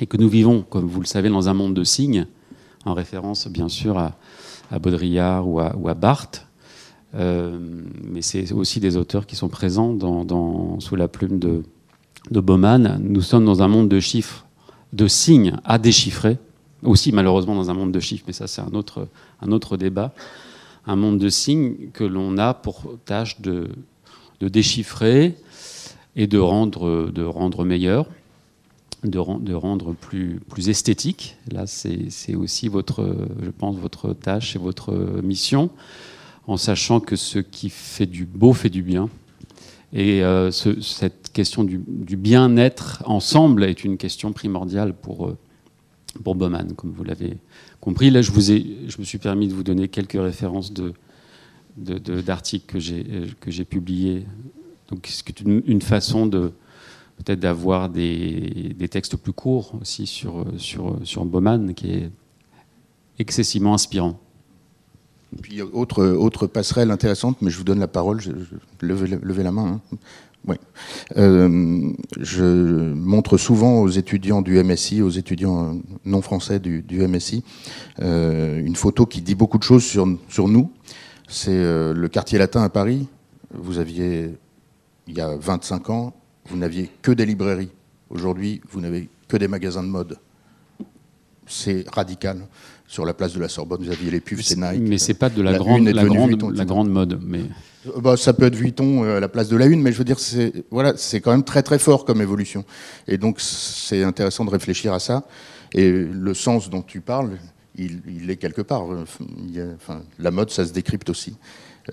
et 0.00 0.06
que 0.06 0.16
nous 0.16 0.28
vivons, 0.28 0.62
comme 0.62 0.86
vous 0.86 1.00
le 1.00 1.06
savez, 1.06 1.28
dans 1.28 1.48
un 1.48 1.54
monde 1.54 1.74
de 1.74 1.84
signes, 1.84 2.26
en 2.84 2.94
référence 2.94 3.46
bien 3.46 3.68
sûr 3.68 3.96
à, 3.98 4.16
Baudrillard 4.78 5.48
ou 5.48 5.60
à, 5.60 5.94
Barthes. 5.94 6.46
Euh, 7.14 7.58
mais 8.04 8.22
c'est 8.22 8.52
aussi 8.52 8.78
des 8.78 8.96
auteurs 8.96 9.26
qui 9.26 9.36
sont 9.36 9.48
présents 9.48 9.96
sous 10.80 10.96
la 10.96 11.08
plume 11.08 11.38
de, 11.38 11.62
de 12.30 12.40
Bauman. 12.40 12.98
Nous 13.00 13.22
sommes 13.22 13.44
dans 13.44 13.62
un 13.62 13.68
monde 13.68 13.88
de 13.88 14.00
chiffres, 14.00 14.46
de 14.92 15.06
signes 15.06 15.56
à 15.64 15.78
déchiffrer 15.78 16.38
aussi 16.82 17.12
malheureusement 17.12 17.54
dans 17.54 17.70
un 17.70 17.74
monde 17.74 17.92
de 17.92 18.00
chiffres, 18.00 18.24
mais 18.26 18.32
ça 18.32 18.46
c'est 18.46 18.62
un 18.62 18.74
autre, 18.74 19.08
un 19.40 19.52
autre 19.52 19.76
débat, 19.76 20.12
un 20.86 20.96
monde 20.96 21.18
de 21.18 21.28
signes 21.28 21.90
que 21.92 22.04
l'on 22.04 22.38
a 22.38 22.54
pour 22.54 22.94
tâche 23.04 23.40
de, 23.40 23.68
de, 24.40 24.48
déchiffrer 24.48 25.36
et 26.16 26.26
de 26.26 26.38
rendre, 26.38 27.10
de 27.10 27.22
rendre 27.22 27.64
meilleur, 27.64 28.06
de, 29.04 29.20
de 29.38 29.54
rendre 29.54 29.94
plus, 29.94 30.40
plus 30.48 30.68
esthétique. 30.68 31.36
Là 31.50 31.66
c'est 31.66 32.34
aussi 32.34 32.68
votre, 32.68 33.16
je 33.42 33.50
pense, 33.50 33.76
votre 33.76 34.12
tâche 34.12 34.56
et 34.56 34.58
votre 34.58 34.92
mission, 35.22 35.70
en 36.46 36.56
sachant 36.56 37.00
que 37.00 37.16
ce 37.16 37.38
qui 37.38 37.70
fait 37.70 38.06
du 38.06 38.24
beau 38.24 38.52
fait 38.52 38.70
du 38.70 38.82
bien. 38.82 39.08
Et 39.92 40.22
euh, 40.22 40.52
cette 40.52 41.32
question 41.32 41.64
du, 41.64 41.82
du 41.86 42.16
bien-être 42.16 43.02
ensemble 43.06 43.64
est 43.64 43.82
une 43.82 43.96
question 43.96 44.32
primordiale 44.32 44.94
pour 44.94 45.34
pour 46.24 46.34
Bowman, 46.34 46.74
comme 46.76 46.92
vous 46.92 47.04
l'avez 47.04 47.38
compris. 47.80 48.10
Là, 48.10 48.22
je, 48.22 48.32
me 48.32 49.04
suis 49.04 49.18
permis 49.18 49.48
de 49.48 49.54
vous 49.54 49.62
donner 49.62 49.88
quelques 49.88 50.20
références 50.20 50.72
d'articles 51.76 52.66
que 52.66 52.78
j'ai, 52.78 53.04
que 53.40 53.50
j'ai 53.50 53.64
publiés. 53.64 54.26
Donc, 54.88 55.06
c'est 55.08 55.40
une, 55.40 55.82
façon 55.82 56.28
peut-être 56.28 57.40
d'avoir 57.40 57.88
des, 57.88 58.74
textes 58.90 59.16
plus 59.16 59.32
courts 59.32 59.74
aussi 59.80 60.06
sur, 60.06 60.46
sur, 60.58 61.24
Bowman, 61.24 61.74
qui 61.74 61.90
est 61.90 62.10
excessivement 63.18 63.74
inspirant. 63.74 64.18
Puis, 65.42 65.62
autre, 65.62 66.04
autre 66.04 66.48
passerelle 66.48 66.90
intéressante, 66.90 67.40
mais 67.40 67.50
je 67.50 67.58
vous 67.58 67.64
donne 67.64 67.78
la 67.78 67.86
parole, 67.86 68.20
levez, 68.80 69.42
la 69.42 69.52
main. 69.52 69.80
Hein. 69.92 69.96
Oui. 70.46 70.56
Euh, 71.16 71.92
je 72.18 72.94
montre 72.94 73.36
souvent 73.36 73.80
aux 73.80 73.88
étudiants 73.88 74.42
du 74.42 74.62
MSI, 74.62 75.02
aux 75.02 75.10
étudiants 75.10 75.78
non 76.04 76.22
français 76.22 76.58
du, 76.58 76.84
MSI, 76.90 77.44
euh, 78.00 78.58
une 78.58 78.76
photo 78.76 79.06
qui 79.06 79.20
dit 79.20 79.34
beaucoup 79.34 79.58
de 79.58 79.62
choses 79.62 79.84
sur, 79.84 80.06
sur 80.28 80.48
nous. 80.48 80.70
C'est 81.28 81.50
euh, 81.52 81.92
le 81.92 82.08
quartier 82.08 82.38
latin 82.38 82.62
à 82.62 82.68
Paris. 82.68 83.06
Vous 83.52 83.78
aviez, 83.78 84.30
il 85.06 85.16
y 85.16 85.20
a 85.20 85.36
25 85.36 85.90
ans, 85.90 86.14
vous 86.48 86.56
n'aviez 86.56 86.90
que 87.02 87.12
des 87.12 87.26
librairies. 87.26 87.70
Aujourd'hui, 88.08 88.60
vous 88.70 88.80
n'avez 88.80 89.08
que 89.28 89.36
des 89.36 89.46
magasins 89.46 89.82
de 89.82 89.88
mode. 89.88 90.18
C'est 91.46 91.84
radical. 91.92 92.46
Sur 92.86 93.04
la 93.04 93.14
place 93.14 93.34
de 93.34 93.40
la 93.40 93.48
Sorbonne, 93.48 93.84
vous 93.84 93.92
aviez 93.92 94.10
les 94.10 94.18
pubs, 94.18 94.40
c'est 94.40 94.56
Nike. 94.56 94.82
Mais 94.88 94.98
c'est 94.98 95.14
pas 95.14 95.30
de 95.30 95.42
la, 95.42 95.56
grande, 95.56 95.86
la, 95.86 96.04
grande, 96.04 96.56
la 96.56 96.64
grande 96.64 96.90
mode. 96.90 97.20
Mais... 97.24 97.42
Bah, 97.96 98.16
ça 98.16 98.34
peut 98.34 98.44
être 98.44 98.54
Vuitton 98.54 99.04
euh, 99.04 99.16
à 99.16 99.20
la 99.20 99.28
place 99.28 99.48
de 99.48 99.56
la 99.56 99.66
une, 99.66 99.80
mais 99.80 99.92
je 99.92 99.98
veux 99.98 100.04
dire, 100.04 100.18
c'est 100.18 100.52
voilà, 100.70 100.92
c'est 100.96 101.20
quand 101.20 101.30
même 101.30 101.44
très 101.44 101.62
très 101.62 101.78
fort 101.78 102.04
comme 102.04 102.20
évolution. 102.20 102.64
Et 103.08 103.16
donc 103.16 103.40
c'est 103.40 104.02
intéressant 104.04 104.44
de 104.44 104.50
réfléchir 104.50 104.92
à 104.92 104.98
ça. 104.98 105.24
Et 105.72 105.90
le 105.90 106.34
sens 106.34 106.68
dont 106.68 106.82
tu 106.82 107.00
parles, 107.00 107.38
il, 107.76 108.28
est 108.28 108.36
quelque 108.36 108.60
part. 108.60 108.82
enfin, 109.76 110.02
la 110.18 110.30
mode, 110.30 110.50
ça 110.50 110.66
se 110.66 110.72
décrypte 110.72 111.08
aussi. 111.08 111.36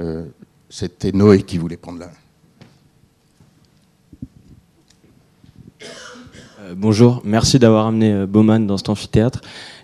Euh, 0.01 0.25
c'était 0.69 1.11
Noé 1.11 1.43
qui 1.43 1.57
voulait 1.57 1.77
prendre 1.77 1.99
la. 1.99 2.11
Euh, 6.59 6.73
bonjour, 6.75 7.21
merci 7.23 7.59
d'avoir 7.59 7.87
amené 7.87 8.25
Bowman 8.25 8.65
dans 8.65 8.77
cet 8.77 8.89
amphithéâtre. 8.89 9.41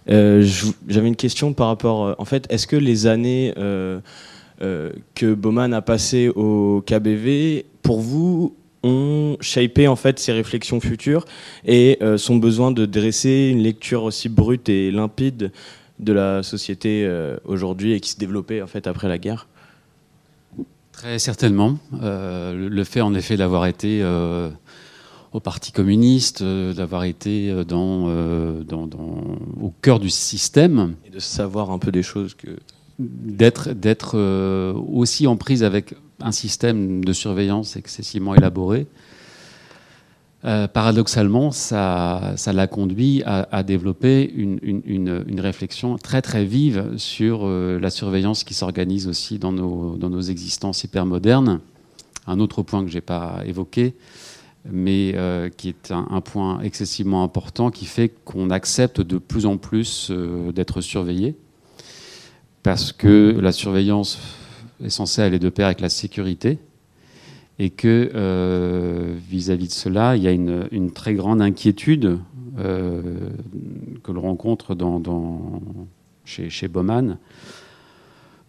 J'avais 0.07 1.07
une 1.07 1.15
question 1.15 1.53
par 1.53 1.67
rapport, 1.67 2.15
en 2.17 2.25
fait, 2.25 2.45
est-ce 2.49 2.67
que 2.67 2.75
les 2.75 3.07
années 3.07 3.53
euh, 3.57 4.01
que 5.15 5.33
Bauman 5.33 5.73
a 5.73 5.81
passé 5.81 6.29
au 6.29 6.81
KBV, 6.85 7.65
pour 7.81 7.99
vous, 7.99 8.55
ont 8.83 9.37
shapé 9.39 9.87
en 9.87 9.95
fait 9.95 10.19
ses 10.19 10.33
réflexions 10.33 10.79
futures 10.79 11.25
et 11.65 11.97
euh, 12.01 12.17
son 12.17 12.35
besoin 12.35 12.71
de 12.71 12.85
dresser 12.85 13.49
une 13.51 13.63
lecture 13.63 14.03
aussi 14.03 14.29
brute 14.29 14.69
et 14.69 14.91
limpide 14.91 15.51
de 15.99 16.13
la 16.13 16.43
société 16.43 17.05
euh, 17.05 17.37
aujourd'hui 17.45 17.93
et 17.93 17.99
qui 17.99 18.09
se 18.09 18.17
développait 18.17 18.61
en 18.61 18.67
fait 18.67 18.87
après 18.87 19.07
la 19.07 19.17
guerre? 19.17 19.47
Très 20.91 21.17
certainement. 21.17 21.79
le 21.91 22.83
fait 22.83 23.01
en 23.01 23.15
effet 23.15 23.35
d'avoir 23.35 23.65
été 23.65 24.03
au 25.31 25.39
Parti 25.39 25.71
communiste, 25.71 26.43
d'avoir 26.43 27.03
été 27.05 27.51
dans, 27.65 28.63
dans, 28.63 28.87
au 29.59 29.73
cœur 29.81 29.99
du 29.99 30.11
système. 30.11 30.93
Et 31.03 31.09
de 31.09 31.19
savoir 31.19 31.71
un 31.71 31.79
peu 31.79 31.91
des 31.91 32.03
choses 32.03 32.35
que 32.35 32.59
d'être 32.99 33.69
d'être 33.69 34.17
euh, 34.17 34.73
aussi 34.73 35.27
en 35.27 35.35
prise 35.35 35.63
avec 35.63 35.95
un 36.21 36.31
système 36.31 37.03
de 37.03 37.13
surveillance 37.13 37.75
excessivement 37.75 38.35
élaboré. 38.35 38.87
Euh, 40.45 40.67
paradoxalement, 40.67 41.51
ça, 41.51 42.33
ça 42.35 42.51
l'a 42.51 42.67
conduit 42.67 43.23
à, 43.25 43.63
développer 43.63 44.29
une, 44.29 44.59
une, 44.61 45.23
une, 45.25 45.39
réflexion 45.39 45.97
très 45.97 46.21
très 46.21 46.43
vive 46.43 46.97
sur 46.97 47.43
euh, 47.43 47.79
la 47.79 47.89
surveillance 47.89 48.43
qui 48.43 48.53
s'organise 48.53 49.07
aussi 49.07 49.39
dans 49.39 49.53
nos, 49.53 49.95
dans 49.95 50.09
nos 50.09 50.19
existences 50.19 50.83
hypermodernes. 50.83 51.61
Un 52.27 52.41
autre 52.41 52.61
point 52.61 52.83
que 52.83 52.89
je 52.89 52.95
n'ai 52.95 53.01
pas 53.01 53.41
évoqué, 53.45 53.95
mais 54.69 55.15
qui 55.55 55.69
est 55.69 55.91
un, 55.91 56.07
un, 56.09 56.21
point 56.21 56.59
excessivement 56.61 57.23
important 57.23 57.71
qui 57.71 57.85
fait 57.85 58.09
qu'on 58.09 58.49
accepte 58.49 58.99
de 58.99 59.17
plus 59.17 59.45
en 59.45 59.55
plus 59.57 60.11
d'être 60.53 60.81
surveillé 60.81 61.37
parce 62.63 62.93
que 62.93 63.37
la 63.39 63.51
surveillance 63.51 64.19
est 64.83 64.89
censée 64.89 65.21
aller 65.21 65.39
de 65.39 65.49
pair 65.49 65.67
avec 65.67 65.81
la 65.81 65.89
sécurité 65.89 66.57
et 67.59 67.69
que 67.69 68.11
euh, 68.15 69.15
vis-à-vis 69.29 69.67
de 69.67 69.73
cela, 69.73 70.15
il 70.15 70.23
y 70.23 70.27
a 70.27 70.31
une, 70.31 70.91
très 70.91 71.13
grande 71.13 71.41
inquiétude 71.41 72.19
euh, 72.57 73.01
que 74.01 74.11
l'on 74.11 74.21
rencontre 74.21 74.75
chez, 76.25 76.49
chez 76.49 76.67
Bauman, 76.67 77.17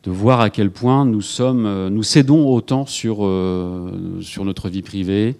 de 0.05 0.11
voir 0.11 0.41
à 0.41 0.49
quel 0.49 0.71
point 0.71 1.05
nous, 1.05 1.21
sommes, 1.21 1.89
nous 1.89 2.03
cédons 2.03 2.49
autant 2.49 2.87
sur, 2.87 3.25
euh, 3.25 4.21
sur 4.21 4.45
notre 4.45 4.69
vie 4.69 4.83
privée, 4.83 5.37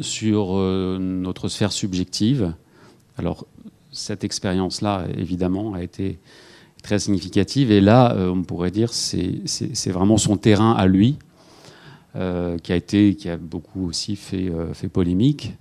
sur 0.00 0.54
notre 0.54 1.48
sphère 1.48 1.72
subjective. 1.72 2.54
Alors, 3.18 3.46
cette 3.92 4.24
expérience-là, 4.24 5.06
évidemment, 5.18 5.74
a 5.74 5.82
été 5.82 6.18
très 6.82 6.98
significative. 6.98 7.70
Et 7.70 7.80
là, 7.80 8.12
euh, 8.14 8.28
on 8.28 8.42
pourrait 8.42 8.70
dire 8.70 8.92
c'est 8.92 9.90
vraiment 9.90 10.18
son 10.18 10.36
terrain 10.36 10.72
à 10.72 10.86
lui, 10.86 11.16
euh, 12.16 12.58
qui 12.58 12.72
a 12.72 12.76
été, 12.76 13.14
qui 13.14 13.30
a 13.30 13.36
beaucoup 13.36 13.86
aussi 13.86 14.16
fait, 14.16 14.50
euh, 14.50 14.74
fait 14.74 14.88
polémique. 14.88 15.54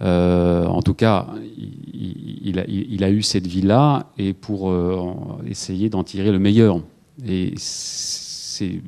en 0.00 0.82
tout 0.82 0.94
cas, 0.94 1.28
il, 1.56 2.58
a, 2.58 2.64
il, 2.66 3.04
a, 3.04 3.10
eu 3.10 3.22
cette 3.22 3.46
vie-là 3.46 4.10
et 4.18 4.32
pour 4.34 4.74
essayer 5.46 5.88
d'en 5.88 6.04
tirer 6.04 6.32
le 6.32 6.38
meilleur. 6.38 6.82
Et 7.26 7.54
c'est 7.56 8.82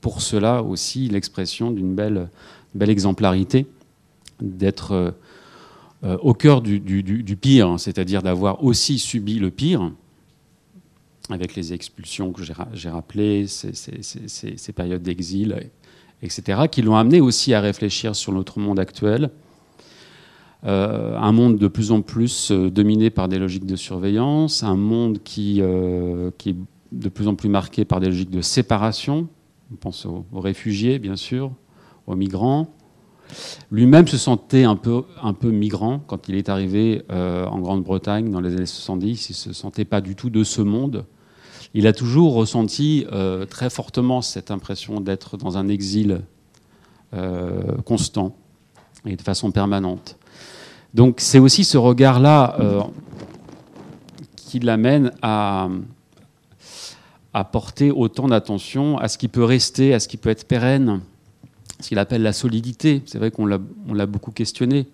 pour 0.00 0.22
cela 0.22 0.62
aussi 0.62 1.08
l'expression 1.08 1.70
d'une 1.70 1.94
belle, 1.94 2.28
belle 2.74 2.90
exemplarité, 2.90 3.66
d'être 4.40 5.14
au 6.02 6.34
cœur 6.34 6.62
du, 6.62 6.80
du, 6.80 7.02
du 7.04 7.36
pire, 7.36 7.78
c'est-à-dire 7.78 8.22
d'avoir 8.22 8.64
aussi 8.64 8.98
subi 8.98 9.38
le 9.38 9.50
pire, 9.50 9.92
avec 11.30 11.54
les 11.54 11.72
expulsions 11.72 12.32
que 12.32 12.42
j'ai 12.42 12.90
rappelées, 12.90 13.46
ces, 13.46 14.72
périodes 14.74 15.02
d'exil, 15.02 15.70
etc., 16.22 16.62
qui 16.70 16.82
l'ont 16.82 16.96
amené 16.96 17.20
aussi 17.20 17.54
à 17.54 17.60
réfléchir 17.60 18.14
sur 18.16 18.32
notre 18.32 18.58
monde 18.58 18.78
actuel. 18.78 19.30
Euh, 20.66 21.16
un 21.16 21.32
monde 21.32 21.56
de 21.56 21.68
plus 21.68 21.90
en 21.90 22.02
plus 22.02 22.50
euh, 22.50 22.70
dominé 22.70 23.08
par 23.08 23.28
des 23.28 23.38
logiques 23.38 23.64
de 23.64 23.76
surveillance, 23.76 24.62
un 24.62 24.76
monde 24.76 25.22
qui, 25.24 25.62
euh, 25.62 26.30
qui, 26.36 26.50
est 26.50 26.56
de 26.92 27.08
plus 27.08 27.28
en 27.28 27.34
plus 27.34 27.48
marqué 27.48 27.86
par 27.86 27.98
des 27.98 28.08
logiques 28.08 28.30
de 28.30 28.42
séparation. 28.42 29.28
On 29.72 29.76
pense 29.76 30.04
aux, 30.04 30.26
réfugiés, 30.34 30.98
bien 30.98 31.16
sûr, 31.16 31.50
aux 32.06 32.14
migrants. 32.14 32.74
Lui-même 33.70 34.06
se 34.06 34.18
sentait 34.18 34.64
un 34.64 34.76
peu, 34.76 35.04
un 35.22 35.32
peu 35.32 35.50
migrant 35.50 36.00
quand 36.06 36.28
il 36.28 36.34
est 36.34 36.48
arrivé 36.48 37.02
en 37.10 37.60
Grande-Bretagne 37.60 38.28
dans 38.28 38.40
les 38.40 38.56
années 38.56 38.66
70. 38.66 39.28
Il 39.28 39.32
ne 39.32 39.36
se 39.36 39.52
sentait 39.52 39.84
pas 39.84 40.00
du 40.00 40.16
tout 40.16 40.30
de 40.30 40.42
ce 40.42 40.60
monde 40.62 41.06
il 41.74 41.86
a 41.86 41.92
toujours 41.92 42.34
ressenti 42.34 43.06
très 43.48 43.70
fortement 43.70 44.22
cette 44.22 44.50
impression 44.50 45.00
d'être 45.00 45.36
dans 45.36 45.56
un 45.56 45.68
exil 45.68 46.22
constant 47.84 48.34
et 49.06 49.16
de 49.16 49.22
façon 49.22 49.50
permanente. 49.50 50.16
Donc 50.94 51.20
c'est 51.20 51.38
aussi 51.38 51.64
ce 51.64 51.78
regard-là 51.78 52.56
qui 54.50 54.58
l'amène 54.58 55.12
à, 55.22 55.68
porter 57.52 57.92
autant 57.92 58.26
d'attention 58.26 58.98
à 58.98 59.06
ce 59.06 59.16
qui 59.16 59.28
peut 59.28 59.44
rester, 59.44 59.94
à 59.94 60.00
ce 60.00 60.08
qui 60.08 60.16
peut 60.16 60.28
être 60.28 60.48
pérenne, 60.48 61.00
ce 61.78 61.88
qu'il 61.88 62.00
appelle 62.00 62.22
la 62.22 62.32
solidité. 62.32 63.02
C'est 63.06 63.18
vrai 63.18 63.30
qu'on 63.30 63.46
l'a 63.46 64.06
beaucoup 64.06 64.32
questionné 64.32 64.88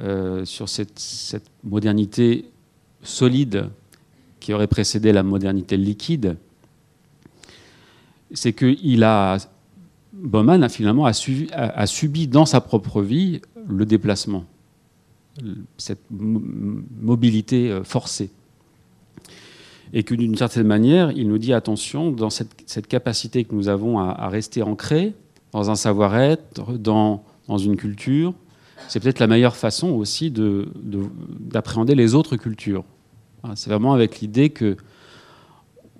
euh, 0.00 0.46
sur 0.46 0.70
cette, 0.70 1.02
modernité 1.64 2.46
solide 3.02 3.68
qui 4.48 4.54
aurait 4.54 4.66
précédé 4.66 5.12
la 5.12 5.22
modernité 5.22 5.76
liquide. 5.76 6.38
C'est 8.32 8.54
que 8.54 8.78
il 8.82 9.04
a, 9.04 9.36
Bauman 10.14 10.64
a 10.64 10.70
finalement 10.70 11.04
a 11.04 11.86
subi 11.86 12.28
dans 12.28 12.46
sa 12.46 12.62
propre 12.62 13.02
vie 13.02 13.42
le 13.68 13.84
déplacement, 13.84 14.46
cette 15.76 16.00
mobilité 16.08 17.70
euh, 17.70 17.84
forcée 17.84 18.30
et 19.92 20.02
que 20.02 20.14
d'une 20.14 20.34
certaine 20.34 20.66
manière, 20.66 21.10
il 21.10 21.28
nous 21.28 21.36
dit 21.36 21.52
attention, 21.52 22.10
dans 22.10 22.30
cette, 22.30 22.86
capacité 22.88 23.44
que 23.44 23.54
nous 23.54 23.68
avons 23.68 23.98
à, 23.98 24.28
rester 24.28 24.62
ancrés 24.62 25.12
dans 25.52 25.68
un 25.68 25.76
savoir-être, 25.76 26.72
dans, 26.78 27.22
dans, 27.48 27.58
une 27.58 27.76
culture, 27.76 28.32
c'est 28.88 28.98
peut-être 29.00 29.18
la 29.18 29.26
meilleure 29.26 29.56
façon 29.56 29.90
aussi 29.90 30.30
d'appréhender 30.30 31.92
de, 31.92 31.98
les 31.98 32.14
autres 32.14 32.36
cultures. 32.38 32.84
C'est 33.54 33.70
vraiment 33.70 33.92
avec 33.92 34.20
l'idée 34.20 34.50
que 34.50 34.76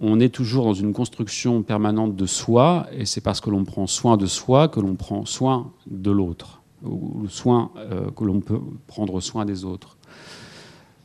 on 0.00 0.20
est 0.20 0.28
toujours 0.28 0.64
dans 0.64 0.74
une 0.74 0.92
construction 0.92 1.62
permanente 1.62 2.14
de 2.14 2.26
soi, 2.26 2.86
et 2.92 3.04
c'est 3.04 3.20
parce 3.20 3.40
que 3.40 3.50
l'on 3.50 3.64
prend 3.64 3.88
soin 3.88 4.16
de 4.16 4.26
soi 4.26 4.68
que 4.68 4.78
l'on 4.78 4.94
prend 4.94 5.24
soin 5.24 5.72
de 5.90 6.12
l'autre, 6.12 6.62
ou 6.84 7.26
soin 7.28 7.72
euh, 7.78 8.08
que 8.12 8.22
l'on 8.22 8.40
peut 8.40 8.60
prendre 8.86 9.20
soin 9.20 9.44
des 9.44 9.64
autres. 9.64 9.96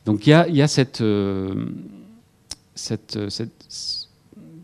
Donc 0.04 0.26
il 0.26 0.30
y 0.30 0.32
a, 0.34 0.46
euh, 1.00 1.66
cette, 2.74 3.18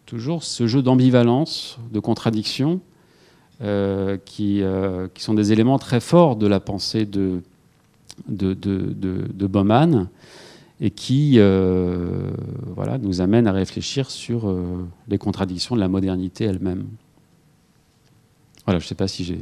toujours 0.07 0.43
ce 0.43 0.67
jeu 0.67 0.83
d'ambivalence, 0.83 1.79
de 1.93 1.99
contradiction, 1.99 2.81
euh, 3.63 4.17
qui, 4.25 4.63
euh, 4.63 5.09
sont 5.19 5.35
des 5.35 5.53
éléments 5.53 5.79
très 5.79 6.01
forts 6.01 6.37
de 6.37 6.47
la 6.47 6.61
pensée 6.61 7.05
de, 7.07 7.43
de, 8.29 8.55
de, 8.55 9.47
et 10.81 10.91
qui 10.91 11.35
euh, 11.37 12.31
voilà, 12.75 12.99
nous 12.99 13.21
amènent 13.21 13.47
à 13.47 13.53
réfléchir 13.53 14.11
sur 14.11 14.55
les 15.09 15.19
contradictions 15.19 15.75
de 15.75 15.81
la 15.81 15.89
modernité 15.89 16.45
elle-même. 16.45 16.87
Voilà, 18.65 18.79
je 18.79 18.85
ne 18.85 18.89
sais 18.89 18.95
pas 18.95 19.09
si 19.09 19.25
j'ai 19.25 19.41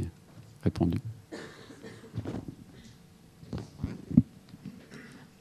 répondu. 0.63 0.97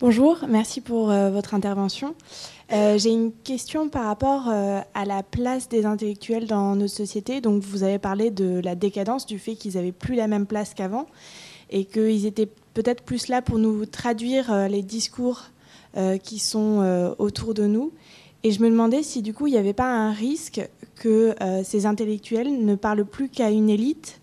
Bonjour, 0.00 0.44
merci 0.48 0.80
pour 0.80 1.06
votre 1.08 1.54
intervention. 1.54 2.14
Euh, 2.70 2.98
j'ai 2.98 3.10
une 3.10 3.32
question 3.32 3.88
par 3.88 4.04
rapport 4.04 4.48
euh, 4.48 4.80
à 4.92 5.04
la 5.06 5.22
place 5.22 5.68
des 5.70 5.86
intellectuels 5.86 6.46
dans 6.46 6.76
notre 6.76 6.92
société. 6.92 7.40
Donc, 7.40 7.62
vous 7.62 7.82
avez 7.82 7.98
parlé 7.98 8.30
de 8.30 8.60
la 8.62 8.74
décadence, 8.74 9.24
du 9.24 9.38
fait 9.38 9.54
qu'ils 9.54 9.74
n'avaient 9.74 9.92
plus 9.92 10.14
la 10.14 10.26
même 10.26 10.44
place 10.44 10.74
qu'avant 10.74 11.06
et 11.70 11.86
qu'ils 11.86 12.26
étaient 12.26 12.48
peut-être 12.74 13.02
plus 13.02 13.28
là 13.28 13.40
pour 13.40 13.58
nous 13.58 13.86
traduire 13.86 14.52
euh, 14.52 14.68
les 14.68 14.82
discours 14.82 15.44
qui 16.22 16.38
sont 16.38 17.14
autour 17.18 17.54
de 17.54 17.66
nous. 17.66 17.92
Et 18.44 18.52
je 18.52 18.62
me 18.62 18.70
demandais 18.70 19.02
si 19.02 19.22
du 19.22 19.34
coup 19.34 19.46
il 19.46 19.52
n'y 19.52 19.58
avait 19.58 19.72
pas 19.72 19.92
un 19.92 20.12
risque 20.12 20.60
que 20.96 21.34
ces 21.64 21.86
intellectuels 21.86 22.64
ne 22.64 22.74
parlent 22.74 23.04
plus 23.04 23.28
qu'à 23.28 23.50
une 23.50 23.68
élite 23.70 24.20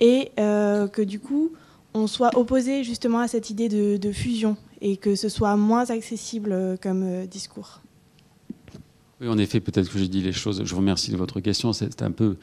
et 0.00 0.30
que 0.36 1.02
du 1.02 1.20
coup 1.20 1.52
on 1.94 2.06
soit 2.06 2.36
opposé 2.36 2.84
justement 2.84 3.20
à 3.20 3.28
cette 3.28 3.50
idée 3.50 3.68
de 3.68 4.12
fusion 4.12 4.56
et 4.80 4.96
que 4.96 5.14
ce 5.14 5.28
soit 5.28 5.56
moins 5.56 5.88
accessible 5.90 6.78
comme 6.82 7.26
discours. 7.26 7.80
Oui, 9.20 9.28
en 9.28 9.38
effet, 9.38 9.60
peut-être 9.60 9.90
que 9.90 9.98
j'ai 9.98 10.08
dit 10.08 10.20
les 10.20 10.32
choses. 10.32 10.62
Je 10.64 10.70
vous 10.70 10.80
remercie 10.80 11.12
de 11.12 11.16
votre 11.16 11.40
question. 11.40 11.72
C'est 11.72 12.02
un 12.02 12.10
peu 12.10 12.36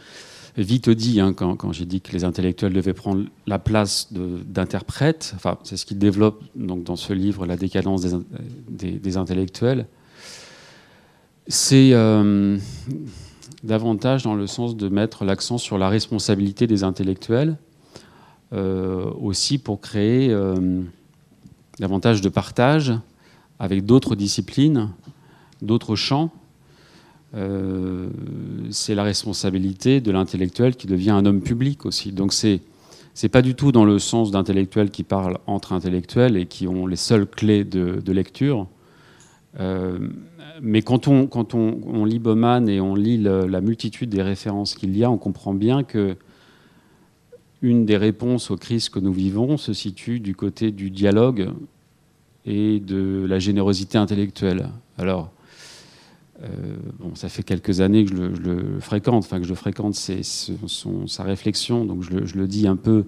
vite 0.57 0.89
dit 0.89 1.19
hein, 1.19 1.33
quand, 1.33 1.71
j'ai 1.71 1.85
dit 1.85 2.01
que 2.01 2.11
les 2.11 2.23
intellectuels 2.23 2.73
devaient 2.73 2.93
prendre 2.93 3.25
la 3.47 3.59
place 3.59 4.11
d'interprètes. 4.11 5.33
Enfin, 5.35 5.57
c'est 5.63 5.77
ce 5.77 5.85
qu'il 5.85 5.97
développe 5.97 6.43
donc, 6.55 6.83
dans 6.83 6.95
ce 6.95 7.13
livre, 7.13 7.45
La 7.45 7.57
décadence 7.57 8.05
des, 8.69 9.17
intellectuels. 9.17 9.87
C'est 11.47 11.91
euh, 11.93 12.57
davantage 13.63 14.23
dans 14.23 14.35
le 14.35 14.47
sens 14.47 14.75
de 14.75 14.89
mettre 14.89 15.25
l'accent 15.25 15.57
sur 15.57 15.77
la 15.77 15.89
responsabilité 15.89 16.67
des 16.67 16.83
intellectuels, 16.83 17.57
euh, 18.53 19.09
aussi 19.19 19.57
pour 19.57 19.81
créer 19.81 20.29
euh, 20.29 20.81
davantage 21.79 22.21
de 22.21 22.29
partage 22.29 22.93
avec 23.59 23.85
d'autres 23.85 24.15
disciplines, 24.15 24.89
d'autres 25.61 25.95
champs 25.95 26.31
euh, 27.34 28.09
c'est 28.71 28.95
la 28.95 29.03
responsabilité 29.03 30.01
de 30.01 30.11
l'intellectuel 30.11 30.75
qui 30.75 30.88
devient 30.88 31.11
un 31.11 31.25
homme 31.25 31.41
public 31.41 31.86
aussi. 31.86 32.11
Donc 32.11 32.34
c'est 32.34 32.61
c'est 33.13 33.29
pas 33.29 33.41
du 33.41 33.55
tout 33.55 33.73
dans 33.73 33.84
le 33.84 33.99
sens 33.99 34.32
d'intellectuels 34.32 34.89
qui 34.89 35.03
parlent 35.03 35.38
entre 35.45 35.73
intellectuels 35.73 36.38
et 36.38 36.45
qui 36.45 36.67
ont 36.67 36.88
les 36.88 36.95
seules 36.95 37.27
clés 37.27 37.65
de, 37.65 38.11
lecture. 38.11 38.67
Euh, 39.59 39.99
mais 40.61 40.82
quand 40.82 41.09
on, 41.09 41.27
quand 41.27 41.53
on, 41.53 42.05
lit 42.05 42.19
Bauman 42.19 42.69
et 42.69 42.79
on 42.79 42.95
lit 42.95 43.17
la 43.17 43.59
multitude 43.59 44.09
des 44.09 44.21
références 44.21 44.75
qu'il 44.75 44.95
y 44.97 45.03
a, 45.03 45.11
on 45.11 45.17
comprend 45.17 45.53
bien 45.53 45.84
que 45.84 46.15
une 47.61 47.86
des 47.86 47.97
réponses 47.97 48.49
aux 48.49 48.57
crises 48.57 48.88
que 48.88 48.99
nous 48.99 49.13
vivons 49.13 49.57
se 49.57 49.73
situe 49.73 50.19
du 50.19 50.34
côté 50.34 50.71
du 50.71 50.89
dialogue 50.89 51.49
et 52.45 52.79
de 52.79 53.25
la 53.27 53.39
générosité 53.39 53.97
intellectuelle. 53.97 54.69
Alors, 54.97 55.32
euh, 56.43 56.47
bon, 56.99 57.13
ça 57.13 57.29
fait 57.29 57.43
quelques 57.43 57.81
années 57.81 58.05
que 58.05 58.11
je 58.11 58.15
le, 58.15 58.79
fréquente, 58.79 59.23
enfin 59.23 59.39
que 59.39 59.45
je 59.45 59.53
fréquente 59.53 59.95
sa 59.95 61.23
réflexion, 61.23 61.85
donc 61.85 62.03
je 62.03 62.35
le, 62.35 62.47
dis 62.47 62.67
un 62.67 62.75
peu 62.75 63.05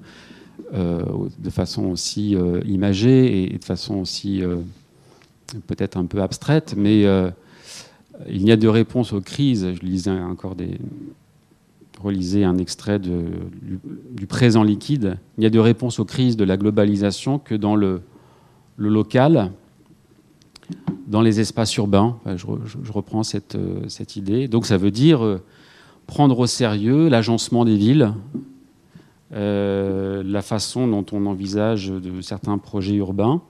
euh, 0.73 1.03
de 1.39 1.49
façon 1.49 1.85
aussi 1.85 2.35
euh, 2.35 2.61
imagée 2.65 3.53
et, 3.53 3.57
de 3.57 3.63
façon 3.63 3.95
aussi 3.95 4.41
peut-être 5.67 5.97
un 5.97 6.05
peu 6.05 6.21
abstraite, 6.21 6.75
mais 6.77 7.05
il 8.27 8.43
n'y 8.43 8.51
a 8.51 8.57
de 8.57 8.67
réponse 8.67 9.13
aux 9.13 9.21
crises. 9.21 9.67
Je 9.73 9.85
lisais 9.85 10.11
encore 10.11 10.55
des, 10.55 10.77
relisais 11.99 12.43
un 12.43 12.57
extrait 12.57 12.99
du, 12.99 14.27
présent 14.27 14.61
liquide. 14.61 15.17
Il 15.37 15.41
n'y 15.41 15.47
a 15.47 15.49
de 15.49 15.59
réponse 15.59 15.99
aux 15.99 16.05
crises 16.05 16.37
de 16.37 16.43
la 16.43 16.57
globalisation 16.57 17.39
que 17.39 17.55
dans 17.55 17.75
le 17.75 18.01
local, 18.77 19.51
dans 21.07 21.21
les 21.21 21.39
espaces 21.39 21.75
urbains. 21.77 22.17
Je, 22.25 22.91
reprends 22.91 23.23
cette, 23.23 23.55
euh, 23.55 23.87
cette, 23.87 24.15
idée. 24.15 24.47
Donc 24.47 24.65
ça 24.65 24.77
veut 24.77 24.91
dire 24.91 25.23
euh, 25.23 25.41
prendre 26.07 26.39
au 26.39 26.47
sérieux 26.47 27.07
l'agencement 27.07 27.65
des 27.65 27.75
villes, 27.75 28.13
euh, 29.33 30.23
la 30.25 30.41
façon 30.41 30.87
dont 30.87 31.05
on 31.11 31.25
envisage 31.25 31.89
de 31.89 32.21
certains 32.21 32.57
projets 32.57 32.95
urbains, 32.95 33.41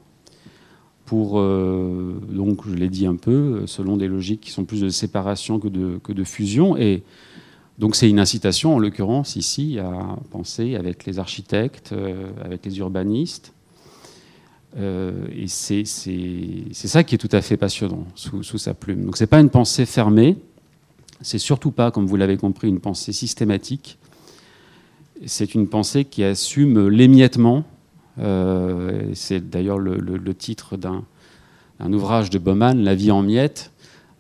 pour, 1.06 1.34
donc 1.34 2.68
je 2.68 2.74
l'ai 2.74 2.88
dit 2.88 3.06
un 3.06 3.18
peu, 3.18 3.68
selon 3.68 3.98
des 3.98 4.08
logiques 4.08 4.40
qui 4.40 4.52
sont 4.52 4.64
plus 4.64 4.82
de 4.82 4.90
séparation 4.90 5.60
que 5.60 5.68
de 5.68 6.24
fusion. 6.24 6.76
Et 6.78 7.04
donc 7.78 7.96
c'est 7.96 8.10
une 8.10 8.20
incitation, 8.20 8.76
en 8.76 8.80
l'occurrence 8.80 9.36
ici, 9.36 9.78
à 9.80 10.18
penser 10.32 10.76
avec 10.76 11.06
les 11.06 11.20
architectes, 11.20 11.94
avec 12.44 12.66
les 12.66 12.80
urbanistes, 12.80 13.54
euh, 14.78 15.28
et 15.36 15.48
c'est 15.48 15.86
ça 15.86 17.04
qui 17.04 17.16
est 17.16 17.18
tout 17.18 17.30
à 17.32 17.42
fait 17.42 17.58
passionnant 17.58 18.06
sous, 18.16 18.44
sa 18.58 18.74
plume. 18.74 19.06
Donc 19.06 19.18
c'est 19.18 19.28
pas 19.28 19.40
une 19.40 19.50
pensée 19.50 19.86
fermée, 19.86 20.38
c'est 21.22 21.38
surtout 21.38 21.72
pas, 21.72 21.92
comme 21.92 22.06
vous 22.06 22.16
l'avez 22.16 22.38
compris, 22.38 22.70
une 22.70 22.80
pensée 22.80 23.14
systématique. 23.14 23.98
C'est 25.26 25.56
une 25.56 25.68
pensée 25.68 26.06
qui 26.06 26.24
assume 26.24 26.90
l'émiettement. 26.90 27.64
Euh, 28.20 29.12
c'est 29.14 29.50
d'ailleurs 29.50 29.78
le, 29.78 30.34
titre 30.34 30.76
d'un 30.76 31.04
ouvrage 31.94 32.30
de 32.30 32.40
Bauman, 32.40 32.84
La 32.84 32.96
vie 32.96 33.12
en 33.12 33.22
miettes. 33.22 33.72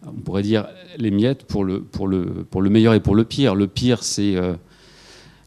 On 0.05 0.11
pourrait 0.11 0.43
dire 0.43 0.67
les 0.97 1.11
miettes 1.11 1.45
pour 1.45 1.65
le 1.65 2.69
meilleur 2.69 2.93
et 2.93 2.99
pour 2.99 3.15
le 3.15 3.23
pire. 3.25 3.55
Le 3.55 3.67
pire, 3.67 4.03
c'est 4.03 4.35
euh, 4.35 4.53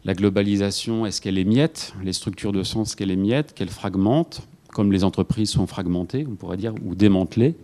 la 0.05 0.15
globalisation. 0.15 1.07
Est-ce 1.07 1.21
qu'elle 1.21 1.39
émiette 1.39 1.95
Les 2.03 2.13
structures 2.13 2.53
de 2.53 2.63
sens 2.63 2.95
qu'elle 2.95 3.11
émiette, 3.11 3.55
qu'elle 3.55 3.71
fragmente? 3.71 4.47
Comme 4.77 4.93
les 4.93 5.05
entreprises 5.05 5.49
sont 5.49 5.67
fragmentées, 5.67 6.27
on 6.31 6.35
pourrait 6.35 6.59
dire, 6.59 6.75
ou 6.85 6.95
démantelées. 6.95 7.55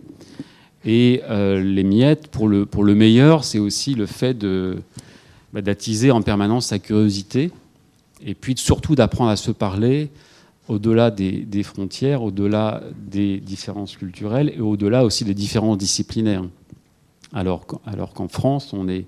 Et 0.83 1.21
euh, 1.29 1.61
les 1.61 1.83
miettes, 1.83 2.27
pour 2.29 2.47
le, 2.47 2.65
pour 2.65 2.83
le 2.83 2.95
meilleur, 2.95 3.43
c'est 3.43 3.59
aussi 3.59 3.93
le 3.93 4.07
fait 4.07 4.33
de, 4.33 4.79
bah, 5.53 5.61
d'attiser 5.61 6.09
en 6.09 6.23
permanence 6.23 6.65
sa 6.65 6.79
curiosité, 6.79 7.51
et 8.25 8.33
puis 8.33 8.55
surtout 8.57 8.95
d'apprendre 8.95 9.29
à 9.29 9.35
se 9.35 9.51
parler 9.51 10.09
au-delà 10.67 11.11
des, 11.11 11.43
des, 11.43 11.61
frontières, 11.61 12.23
au-delà 12.23 12.81
des 12.97 13.37
différences 13.37 13.95
culturelles, 13.95 14.51
et 14.57 14.59
au-delà 14.59 15.05
aussi 15.05 15.23
des 15.23 15.35
différences 15.35 15.77
disciplinaires. 15.77 16.43
Alors, 17.31 17.67
alors 17.85 18.15
qu'en 18.15 18.27
France, 18.27 18.73
on 18.73 18.85
n'est 18.85 19.05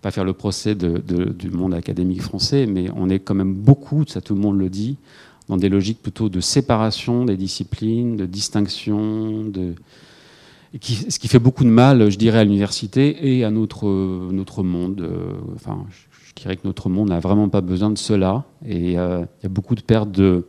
pas 0.00 0.12
faire 0.12 0.24
le 0.24 0.32
procès 0.32 0.76
du 0.76 1.50
monde 1.50 1.74
académique 1.74 2.22
français, 2.22 2.66
mais 2.66 2.86
on 2.94 3.10
est 3.10 3.18
quand 3.18 3.34
même 3.34 3.52
beaucoup, 3.52 4.04
ça 4.06 4.20
tout 4.20 4.36
le 4.36 4.40
monde 4.40 4.60
le 4.60 4.70
dit, 4.70 4.96
dans 5.52 5.58
des 5.58 5.68
logiques 5.68 6.00
plutôt 6.00 6.30
de 6.30 6.40
séparation 6.40 7.26
des 7.26 7.36
disciplines, 7.36 8.16
de 8.16 8.24
distinction, 8.24 9.44
de, 9.44 9.74
ce 10.80 11.18
qui 11.18 11.28
fait 11.28 11.38
beaucoup 11.38 11.64
de 11.64 11.68
mal, 11.68 12.10
je 12.10 12.16
dirais, 12.16 12.38
à 12.38 12.44
l'université 12.44 13.36
et 13.36 13.44
à 13.44 13.50
notre, 13.50 13.86
notre 14.32 14.62
monde. 14.62 15.06
Enfin, 15.54 15.84
je 15.90 16.42
dirais 16.42 16.56
que 16.56 16.66
notre 16.66 16.88
monde 16.88 17.10
n'a 17.10 17.20
vraiment 17.20 17.50
pas 17.50 17.60
besoin 17.60 17.90
de 17.90 17.98
cela. 17.98 18.44
Et 18.66 18.98
euh, 18.98 19.26
il 19.40 19.42
y 19.42 19.46
a 19.46 19.50
beaucoup 19.50 19.74
de 19.74 19.82
pertes 19.82 20.10
de, 20.10 20.46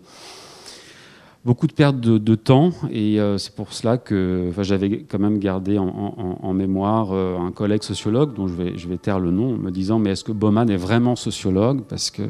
beaucoup 1.44 1.68
de 1.68 1.74
pertes 1.74 2.00
de, 2.00 2.36
temps. 2.36 2.70
Et 2.90 3.20
euh, 3.20 3.38
c'est 3.38 3.54
pour 3.54 3.74
cela 3.74 3.98
que 3.98 4.54
j'avais 4.62 5.00
quand 5.00 5.20
même 5.20 5.38
gardé 5.38 5.78
en, 5.78 6.54
mémoire 6.54 7.12
euh, 7.12 7.38
un 7.38 7.52
collègue 7.52 7.84
sociologue, 7.84 8.34
dont 8.36 8.48
je 8.48 8.54
vais, 8.54 8.78
je 8.78 8.88
vais 8.88 8.98
taire 8.98 9.20
le 9.20 9.32
nom, 9.32 9.58
me 9.58 9.70
disant 9.70 10.00
Mais 10.00 10.12
est-ce 10.12 10.24
que 10.24 10.32
Bauman 10.32 10.70
est 10.70 10.78
vraiment 10.78 11.18
sociologue? 11.18 11.82
Parce 11.90 12.10
que 12.10 12.24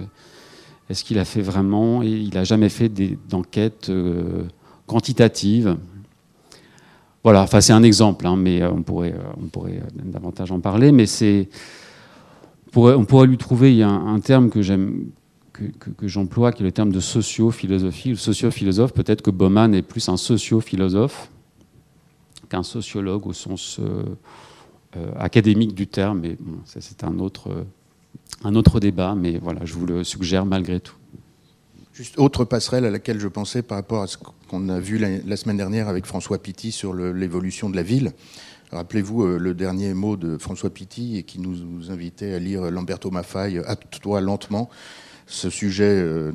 est-ce 0.93 1.03
qu'il 1.03 1.19
a 1.19 1.25
fait 1.25 1.41
vraiment 1.41 2.01
Il 2.01 2.33
n'a 2.33 2.43
jamais 2.43 2.69
fait 2.69 2.89
d'enquête 3.27 3.91
quantitative. 4.87 5.77
Voilà, 7.23 7.41
enfin 7.41 7.61
c'est 7.61 7.73
un 7.73 7.83
exemple, 7.83 8.27
hein, 8.27 8.35
mais 8.35 8.63
on 8.65 8.83
pourrait, 8.83 9.15
on 9.41 9.47
pourrait 9.47 9.81
davantage 10.03 10.51
en 10.51 10.59
parler. 10.59 10.91
Mais 10.91 11.05
c'est 11.05 11.49
on 12.75 13.05
pourrait 13.05 13.27
lui 13.27 13.37
trouver, 13.37 13.71
il 13.71 13.77
y 13.77 13.83
a 13.83 13.89
un, 13.89 14.19
terme 14.19 14.49
que 14.49 14.61
j'aime, 14.61 15.11
que, 15.51 16.07
j'emploie, 16.07 16.51
qui 16.51 16.63
est 16.63 16.65
le 16.65 16.71
terme 16.71 16.91
de 16.91 16.99
socio-philosophie. 16.99 18.09
Le 18.09 18.15
socio-philosophe, 18.15 18.93
peut-être 18.93 19.21
que 19.21 19.31
Bauman 19.31 19.73
est 19.73 19.81
plus 19.81 20.09
un 20.09 20.17
socio-philosophe 20.17 21.29
qu'un 22.49 22.63
sociologue 22.63 23.25
au 23.27 23.33
sens 23.33 23.79
euh, 23.79 24.03
euh, 24.97 25.11
académique 25.17 25.73
du 25.73 25.87
terme. 25.87 26.21
Mais 26.21 26.37
ça, 26.65 26.81
c'est 26.81 27.03
un 27.03 27.19
autre, 27.19 27.65
un 28.43 28.55
autre 28.55 28.79
débat, 28.79 29.15
mais 29.15 29.37
voilà, 29.37 29.65
je 29.65 29.73
vous 29.73 29.85
le 29.85 30.03
suggère 30.03 30.45
malgré 30.45 30.79
tout. 30.79 30.95
Juste 31.93 32.17
autre 32.17 32.43
passerelle 32.43 32.85
à 32.85 32.89
laquelle 32.89 33.19
je 33.19 33.27
pensais 33.27 33.61
par 33.61 33.77
rapport 33.77 34.01
à 34.01 34.07
ce 34.07 34.17
qu'on 34.17 34.69
a 34.69 34.79
vu 34.79 34.97
la, 34.97 35.37
semaine 35.37 35.57
dernière 35.57 35.87
avec 35.87 36.05
François 36.05 36.41
Pitti 36.41 36.71
sur 36.71 36.93
l'évolution 36.93 37.69
de 37.69 37.75
la 37.75 37.83
ville. 37.83 38.13
Rappelez-vous 38.71 39.23
euh, 39.23 39.37
le 39.37 39.53
dernier 39.53 39.93
mot 39.93 40.17
de 40.17 40.39
François 40.39 40.71
Pitti 40.71 41.23
qui 41.23 41.39
nous, 41.39 41.91
invitait 41.91 42.33
à 42.33 42.39
lire 42.39 42.71
Lamberto 42.71 43.11
Maffay, 43.11 43.59
Hâte-toi 43.59 44.21
lentement 44.21 44.69
ce 45.27 45.49
sujet 45.49 45.83
euh, 45.83 46.31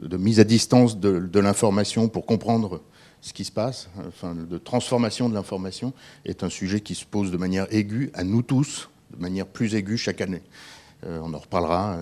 de, 0.00 0.16
mise 0.16 0.40
à 0.40 0.44
distance 0.44 0.98
de, 0.98 1.40
l'information 1.40 2.08
pour 2.08 2.26
comprendre 2.26 2.80
ce 3.20 3.32
qui 3.32 3.44
se 3.44 3.52
passe, 3.52 3.88
enfin, 4.08 4.34
de 4.34 4.58
transformation 4.58 5.28
de 5.28 5.34
l'information, 5.34 5.92
est 6.24 6.42
un 6.42 6.48
sujet 6.48 6.80
qui 6.80 6.94
se 6.94 7.04
pose 7.04 7.30
de 7.30 7.36
manière 7.36 7.66
aiguë 7.72 8.10
à 8.14 8.24
nous 8.24 8.42
tous, 8.42 8.90
de 9.16 9.20
manière 9.20 9.46
plus 9.46 9.74
aiguë 9.74 9.96
chaque 9.96 10.20
année. 10.20 10.42
Euh, 11.04 11.20
on 11.22 11.34
en 11.34 11.38
reparlera 11.38 11.98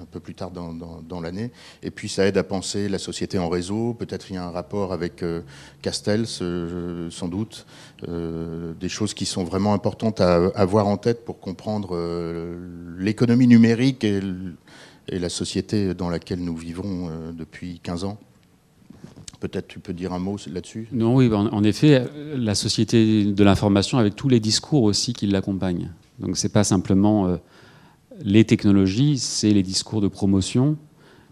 un 0.00 0.04
peu 0.04 0.20
plus 0.20 0.34
tard 0.34 0.50
dans, 0.50 1.20
l'année. 1.20 1.50
Et 1.82 1.90
puis 1.90 2.08
ça 2.08 2.26
aide 2.26 2.36
à 2.36 2.44
penser 2.44 2.88
la 2.88 2.98
société 2.98 3.38
en 3.38 3.48
réseau. 3.48 3.94
Peut-être 3.94 4.30
il 4.30 4.34
y 4.34 4.36
a 4.36 4.44
un 4.44 4.50
rapport 4.50 4.92
avec 4.92 5.22
euh, 5.22 5.42
Castells, 5.82 6.26
sans 6.26 7.28
doute. 7.28 7.66
Euh, 8.08 8.72
des 8.80 8.88
choses 8.88 9.14
qui 9.14 9.26
sont 9.26 9.44
vraiment 9.44 9.74
importantes 9.74 10.20
à 10.20 10.46
avoir 10.54 10.86
en 10.86 10.96
tête 10.96 11.24
pour 11.24 11.40
comprendre 11.40 11.90
euh, 11.92 12.56
l'économie 12.98 13.46
numérique 13.46 14.04
et, 14.04 14.20
la 15.08 15.28
société 15.28 15.94
dans 15.94 16.08
laquelle 16.08 16.38
nous 16.38 16.56
vivons 16.56 17.10
depuis 17.32 17.80
15 17.82 18.04
ans. 18.04 18.20
Peut-être 19.40 19.66
tu 19.66 19.80
peux 19.80 19.92
dire 19.92 20.12
un 20.12 20.20
mot 20.20 20.36
là-dessus? 20.50 20.86
Non, 20.92 21.16
oui, 21.16 21.28
en, 21.34 21.64
effet, 21.64 22.06
la 22.36 22.54
société 22.54 23.24
de 23.24 23.44
l'information 23.44 23.98
avec 23.98 24.14
tous 24.14 24.28
les 24.28 24.38
discours 24.38 24.84
aussi 24.84 25.12
qui 25.12 25.26
l'accompagnent. 25.26 25.90
Donc 26.22 26.36
c'est 26.36 26.52
pas 26.52 26.64
simplement 26.64 27.38
les 28.20 28.44
technologies, 28.44 29.18
c'est 29.18 29.50
les 29.50 29.62
discours 29.62 30.00
de 30.00 30.08
promotion 30.08 30.76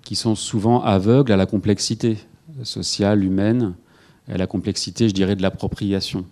qui 0.02 0.16
sont 0.16 0.34
souvent 0.34 0.82
aveugles 0.82 1.32
à 1.32 1.36
la 1.36 1.46
complexité 1.46 2.18
sociale, 2.62 3.24
humaine, 3.24 3.74
à 4.28 4.36
la 4.36 4.46
complexité, 4.46 5.08
je 5.08 5.14
dirais, 5.14 5.36
de 5.36 5.42
l'appropriation. 5.42 6.24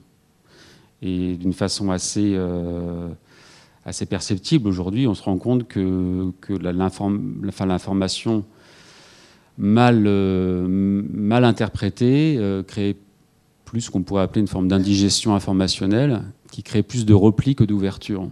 Et 1.03 1.37
d'une 1.37 1.53
façon 1.53 1.91
assez, 1.91 2.33
euh, 2.35 3.09
assez 3.85 4.07
perceptible 4.07 4.69
aujourd'hui, 4.69 5.07
on 5.07 5.15
se 5.15 5.23
rend 5.23 5.39
compte 5.39 5.69
que, 5.69 6.33
l'information 6.61 8.45
mal, 9.57 10.05
euh, 10.07 10.67
mal 10.69 11.45
interprétée 11.45 12.37
euh, 12.39 12.63
crée 12.63 12.97
plus 13.65 13.83
ce 13.83 13.91
qu'on 13.91 14.03
pourrait 14.03 14.23
appeler 14.23 14.41
une 14.41 14.49
forme 14.49 14.69
d'indigestion 14.69 15.35
informationnelle, 15.35 16.23
qui 16.51 16.63
crée 16.63 16.83
plus 16.83 17.05
de 17.05 17.15
repli 17.15 17.55
que 17.55 17.65
d'ouverture. 17.65 18.29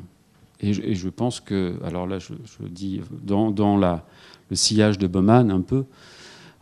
Et 0.60 0.72
je, 0.72 1.08
pense 1.08 1.40
que, 1.40 1.74
alors 1.84 2.06
là, 2.06 2.18
je, 2.18 2.32
dis 2.68 3.02
dans, 3.22 3.76
le 3.76 4.56
sillage 4.56 4.98
de 4.98 5.06
Bauman 5.06 5.50
un 5.50 5.60
peu, 5.60 5.84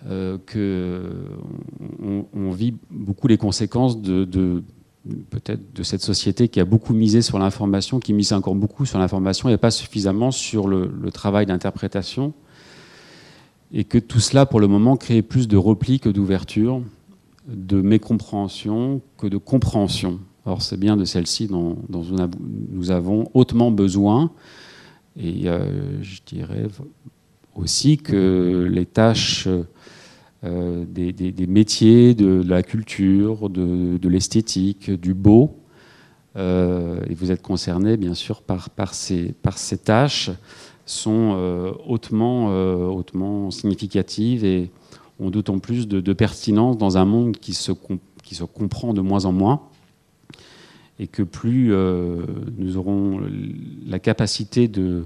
euh, 0.06 0.36
qu'on 0.52 2.26
on 2.32 2.50
vit 2.50 2.74
beaucoup 2.90 3.28
les 3.28 3.38
conséquences 3.38 4.00
de, 4.00 4.62
peut-être 5.30 5.72
de 5.74 5.82
cette 5.82 6.02
société 6.02 6.48
qui 6.48 6.60
a 6.60 6.64
beaucoup 6.64 6.92
misé 6.92 7.22
sur 7.22 7.38
l'information, 7.38 8.00
qui 8.00 8.12
mise 8.12 8.32
encore 8.32 8.56
beaucoup 8.56 8.84
sur 8.84 8.98
l'information 8.98 9.48
et 9.48 9.56
pas 9.56 9.70
suffisamment 9.70 10.32
sur 10.32 10.66
le, 10.66 10.90
le 11.00 11.12
travail 11.12 11.46
d'interprétation, 11.46 12.32
et 13.72 13.84
que 13.84 13.98
tout 13.98 14.20
cela, 14.20 14.44
pour 14.44 14.60
le 14.60 14.66
moment, 14.66 14.96
crée 14.96 15.22
plus 15.22 15.46
de 15.46 15.56
repli 15.56 16.00
que 16.00 16.08
d'ouverture, 16.08 16.82
de 17.46 17.80
mécompréhension 17.80 19.00
que 19.18 19.26
de 19.26 19.36
compréhension. 19.36 20.18
Or, 20.46 20.60
c'est 20.60 20.76
bien 20.76 20.96
de 20.96 21.04
celle-ci 21.04 21.46
dont, 21.46 21.78
nous 21.88 22.90
avons 22.90 23.30
hautement 23.32 23.70
besoin. 23.70 24.30
Et 25.16 25.48
euh, 25.48 26.02
je 26.02 26.20
dirais 26.26 26.66
aussi 27.54 27.96
que 27.96 28.68
les 28.70 28.84
tâches 28.84 29.48
euh, 30.44 30.84
des, 30.86 31.46
métiers 31.46 32.14
de, 32.14 32.42
la 32.46 32.62
culture, 32.62 33.48
de, 33.48 34.08
l'esthétique, 34.08 34.90
du 34.90 35.14
beau, 35.14 35.56
euh, 36.36 37.00
et 37.08 37.14
vous 37.14 37.30
êtes 37.30 37.42
concernés 37.42 37.96
bien 37.96 38.14
sûr 38.14 38.42
par, 38.42 38.68
ces, 38.92 39.32
par 39.42 39.56
ces 39.56 39.78
tâches, 39.78 40.30
sont 40.84 41.74
hautement, 41.86 42.48
hautement 42.90 43.50
significatives 43.50 44.44
et 44.44 44.70
ont 45.18 45.30
d'autant 45.30 45.58
plus 45.58 45.88
de, 45.88 46.12
pertinence 46.12 46.76
dans 46.76 46.98
un 46.98 47.06
monde 47.06 47.38
qui 47.38 47.54
se, 47.54 47.72
qui 48.22 48.34
se 48.34 48.44
comprend 48.44 48.92
de 48.92 49.00
moins 49.00 49.24
en 49.24 49.32
moins 49.32 49.62
et 50.98 51.06
que 51.06 51.22
plus 51.22 51.72
euh, 51.72 52.22
nous 52.56 52.76
aurons 52.76 53.20
la 53.86 53.98
capacité 53.98 54.68
de, 54.68 55.04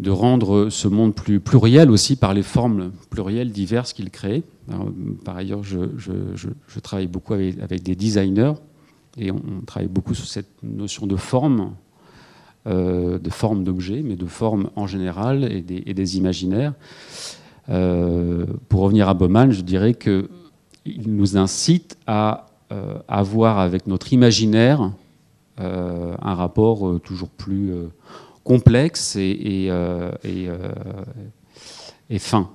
de 0.00 0.10
rendre 0.10 0.70
ce 0.70 0.88
monde 0.88 1.14
plus 1.14 1.40
pluriel 1.40 1.90
aussi 1.90 2.16
par 2.16 2.34
les 2.34 2.42
formes 2.42 2.90
plurielles 3.10 3.52
diverses 3.52 3.92
qu'il 3.92 4.10
crée. 4.10 4.42
par 5.24 5.36
ailleurs, 5.36 5.62
je, 5.62 5.78
travaille 6.82 7.06
beaucoup 7.06 7.34
avec, 7.34 7.82
des 7.82 7.94
designers 7.94 8.54
et 9.18 9.30
on, 9.30 9.42
travaille 9.66 9.88
beaucoup 9.88 10.14
sur 10.14 10.26
cette 10.26 10.62
notion 10.62 11.06
de 11.06 11.16
forme, 11.16 11.74
euh, 12.66 13.18
de 13.18 13.30
forme 13.30 13.62
d'objet, 13.62 14.02
mais 14.02 14.16
de 14.16 14.26
forme 14.26 14.70
en 14.74 14.86
général 14.86 15.44
et 15.44 15.60
des, 15.60 15.82
et 15.86 15.94
des 15.94 16.16
imaginaires. 16.16 16.72
Euh, 17.68 18.46
pour 18.68 18.80
revenir 18.80 19.08
à 19.08 19.14
Bauman, 19.14 19.52
je 19.52 19.60
dirais 19.60 19.94
qu'il 19.94 20.28
nous 21.06 21.36
incite 21.36 21.96
à 22.06 22.46
avoir 23.08 23.58
euh, 23.58 23.64
avec 23.64 23.86
notre 23.86 24.12
imaginaire 24.12 24.92
euh, 25.60 26.14
un 26.20 26.34
rapport 26.34 26.88
euh, 26.88 26.98
toujours 26.98 27.28
plus 27.28 27.72
complexe 28.44 29.16
et, 29.16 29.70
et, 30.24 32.18
fin. 32.18 32.50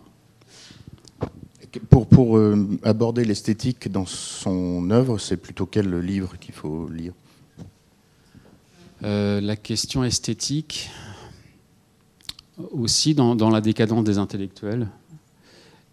Pour, 1.90 2.08
pour 2.08 2.40
aborder 2.84 3.26
l'esthétique 3.26 3.92
dans 3.92 4.06
son 4.06 4.90
œuvre, 4.92 5.18
c'est 5.18 5.38
plutôt 5.38 5.66
quel 5.66 6.00
livre 6.00 6.38
qu'il 6.40 6.54
faut 6.54 6.88
lire? 6.90 7.14
La 9.02 9.56
question 9.56 10.04
esthétique, 10.04 10.90
aussi 12.72 13.14
dans, 13.14 13.36
dans, 13.36 13.50
la 13.50 13.62
décadence 13.62 14.04
des 14.04 14.18
intellectuels, 14.18 14.88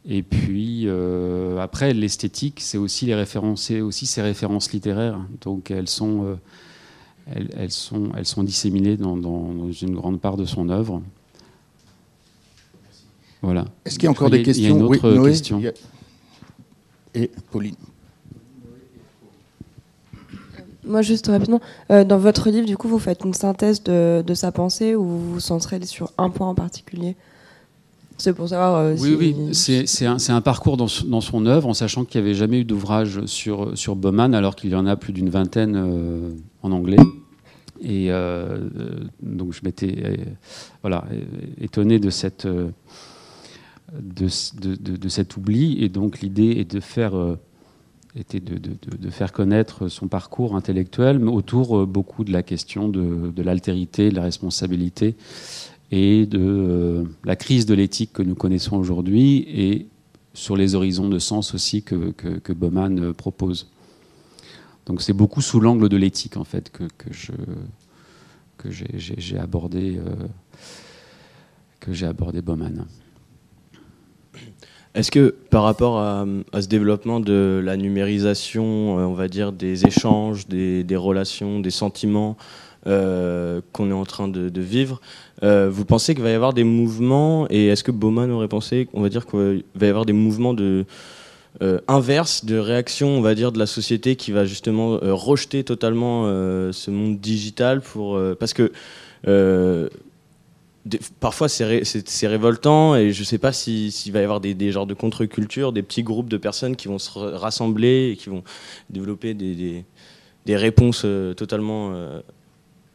et 0.08 0.22
puis 0.22 0.82
euh, 0.86 1.58
après, 1.58 1.94
l'esthétique, 1.94 2.60
c'est 2.60 2.78
aussi 2.78 3.06
les 3.06 3.14
références, 3.14 3.70
aussi 3.70 4.06
ces 4.06 4.22
références 4.22 4.72
littéraires. 4.72 5.20
Donc 5.40 5.70
elles 5.70 5.88
sont, 5.88 6.24
euh, 6.24 6.36
elles, 7.56 7.70
sont, 7.70 8.10
elles 8.16 8.26
sont 8.26 8.42
disséminées 8.42 8.96
dans, 8.96 9.70
une 9.70 9.94
grande 9.94 10.20
part 10.20 10.36
de 10.36 10.44
son 10.44 10.68
œuvre. 10.70 11.02
Voilà. 13.42 13.66
Est-ce 13.84 13.98
qu'il 13.98 14.04
y 14.04 14.08
a 14.08 14.10
encore 14.10 14.30
des 14.30 14.42
questions 14.42 14.64
Il 14.64 14.68
y 14.68 14.72
a 14.72 14.76
une 14.76 14.82
autre 14.82 15.28
question. 15.28 15.62
Et 17.14 17.30
Pauline. 17.50 17.76
Moi, 20.84 21.02
juste 21.02 21.28
rapidement, 21.28 21.60
euh, 21.90 22.02
dans 22.02 22.18
votre 22.18 22.50
livre, 22.50 22.66
du 22.66 22.76
coup, 22.76 22.88
vous 22.88 22.98
faites 22.98 23.24
une 23.24 23.34
synthèse 23.34 23.84
de, 23.84 24.24
de 24.26 24.34
sa 24.34 24.50
pensée 24.50 24.96
ou 24.96 25.04
vous 25.04 25.32
vous 25.34 25.40
centrez 25.40 25.80
sur 25.86 26.10
un 26.18 26.28
point 26.28 26.48
en 26.48 26.56
particulier? 26.56 27.14
C'est 28.22 28.34
pour 28.34 28.48
savoir. 28.48 28.76
Euh, 28.76 28.94
oui, 29.00 29.16
oui, 29.18 29.34
c'est 29.52 30.06
un, 30.06 30.16
un, 30.28 30.40
parcours 30.40 30.76
dans, 30.76 30.86
dans, 31.06 31.20
son 31.20 31.44
œuvre, 31.44 31.66
en 31.66 31.74
sachant 31.74 32.04
qu'il 32.04 32.20
n'y 32.20 32.28
avait 32.28 32.36
jamais 32.36 32.60
eu 32.60 32.64
d'ouvrage 32.64 33.24
sur, 33.24 33.76
sur 33.76 33.96
Bowman, 33.96 34.32
alors 34.32 34.54
qu'il 34.54 34.70
y 34.70 34.76
en 34.76 34.86
a 34.86 34.94
plus 34.94 35.12
d'une 35.12 35.28
vingtaine 35.28 35.74
euh, 35.74 36.30
en 36.62 36.70
anglais. 36.70 36.98
Et 37.80 38.12
euh, 38.12 38.68
donc 39.22 39.52
je 39.54 39.62
m'étais 39.64 40.20
voilà, 40.82 41.04
étonné 41.60 41.98
de, 41.98 42.10
cette, 42.10 42.46
de, 42.46 42.68
de, 43.92 44.76
de, 44.76 45.08
cet 45.08 45.36
oubli. 45.36 45.82
Et 45.82 45.88
donc 45.88 46.20
l'idée 46.20 46.58
est 46.60 46.72
de 46.72 46.78
faire 46.78 47.14
était 48.14 48.38
de, 48.38 48.56
de, 48.56 48.76
de, 49.00 49.10
faire 49.10 49.32
connaître 49.32 49.88
son 49.88 50.06
parcours 50.06 50.54
intellectuel, 50.54 51.18
mais 51.18 51.30
autour 51.32 51.88
beaucoup 51.88 52.22
de 52.22 52.30
la 52.30 52.44
question 52.44 52.88
de, 52.88 53.42
l'altérité, 53.42 54.10
de 54.10 54.14
la 54.14 54.22
responsabilité 54.22 55.16
et 55.92 56.24
de 56.24 56.40
euh, 56.40 57.04
la 57.22 57.36
crise 57.36 57.66
de 57.66 57.74
l'éthique 57.74 58.14
que 58.14 58.22
nous 58.22 58.34
connaissons 58.34 58.76
aujourd'hui 58.76 59.44
et 59.46 59.86
sur 60.32 60.56
les 60.56 60.74
horizons 60.74 61.10
de 61.10 61.18
sens 61.18 61.54
aussi 61.54 61.82
que, 61.82 62.10
que, 62.12 62.52
Bauman 62.54 62.98
euh, 62.98 63.12
propose. 63.12 63.70
Donc 64.86 65.02
c'est 65.02 65.12
beaucoup 65.12 65.42
sous 65.42 65.60
l'angle 65.60 65.90
de 65.90 65.96
l'éthique 65.98 66.38
en 66.38 66.44
fait 66.44 66.70
que, 66.70 66.84
que 68.56 68.70
j'ai 68.70 69.38
abordé 69.38 69.98
euh, 69.98 70.26
que 71.78 71.92
j'ai 71.92 72.06
abordé 72.06 72.40
Bauman. 72.40 72.86
Est-ce 74.94 75.10
que 75.10 75.34
par 75.50 75.62
rapport 75.62 75.98
à, 75.98 76.24
ce 76.54 76.68
développement 76.68 77.20
de 77.20 77.60
la 77.62 77.76
numérisation, 77.76 78.94
on 78.94 79.14
va 79.14 79.28
dire 79.28 79.52
des 79.52 79.86
échanges, 79.86 80.46
des, 80.48 80.96
relations, 80.96 81.60
des 81.60 81.70
sentiments, 81.70 82.36
qu'on 82.84 83.90
est 83.90 83.94
en 83.94 84.04
train 84.04 84.28
de, 84.28 84.60
vivre. 84.60 85.00
Euh, 85.42 85.68
vous 85.70 85.84
pensez 85.84 86.14
qu'il 86.14 86.22
va 86.22 86.30
y 86.30 86.34
avoir 86.34 86.52
des 86.52 86.64
mouvements, 86.64 87.46
et 87.50 87.66
est-ce 87.66 87.82
que 87.82 87.90
Bauman 87.90 88.30
aurait 88.30 88.48
pensé, 88.48 88.88
on 88.92 89.02
va 89.02 89.08
dire 89.08 89.26
qu'il 89.26 89.64
va 89.74 89.86
y 89.86 89.88
avoir 89.88 90.04
des 90.04 90.12
mouvements 90.12 90.54
de, 90.54 90.84
euh, 91.62 91.80
inverse 91.88 92.44
de 92.44 92.58
réaction, 92.58 93.08
on 93.08 93.20
va 93.20 93.34
dire, 93.34 93.50
de 93.50 93.58
la 93.58 93.66
société 93.66 94.14
qui 94.14 94.30
va 94.30 94.44
justement 94.44 94.98
rejeter 95.02 95.64
totalement 95.64 96.26
ce 96.26 96.90
monde 96.90 97.18
digital 97.18 97.80
pour 97.80 98.18
parce 98.38 98.54
que 98.54 98.72
parfois 101.20 101.48
c'est 101.48 102.26
révoltant 102.26 102.96
et 102.96 103.12
je 103.12 103.20
ne 103.20 103.24
sais 103.24 103.38
pas 103.38 103.52
s'il 103.52 104.12
va 104.12 104.20
y 104.20 104.22
avoir 104.24 104.40
des, 104.40 104.72
genres 104.72 104.86
de 104.86 104.94
contre-culture, 104.94 105.72
des 105.72 105.82
petits 105.82 106.02
groupes 106.02 106.28
de 106.28 106.38
personnes 106.38 106.76
qui 106.76 106.88
vont 106.88 106.98
se 106.98 107.18
rassembler 107.18 108.12
et 108.12 108.16
qui 108.16 108.30
vont 108.30 108.44
développer 108.90 109.34
des 109.34 110.56
réponses 110.56 111.04
totalement 111.36 111.92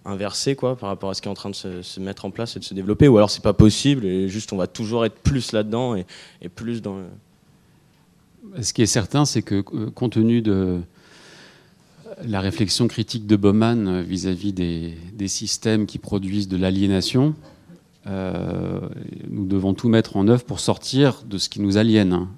inversé 0.07 0.55
quoi, 0.55 0.75
par 0.75 0.89
rapport 0.89 1.09
à 1.09 1.13
ce 1.13 1.21
qui 1.21 1.27
est 1.27 1.31
en 1.31 1.35
train 1.35 1.49
de 1.49 1.55
se, 1.55 1.99
mettre 1.99 2.25
en 2.25 2.31
place 2.31 2.55
et 2.55 2.59
de 2.59 2.63
se 2.63 2.73
développer, 2.73 3.07
ou 3.07 3.17
alors 3.17 3.29
c'est 3.29 3.43
pas 3.43 3.53
possible 3.53 4.05
et 4.05 4.29
juste 4.29 4.53
on 4.53 4.57
va 4.57 4.67
toujours 4.67 5.05
être 5.05 5.19
plus 5.19 5.51
là-dedans 5.51 5.95
et, 5.95 6.05
plus 6.49 6.81
dans. 6.81 6.99
Ce 8.61 8.71
qui 8.71 8.81
est 8.81 8.87
certain, 8.87 9.25
c'est 9.25 9.41
que 9.41 9.63
euh, 9.73 9.91
compte 9.91 10.13
tenu 10.13 10.41
de 10.41 10.79
la 12.23 12.39
réflexion 12.39 12.87
critique 12.87 13.27
de 13.27 13.35
Bauman 13.35 14.01
vis-à-vis 14.01 14.53
des, 14.53 15.27
systèmes 15.27 15.85
qui 15.85 15.97
produisent 15.97 16.47
de 16.47 16.57
l'aliénation, 16.57 17.35
euh, 18.07 18.79
nous 19.29 19.45
devons 19.45 19.73
tout 19.73 19.89
mettre 19.89 20.15
en 20.15 20.27
œuvre 20.29 20.45
pour 20.45 20.61
sortir 20.61 21.23
de 21.29 21.37
ce 21.37 21.49
qui 21.49 21.59
nous 21.59 21.77
aliène 21.77 22.13
hein, 22.13 22.29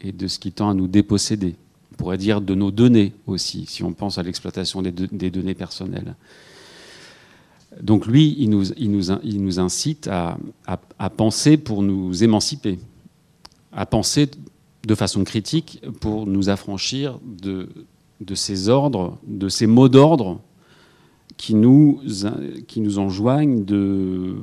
et 0.00 0.12
de 0.12 0.28
ce 0.28 0.38
qui 0.38 0.52
tend 0.52 0.70
à 0.70 0.74
nous 0.74 0.86
déposséder. 0.86 1.56
On 1.92 1.96
pourrait 1.96 2.18
dire 2.18 2.40
de 2.40 2.54
nos 2.54 2.70
données 2.70 3.12
aussi, 3.26 3.66
si 3.66 3.82
on 3.82 3.92
pense 3.92 4.16
à 4.16 4.22
l'exploitation 4.22 4.80
des, 4.80 4.92
des 4.92 5.30
données 5.30 5.54
personnelles. 5.54 6.14
Donc 7.80 8.06
lui, 8.06 8.34
il 8.38 8.50
nous, 8.50 9.60
incite 9.60 10.08
à, 10.08 10.36
penser 11.16 11.56
pour 11.56 11.82
nous 11.82 12.24
émanciper, 12.24 12.78
à 13.72 13.86
penser 13.86 14.30
de 14.86 14.94
façon 14.94 15.24
critique 15.24 15.82
pour 16.00 16.26
nous 16.26 16.48
affranchir 16.48 17.20
de, 17.24 17.68
ces 18.34 18.68
ordres, 18.68 19.18
de 19.26 19.48
ces 19.48 19.66
mots 19.66 19.88
d'ordre 19.88 20.40
qui 21.36 21.54
nous, 21.54 22.00
enjoignent 22.98 23.64
de, 23.64 24.34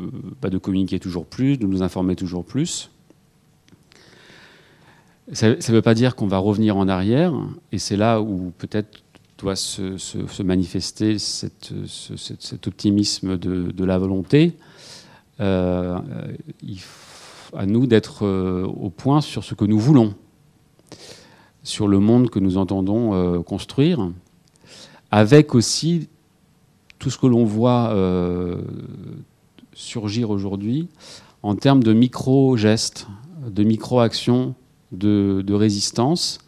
bah, 0.42 0.50
de 0.50 0.58
communiquer 0.58 1.00
toujours 1.00 1.26
plus, 1.26 1.58
de 1.58 1.68
nous 1.68 1.84
informer 1.84 2.16
toujours 2.16 2.46
plus. 2.46 2.90
Ça 5.34 5.50
ne 5.50 5.72
veut 5.74 5.82
pas 5.82 5.94
dire 5.94 6.16
qu'on 6.16 6.28
va 6.28 6.38
revenir 6.38 6.78
en 6.78 6.88
arrière, 6.88 7.34
et 7.74 7.78
c'est 7.78 7.98
là 7.98 8.22
où 8.22 8.54
peut-être 8.58 9.04
doit 9.38 9.56
se, 9.56 10.42
manifester 10.42 11.20
cet 11.20 12.68
optimisme 12.68 13.38
de, 13.38 13.86
la 13.86 13.98
volonté. 13.98 14.54
Euh, 15.40 16.00
il 16.64 16.80
à 17.56 17.66
nous 17.66 17.88
d'être 17.88 18.26
euh, 18.26 18.66
au 18.66 18.90
point 18.90 19.22
sur 19.22 19.46
ce 19.46 19.54
que 19.54 19.64
nous 19.64 19.80
voulons, 19.80 20.16
sur 21.64 21.88
le 21.88 22.00
monde 22.00 22.30
que 22.30 22.40
nous 22.40 22.58
entendons 22.58 23.14
euh, 23.14 23.42
construire, 23.42 24.12
avec 25.12 25.56
aussi 25.56 26.10
tout 27.00 27.10
ce 27.10 27.18
que 27.18 27.28
l'on 27.28 27.46
voit 27.46 27.96
surgir 29.74 30.30
aujourd'hui 30.30 30.90
en 31.44 31.56
termes 31.56 31.84
de 31.84 31.94
micro-gestes, 31.94 33.08
de 33.48 33.64
micro-actions 33.64 34.56
de, 34.92 35.44
de 35.46 35.54
résistance 35.54 36.40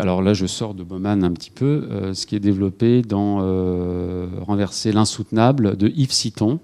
alors 0.00 0.22
là, 0.22 0.34
je 0.34 0.46
sors 0.46 0.74
de 0.74 0.82
Bauman 0.82 1.22
un 1.24 1.32
petit 1.32 1.50
peu. 1.50 1.88
Euh, 1.90 2.14
ce 2.14 2.26
qui 2.26 2.36
est 2.36 2.40
développé 2.40 3.02
dans 3.02 3.38
euh, 3.42 4.26
Renverser 4.40 4.92
l'insoutenable 4.92 5.76
de 5.76 5.88
Yves 5.88 6.12
Citon. 6.12 6.58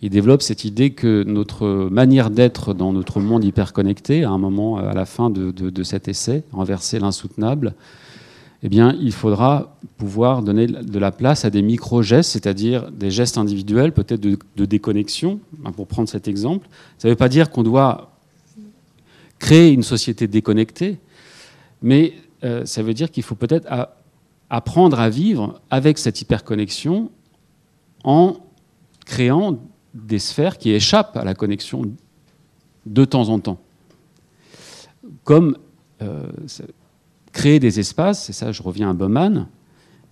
Il 0.00 0.10
développe 0.10 0.42
cette 0.42 0.64
idée 0.64 0.90
que 0.90 1.22
notre 1.22 1.88
manière 1.88 2.30
d'être 2.30 2.74
dans 2.74 2.92
notre 2.92 3.20
monde 3.20 3.44
hyper 3.44 3.72
connecté, 3.72 4.24
à 4.24 4.30
un 4.30 4.38
moment, 4.38 4.78
à 4.78 4.94
la 4.94 5.04
fin 5.04 5.30
de, 5.30 5.82
cet 5.84 6.08
essai, 6.08 6.42
Renverser 6.50 6.98
l'insoutenable, 6.98 7.74
eh 8.64 8.68
bien, 8.68 8.96
il 9.00 9.12
faudra 9.12 9.76
pouvoir 9.98 10.42
donner 10.42 10.66
de 10.66 10.98
la 10.98 11.12
place 11.12 11.44
à 11.44 11.50
des 11.50 11.62
micro-gestes, 11.62 12.30
c'est-à-dire 12.30 12.90
des 12.90 13.12
gestes 13.12 13.38
individuels, 13.38 13.92
peut-être 13.92 14.20
de, 14.20 14.38
de, 14.56 14.64
déconnexion, 14.64 15.38
hein, 15.64 15.70
pour 15.70 15.86
prendre 15.86 16.08
cet 16.08 16.26
exemple. 16.26 16.68
Ça 16.98 17.06
ne 17.06 17.12
veut 17.12 17.16
pas 17.16 17.28
dire 17.28 17.50
qu'on 17.50 17.62
doit 17.62 18.10
créer 19.38 19.70
une 19.70 19.82
société 19.84 20.26
déconnectée, 20.26 20.98
mais 21.82 22.14
euh, 22.44 22.64
ça 22.64 22.82
veut 22.82 22.94
dire 22.94 23.10
qu'il 23.10 23.22
faut 23.22 23.34
peut-être 23.34 23.66
apprendre 24.50 24.98
à 24.98 25.08
vivre 25.08 25.60
avec 25.70 25.98
cette 25.98 26.20
hyperconnexion 26.20 27.10
en 28.04 28.36
créant 29.04 29.58
des 29.94 30.18
sphères 30.18 30.58
qui 30.58 30.70
échappent 30.70 31.16
à 31.16 31.24
la 31.24 31.34
connexion 31.34 31.82
de 32.86 33.04
temps 33.04 33.28
en 33.28 33.38
temps. 33.38 33.60
Comme 35.24 35.56
euh, 36.00 36.30
créer 37.32 37.60
des 37.60 37.78
espaces, 37.80 38.30
et 38.30 38.32
ça 38.32 38.52
je 38.52 38.62
reviens 38.62 38.90
à 38.90 38.94
Bauman, 38.94 39.46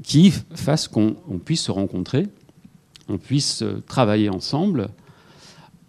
qui 0.02 0.32
fassent 0.54 0.88
qu'on 0.88 1.14
puisse 1.44 1.62
se 1.62 1.70
rencontrer, 1.70 2.28
on 3.08 3.18
puisse 3.18 3.62
euh, 3.62 3.82
travailler 3.86 4.30
ensemble 4.30 4.88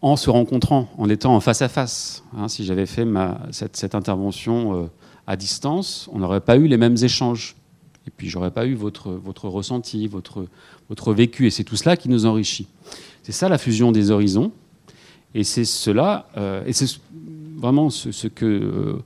en 0.01 0.15
se 0.15 0.29
rencontrant, 0.29 0.89
en 0.97 1.07
étant 1.09 1.35
en 1.35 1.39
face 1.39 1.61
à 1.61 1.69
face. 1.69 2.23
Hein, 2.35 2.47
si 2.47 2.65
j'avais 2.65 2.87
fait 2.87 3.05
cette, 3.51 3.93
intervention 3.93 4.89
à 5.27 5.35
distance, 5.35 6.09
on 6.11 6.19
n'aurait 6.19 6.41
pas 6.41 6.57
eu 6.57 6.67
les 6.67 6.77
mêmes 6.77 6.97
échanges. 7.01 7.55
Et 8.07 8.11
puis, 8.11 8.29
j'aurais 8.29 8.51
pas 8.51 8.65
eu 8.65 8.73
votre, 8.73 9.11
votre 9.11 9.47
ressenti, 9.47 10.07
votre, 10.07 10.45
votre 10.89 11.13
vécu. 11.13 11.45
Et 11.47 11.49
c'est 11.51 11.63
tout 11.63 11.75
cela 11.75 11.95
qui 11.95 12.09
nous 12.09 12.25
enrichit. 12.25 12.67
C'est 13.23 13.31
ça 13.31 13.47
la 13.47 13.57
fusion 13.57 13.91
des 13.91 14.09
horizons. 14.09 14.51
Et 15.33 15.43
c'est 15.43 15.65
cela, 15.65 16.27
euh, 16.37 16.63
et 16.65 16.73
c'est 16.73 16.99
vraiment 17.57 17.89
ce, 17.89 18.27
que 18.27 19.01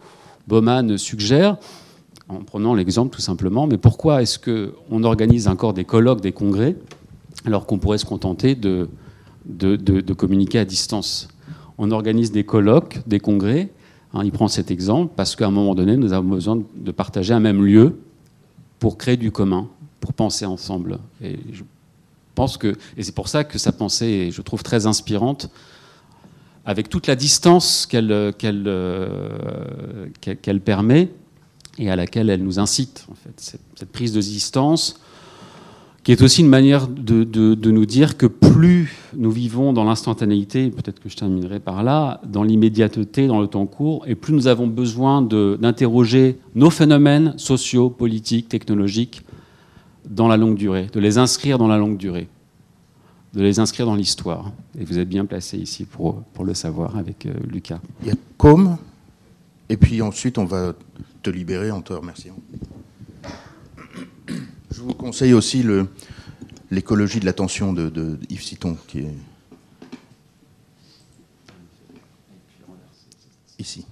euh, 0.49 0.97
suggère, 0.97 1.57
en 2.27 2.39
prenant 2.39 2.73
l'exemple 2.73 3.15
tout 3.15 3.21
simplement. 3.21 3.67
Mais 3.67 3.77
pourquoi 3.77 4.23
est-ce 4.23 4.39
qu'on 4.39 5.03
organise 5.03 5.47
encore 5.47 5.73
des 5.73 5.85
colloques, 5.85 6.21
des 6.21 6.31
congrès, 6.31 6.75
alors 7.45 7.67
qu'on 7.67 7.77
pourrait 7.77 7.99
se 7.99 8.05
contenter 8.05 8.55
de, 8.55 8.89
de, 9.45 9.75
de 9.75 10.13
communiquer 10.13 10.57
à 10.57 10.65
distance? 10.65 11.27
On 11.77 11.91
organise 11.91 12.31
des 12.31 12.43
colloques, 12.43 12.99
des 13.05 13.19
congrès, 13.19 13.69
Hein, 14.15 14.21
il 14.23 14.31
prend 14.31 14.47
cet 14.47 14.71
exemple 14.71 15.13
parce 15.15 15.35
qu'à 15.35 15.45
un 15.45 15.51
moment 15.51 15.75
donné, 15.75 15.97
nous 15.97 16.13
avons 16.13 16.29
besoin 16.29 16.61
de 16.75 16.91
partager 16.91 17.33
un 17.33 17.41
même 17.41 17.63
lieu 17.63 17.99
pour 18.79 18.97
créer 18.97 19.17
du 19.17 19.31
commun, 19.31 19.67
pour 19.99 20.13
penser 20.13 20.45
ensemble. 20.45 20.99
Et 21.21 21.37
je 21.51 21.63
pense 22.33 22.57
que, 22.57 22.75
et 22.95 23.03
c'est 23.03 23.13
pour 23.13 23.27
ça 23.27 23.43
que 23.43 23.57
sa 23.57 23.73
pensée 23.73 24.07
est, 24.07 24.31
je 24.31 24.41
trouve, 24.41 24.63
très 24.63 24.85
inspirante, 24.87 25.49
avec 26.65 26.89
toute 26.89 27.07
la 27.07 27.15
distance 27.15 27.85
qu'elle 27.85 28.33
qu'elle 28.37 28.63
euh, 28.67 30.07
permet 30.63 31.11
et 31.77 31.91
à 31.91 31.95
laquelle 31.97 32.29
elle 32.29 32.43
nous 32.43 32.57
incite. 32.57 33.05
En 33.11 33.15
fait. 33.15 33.59
cette 33.75 33.91
prise 33.91 34.13
de 34.13 34.21
distance 34.21 34.99
qui 36.05 36.11
est 36.11 36.21
aussi 36.21 36.41
une 36.41 36.49
manière 36.49 36.87
de, 36.87 37.71
nous 37.71 37.85
dire 37.87 38.15
que 38.15 38.27
plus 38.27 38.95
nous 39.15 39.31
vivons 39.31 39.73
dans 39.73 39.83
l'instantanéité, 39.83 40.69
peut-être 40.69 40.99
que 40.99 41.09
je 41.09 41.17
terminerai 41.17 41.59
par 41.59 41.83
là, 41.83 42.21
dans 42.23 42.43
l'immédiateté, 42.43 43.25
dans 43.25 43.41
le 43.41 43.47
temps 43.47 43.65
court, 43.65 44.05
et 44.07 44.13
plus 44.13 44.31
nous 44.31 44.45
avons 44.45 44.67
besoin 44.67 45.23
d'interroger 45.23 46.37
nos 46.53 46.69
phénomènes 46.69 47.33
sociaux, 47.37 47.89
politiques, 47.89 48.49
technologiques 48.49 49.23
dans 50.07 50.27
la 50.27 50.37
longue 50.37 50.55
durée, 50.55 50.89
de 50.93 50.99
les 50.99 51.17
inscrire 51.17 51.57
dans 51.57 51.67
la 51.67 51.79
longue 51.79 51.97
durée, 51.97 52.27
de 53.33 53.41
les 53.41 53.59
inscrire 53.59 53.87
dans 53.87 53.95
l'histoire. 53.95 54.51
Et 54.79 54.85
vous 54.85 54.99
êtes 54.99 55.09
bien 55.09 55.25
placé 55.25 55.57
ici 55.57 55.85
pour, 55.85 56.21
pour 56.35 56.45
le 56.45 56.53
savoir 56.53 56.97
avec 56.97 57.27
Lucas. 57.51 57.79
Il 58.03 58.09
y 58.09 58.11
a 58.11 58.15
Com, 58.37 58.77
et 59.69 59.77
puis 59.77 60.03
ensuite 60.03 60.37
on 60.37 60.45
va 60.45 60.75
te 61.23 61.31
libérer 61.31 61.71
en 61.71 61.81
te 61.81 61.93
remerciant. 61.93 62.35
Je 64.75 64.81
vous 64.81 64.93
conseille 64.93 65.33
aussi 65.33 65.63
l'écologie 66.69 67.21
de 67.21 67.25
l'attention 67.25 67.71
de, 67.71 68.19
Yves 68.29 68.41
Citon, 68.43 68.75
qui 68.87 68.99
est 68.99 69.15
ici. 73.57 73.85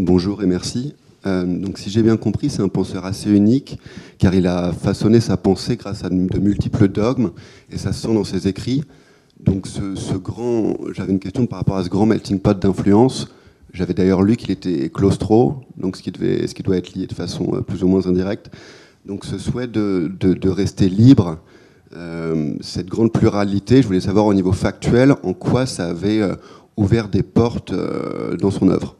Bonjour 0.00 0.42
et 0.42 0.46
merci. 0.46 0.96
Euh, 1.24 1.44
donc, 1.44 1.78
si 1.78 1.88
j'ai 1.88 2.02
bien 2.02 2.16
compris, 2.16 2.50
c'est 2.50 2.62
un 2.62 2.68
penseur 2.68 3.04
assez 3.04 3.30
unique, 3.30 3.78
car 4.18 4.34
il 4.34 4.48
a 4.48 4.72
façonné 4.72 5.20
sa 5.20 5.36
pensée 5.36 5.76
grâce 5.76 6.02
à 6.02 6.08
de 6.08 6.38
multiples 6.40 6.88
dogmes, 6.88 7.30
et 7.70 7.78
ça 7.78 7.92
se 7.92 8.02
sent 8.02 8.14
dans 8.14 8.24
ses 8.24 8.48
écrits. 8.48 8.82
Donc, 9.38 9.68
ce, 9.68 10.16
grand, 10.16 10.76
j'avais 10.92 11.12
une 11.12 11.20
question 11.20 11.46
par 11.46 11.60
rapport 11.60 11.76
à 11.76 11.84
ce 11.84 11.88
grand 11.88 12.06
melting 12.06 12.40
pot 12.40 12.58
d'influence. 12.58 13.28
J'avais 13.76 13.92
d'ailleurs 13.92 14.22
lu 14.22 14.36
qu'il 14.36 14.50
était 14.50 14.88
claustro, 14.88 15.60
donc 15.76 15.96
ce 15.96 16.02
qui, 16.02 16.10
devait, 16.10 16.46
ce 16.46 16.54
qui 16.54 16.62
doit 16.62 16.78
être 16.78 16.94
lié 16.94 17.06
de 17.06 17.12
façon 17.12 17.54
euh, 17.54 17.60
plus 17.60 17.84
ou 17.84 17.88
moins 17.88 18.06
indirecte. 18.06 18.50
Donc, 19.04 19.26
ce 19.26 19.36
souhait 19.36 19.66
de, 19.66 20.10
de, 20.18 20.48
rester 20.48 20.88
libre, 20.88 21.38
euh, 21.92 22.54
cette 22.60 22.86
grande 22.86 23.12
pluralité, 23.12 23.82
je 23.82 23.86
voulais 23.86 24.00
savoir 24.00 24.24
au 24.24 24.32
niveau 24.32 24.52
factuel 24.52 25.14
en 25.22 25.34
quoi 25.34 25.66
ça 25.66 25.88
avait 25.88 26.22
ouvert 26.76 27.08
des 27.08 27.22
portes 27.22 27.72
dans 27.72 28.50
son 28.50 28.68
œuvre. 28.68 28.96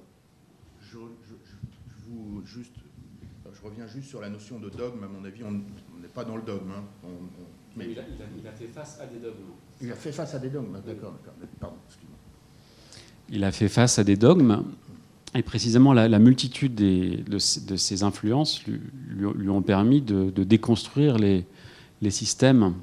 sur 4.02 4.20
la 4.20 4.28
notion 4.28 4.58
de 4.58 4.68
dogme, 4.68 5.02
à 5.04 5.08
mon 5.08 5.24
avis, 5.24 5.42
on 5.44 5.52
n'est 5.52 6.08
pas 6.14 6.24
dans 6.24 6.36
le 6.36 6.42
dogme. 6.42 6.70
Hein. 6.70 6.84
mais 7.76 7.90
il 7.90 7.98
a, 7.98 8.52
fait 8.52 8.66
face 8.66 9.00
à 9.00 9.06
des 9.06 9.18
dogmes. 9.18 9.34
Il 9.80 9.92
a 9.92 9.94
fait 9.94 10.12
face 10.12 10.34
à 10.34 10.38
des 10.38 10.50
dogmes, 10.50 10.80
d'accord. 10.86 11.14
Pardon, 11.60 11.76
Il 13.30 13.42
a 13.44 13.50
fait 13.50 13.68
face 13.68 13.98
à 13.98 14.04
des 14.04 14.16
dogmes, 14.16 14.62
et 15.34 15.42
précisément 15.42 15.92
la, 15.92 16.18
multitude 16.18 16.74
des, 16.74 17.24
de, 17.28 17.38
ces 17.38 18.02
influences 18.02 18.62
lui, 18.64 19.48
ont 19.48 19.62
permis 19.62 20.00
de, 20.00 20.30
déconstruire 20.44 21.18
les, 21.18 21.44
systèmes 22.10 22.74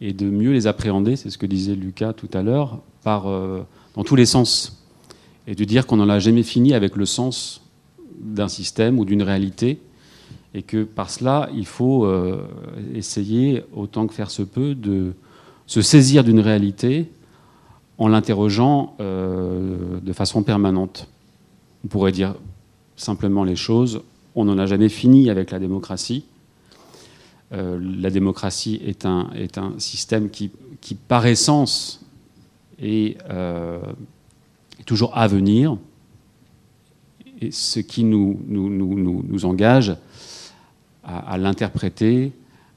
et 0.00 0.12
de 0.12 0.28
mieux 0.28 0.52
les 0.52 0.66
appréhender, 0.66 1.14
c'est 1.14 1.30
ce 1.30 1.38
que 1.38 1.46
disait 1.46 1.74
Lucas 1.74 2.12
tout 2.12 2.28
à 2.32 2.42
l'heure, 2.42 2.80
euh, 3.06 3.62
dans 3.94 4.02
tous 4.02 4.16
les 4.16 4.26
sens. 4.26 4.84
Et 5.46 5.54
de 5.54 5.64
dire 5.64 5.86
qu'on 5.86 5.96
n'en 5.96 6.08
a 6.08 6.18
jamais 6.18 6.42
fini 6.42 6.74
avec 6.74 6.96
le 6.96 7.06
sens 7.06 7.62
d'un 8.20 8.48
système 8.48 8.98
ou 8.98 9.04
d'une 9.04 9.22
réalité, 9.22 9.80
et 10.52 10.62
que 10.62 10.82
par 10.82 11.10
cela, 11.10 11.48
il 11.54 11.66
faut 11.66 12.04
euh, 12.04 12.46
essayer, 12.94 13.62
autant 13.72 14.06
que 14.06 14.14
faire 14.14 14.30
se 14.30 14.42
peut, 14.42 14.74
de 14.74 15.12
se 15.66 15.80
saisir 15.80 16.24
d'une 16.24 16.40
réalité 16.40 17.08
en 18.00 18.08
l'interrogeant 18.08 18.96
euh, 18.98 20.00
de 20.00 20.12
façon 20.12 20.42
permanente. 20.42 21.06
On 21.84 21.88
pourrait 21.88 22.12
dire 22.12 22.34
simplement 22.96 23.44
les 23.44 23.56
choses, 23.56 24.02
on 24.34 24.46
n'en 24.46 24.58
a 24.58 24.66
jamais 24.66 24.88
fini 24.88 25.30
avec 25.30 25.50
la 25.50 25.58
démocratie. 25.58 26.24
Euh, 27.52 27.78
la 27.80 28.10
démocratie 28.10 28.80
est 28.84 29.06
un, 29.06 29.28
système 29.78 30.30
qui, 30.30 30.50
par 31.08 31.26
essence, 31.26 32.04
est, 32.80 33.18
est, 33.28 34.84
toujours 34.86 35.16
à 35.16 35.28
venir. 35.28 35.76
Et 37.42 37.50
ce 37.50 37.80
qui 37.80 38.04
nous, 38.04 39.44
engage, 39.44 39.94
à, 41.04 41.38
l'interpréter, 41.38 42.32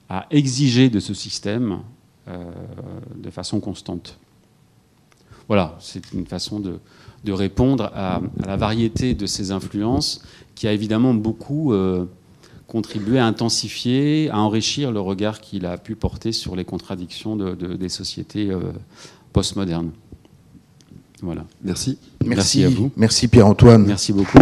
à 0.09 0.25
exiger 0.31 0.89
de 0.89 0.99
ce 0.99 1.13
système 1.13 1.79
euh, 2.27 2.43
de 3.15 3.29
façon 3.29 3.59
constante. 3.59 4.17
Voilà, 5.47 5.77
c'est 5.79 6.13
une 6.13 6.25
façon 6.25 6.59
de, 6.59 6.79
répondre 7.31 7.91
à, 7.95 8.21
la 8.45 8.57
variété 8.57 9.13
de 9.13 9.25
ces 9.25 9.51
influences 9.51 10.21
qui 10.55 10.67
a 10.67 10.73
évidemment 10.73 11.13
beaucoup 11.13 11.73
euh, 11.73 12.05
contribué 12.67 13.19
à 13.19 13.25
intensifier, 13.25 14.29
à 14.29 14.39
enrichir 14.39 14.91
le 14.91 14.99
regard 14.99 15.41
qu'il 15.41 15.65
a 15.65 15.77
pu 15.77 15.95
porter 15.95 16.31
sur 16.31 16.55
les 16.55 16.65
contradictions 16.65 17.35
des 17.35 17.89
sociétés 17.89 18.49
euh, 18.49 18.59
postmodernes. 19.31 19.91
Voilà. 21.21 21.45
Merci. 21.63 21.97
Merci. 22.25 22.59
Merci 22.59 22.63
à 22.65 22.69
vous. 22.69 22.91
Merci 22.97 23.27
Pierre-Antoine. 23.27 23.85
Merci 23.85 24.11
beaucoup. 24.11 24.39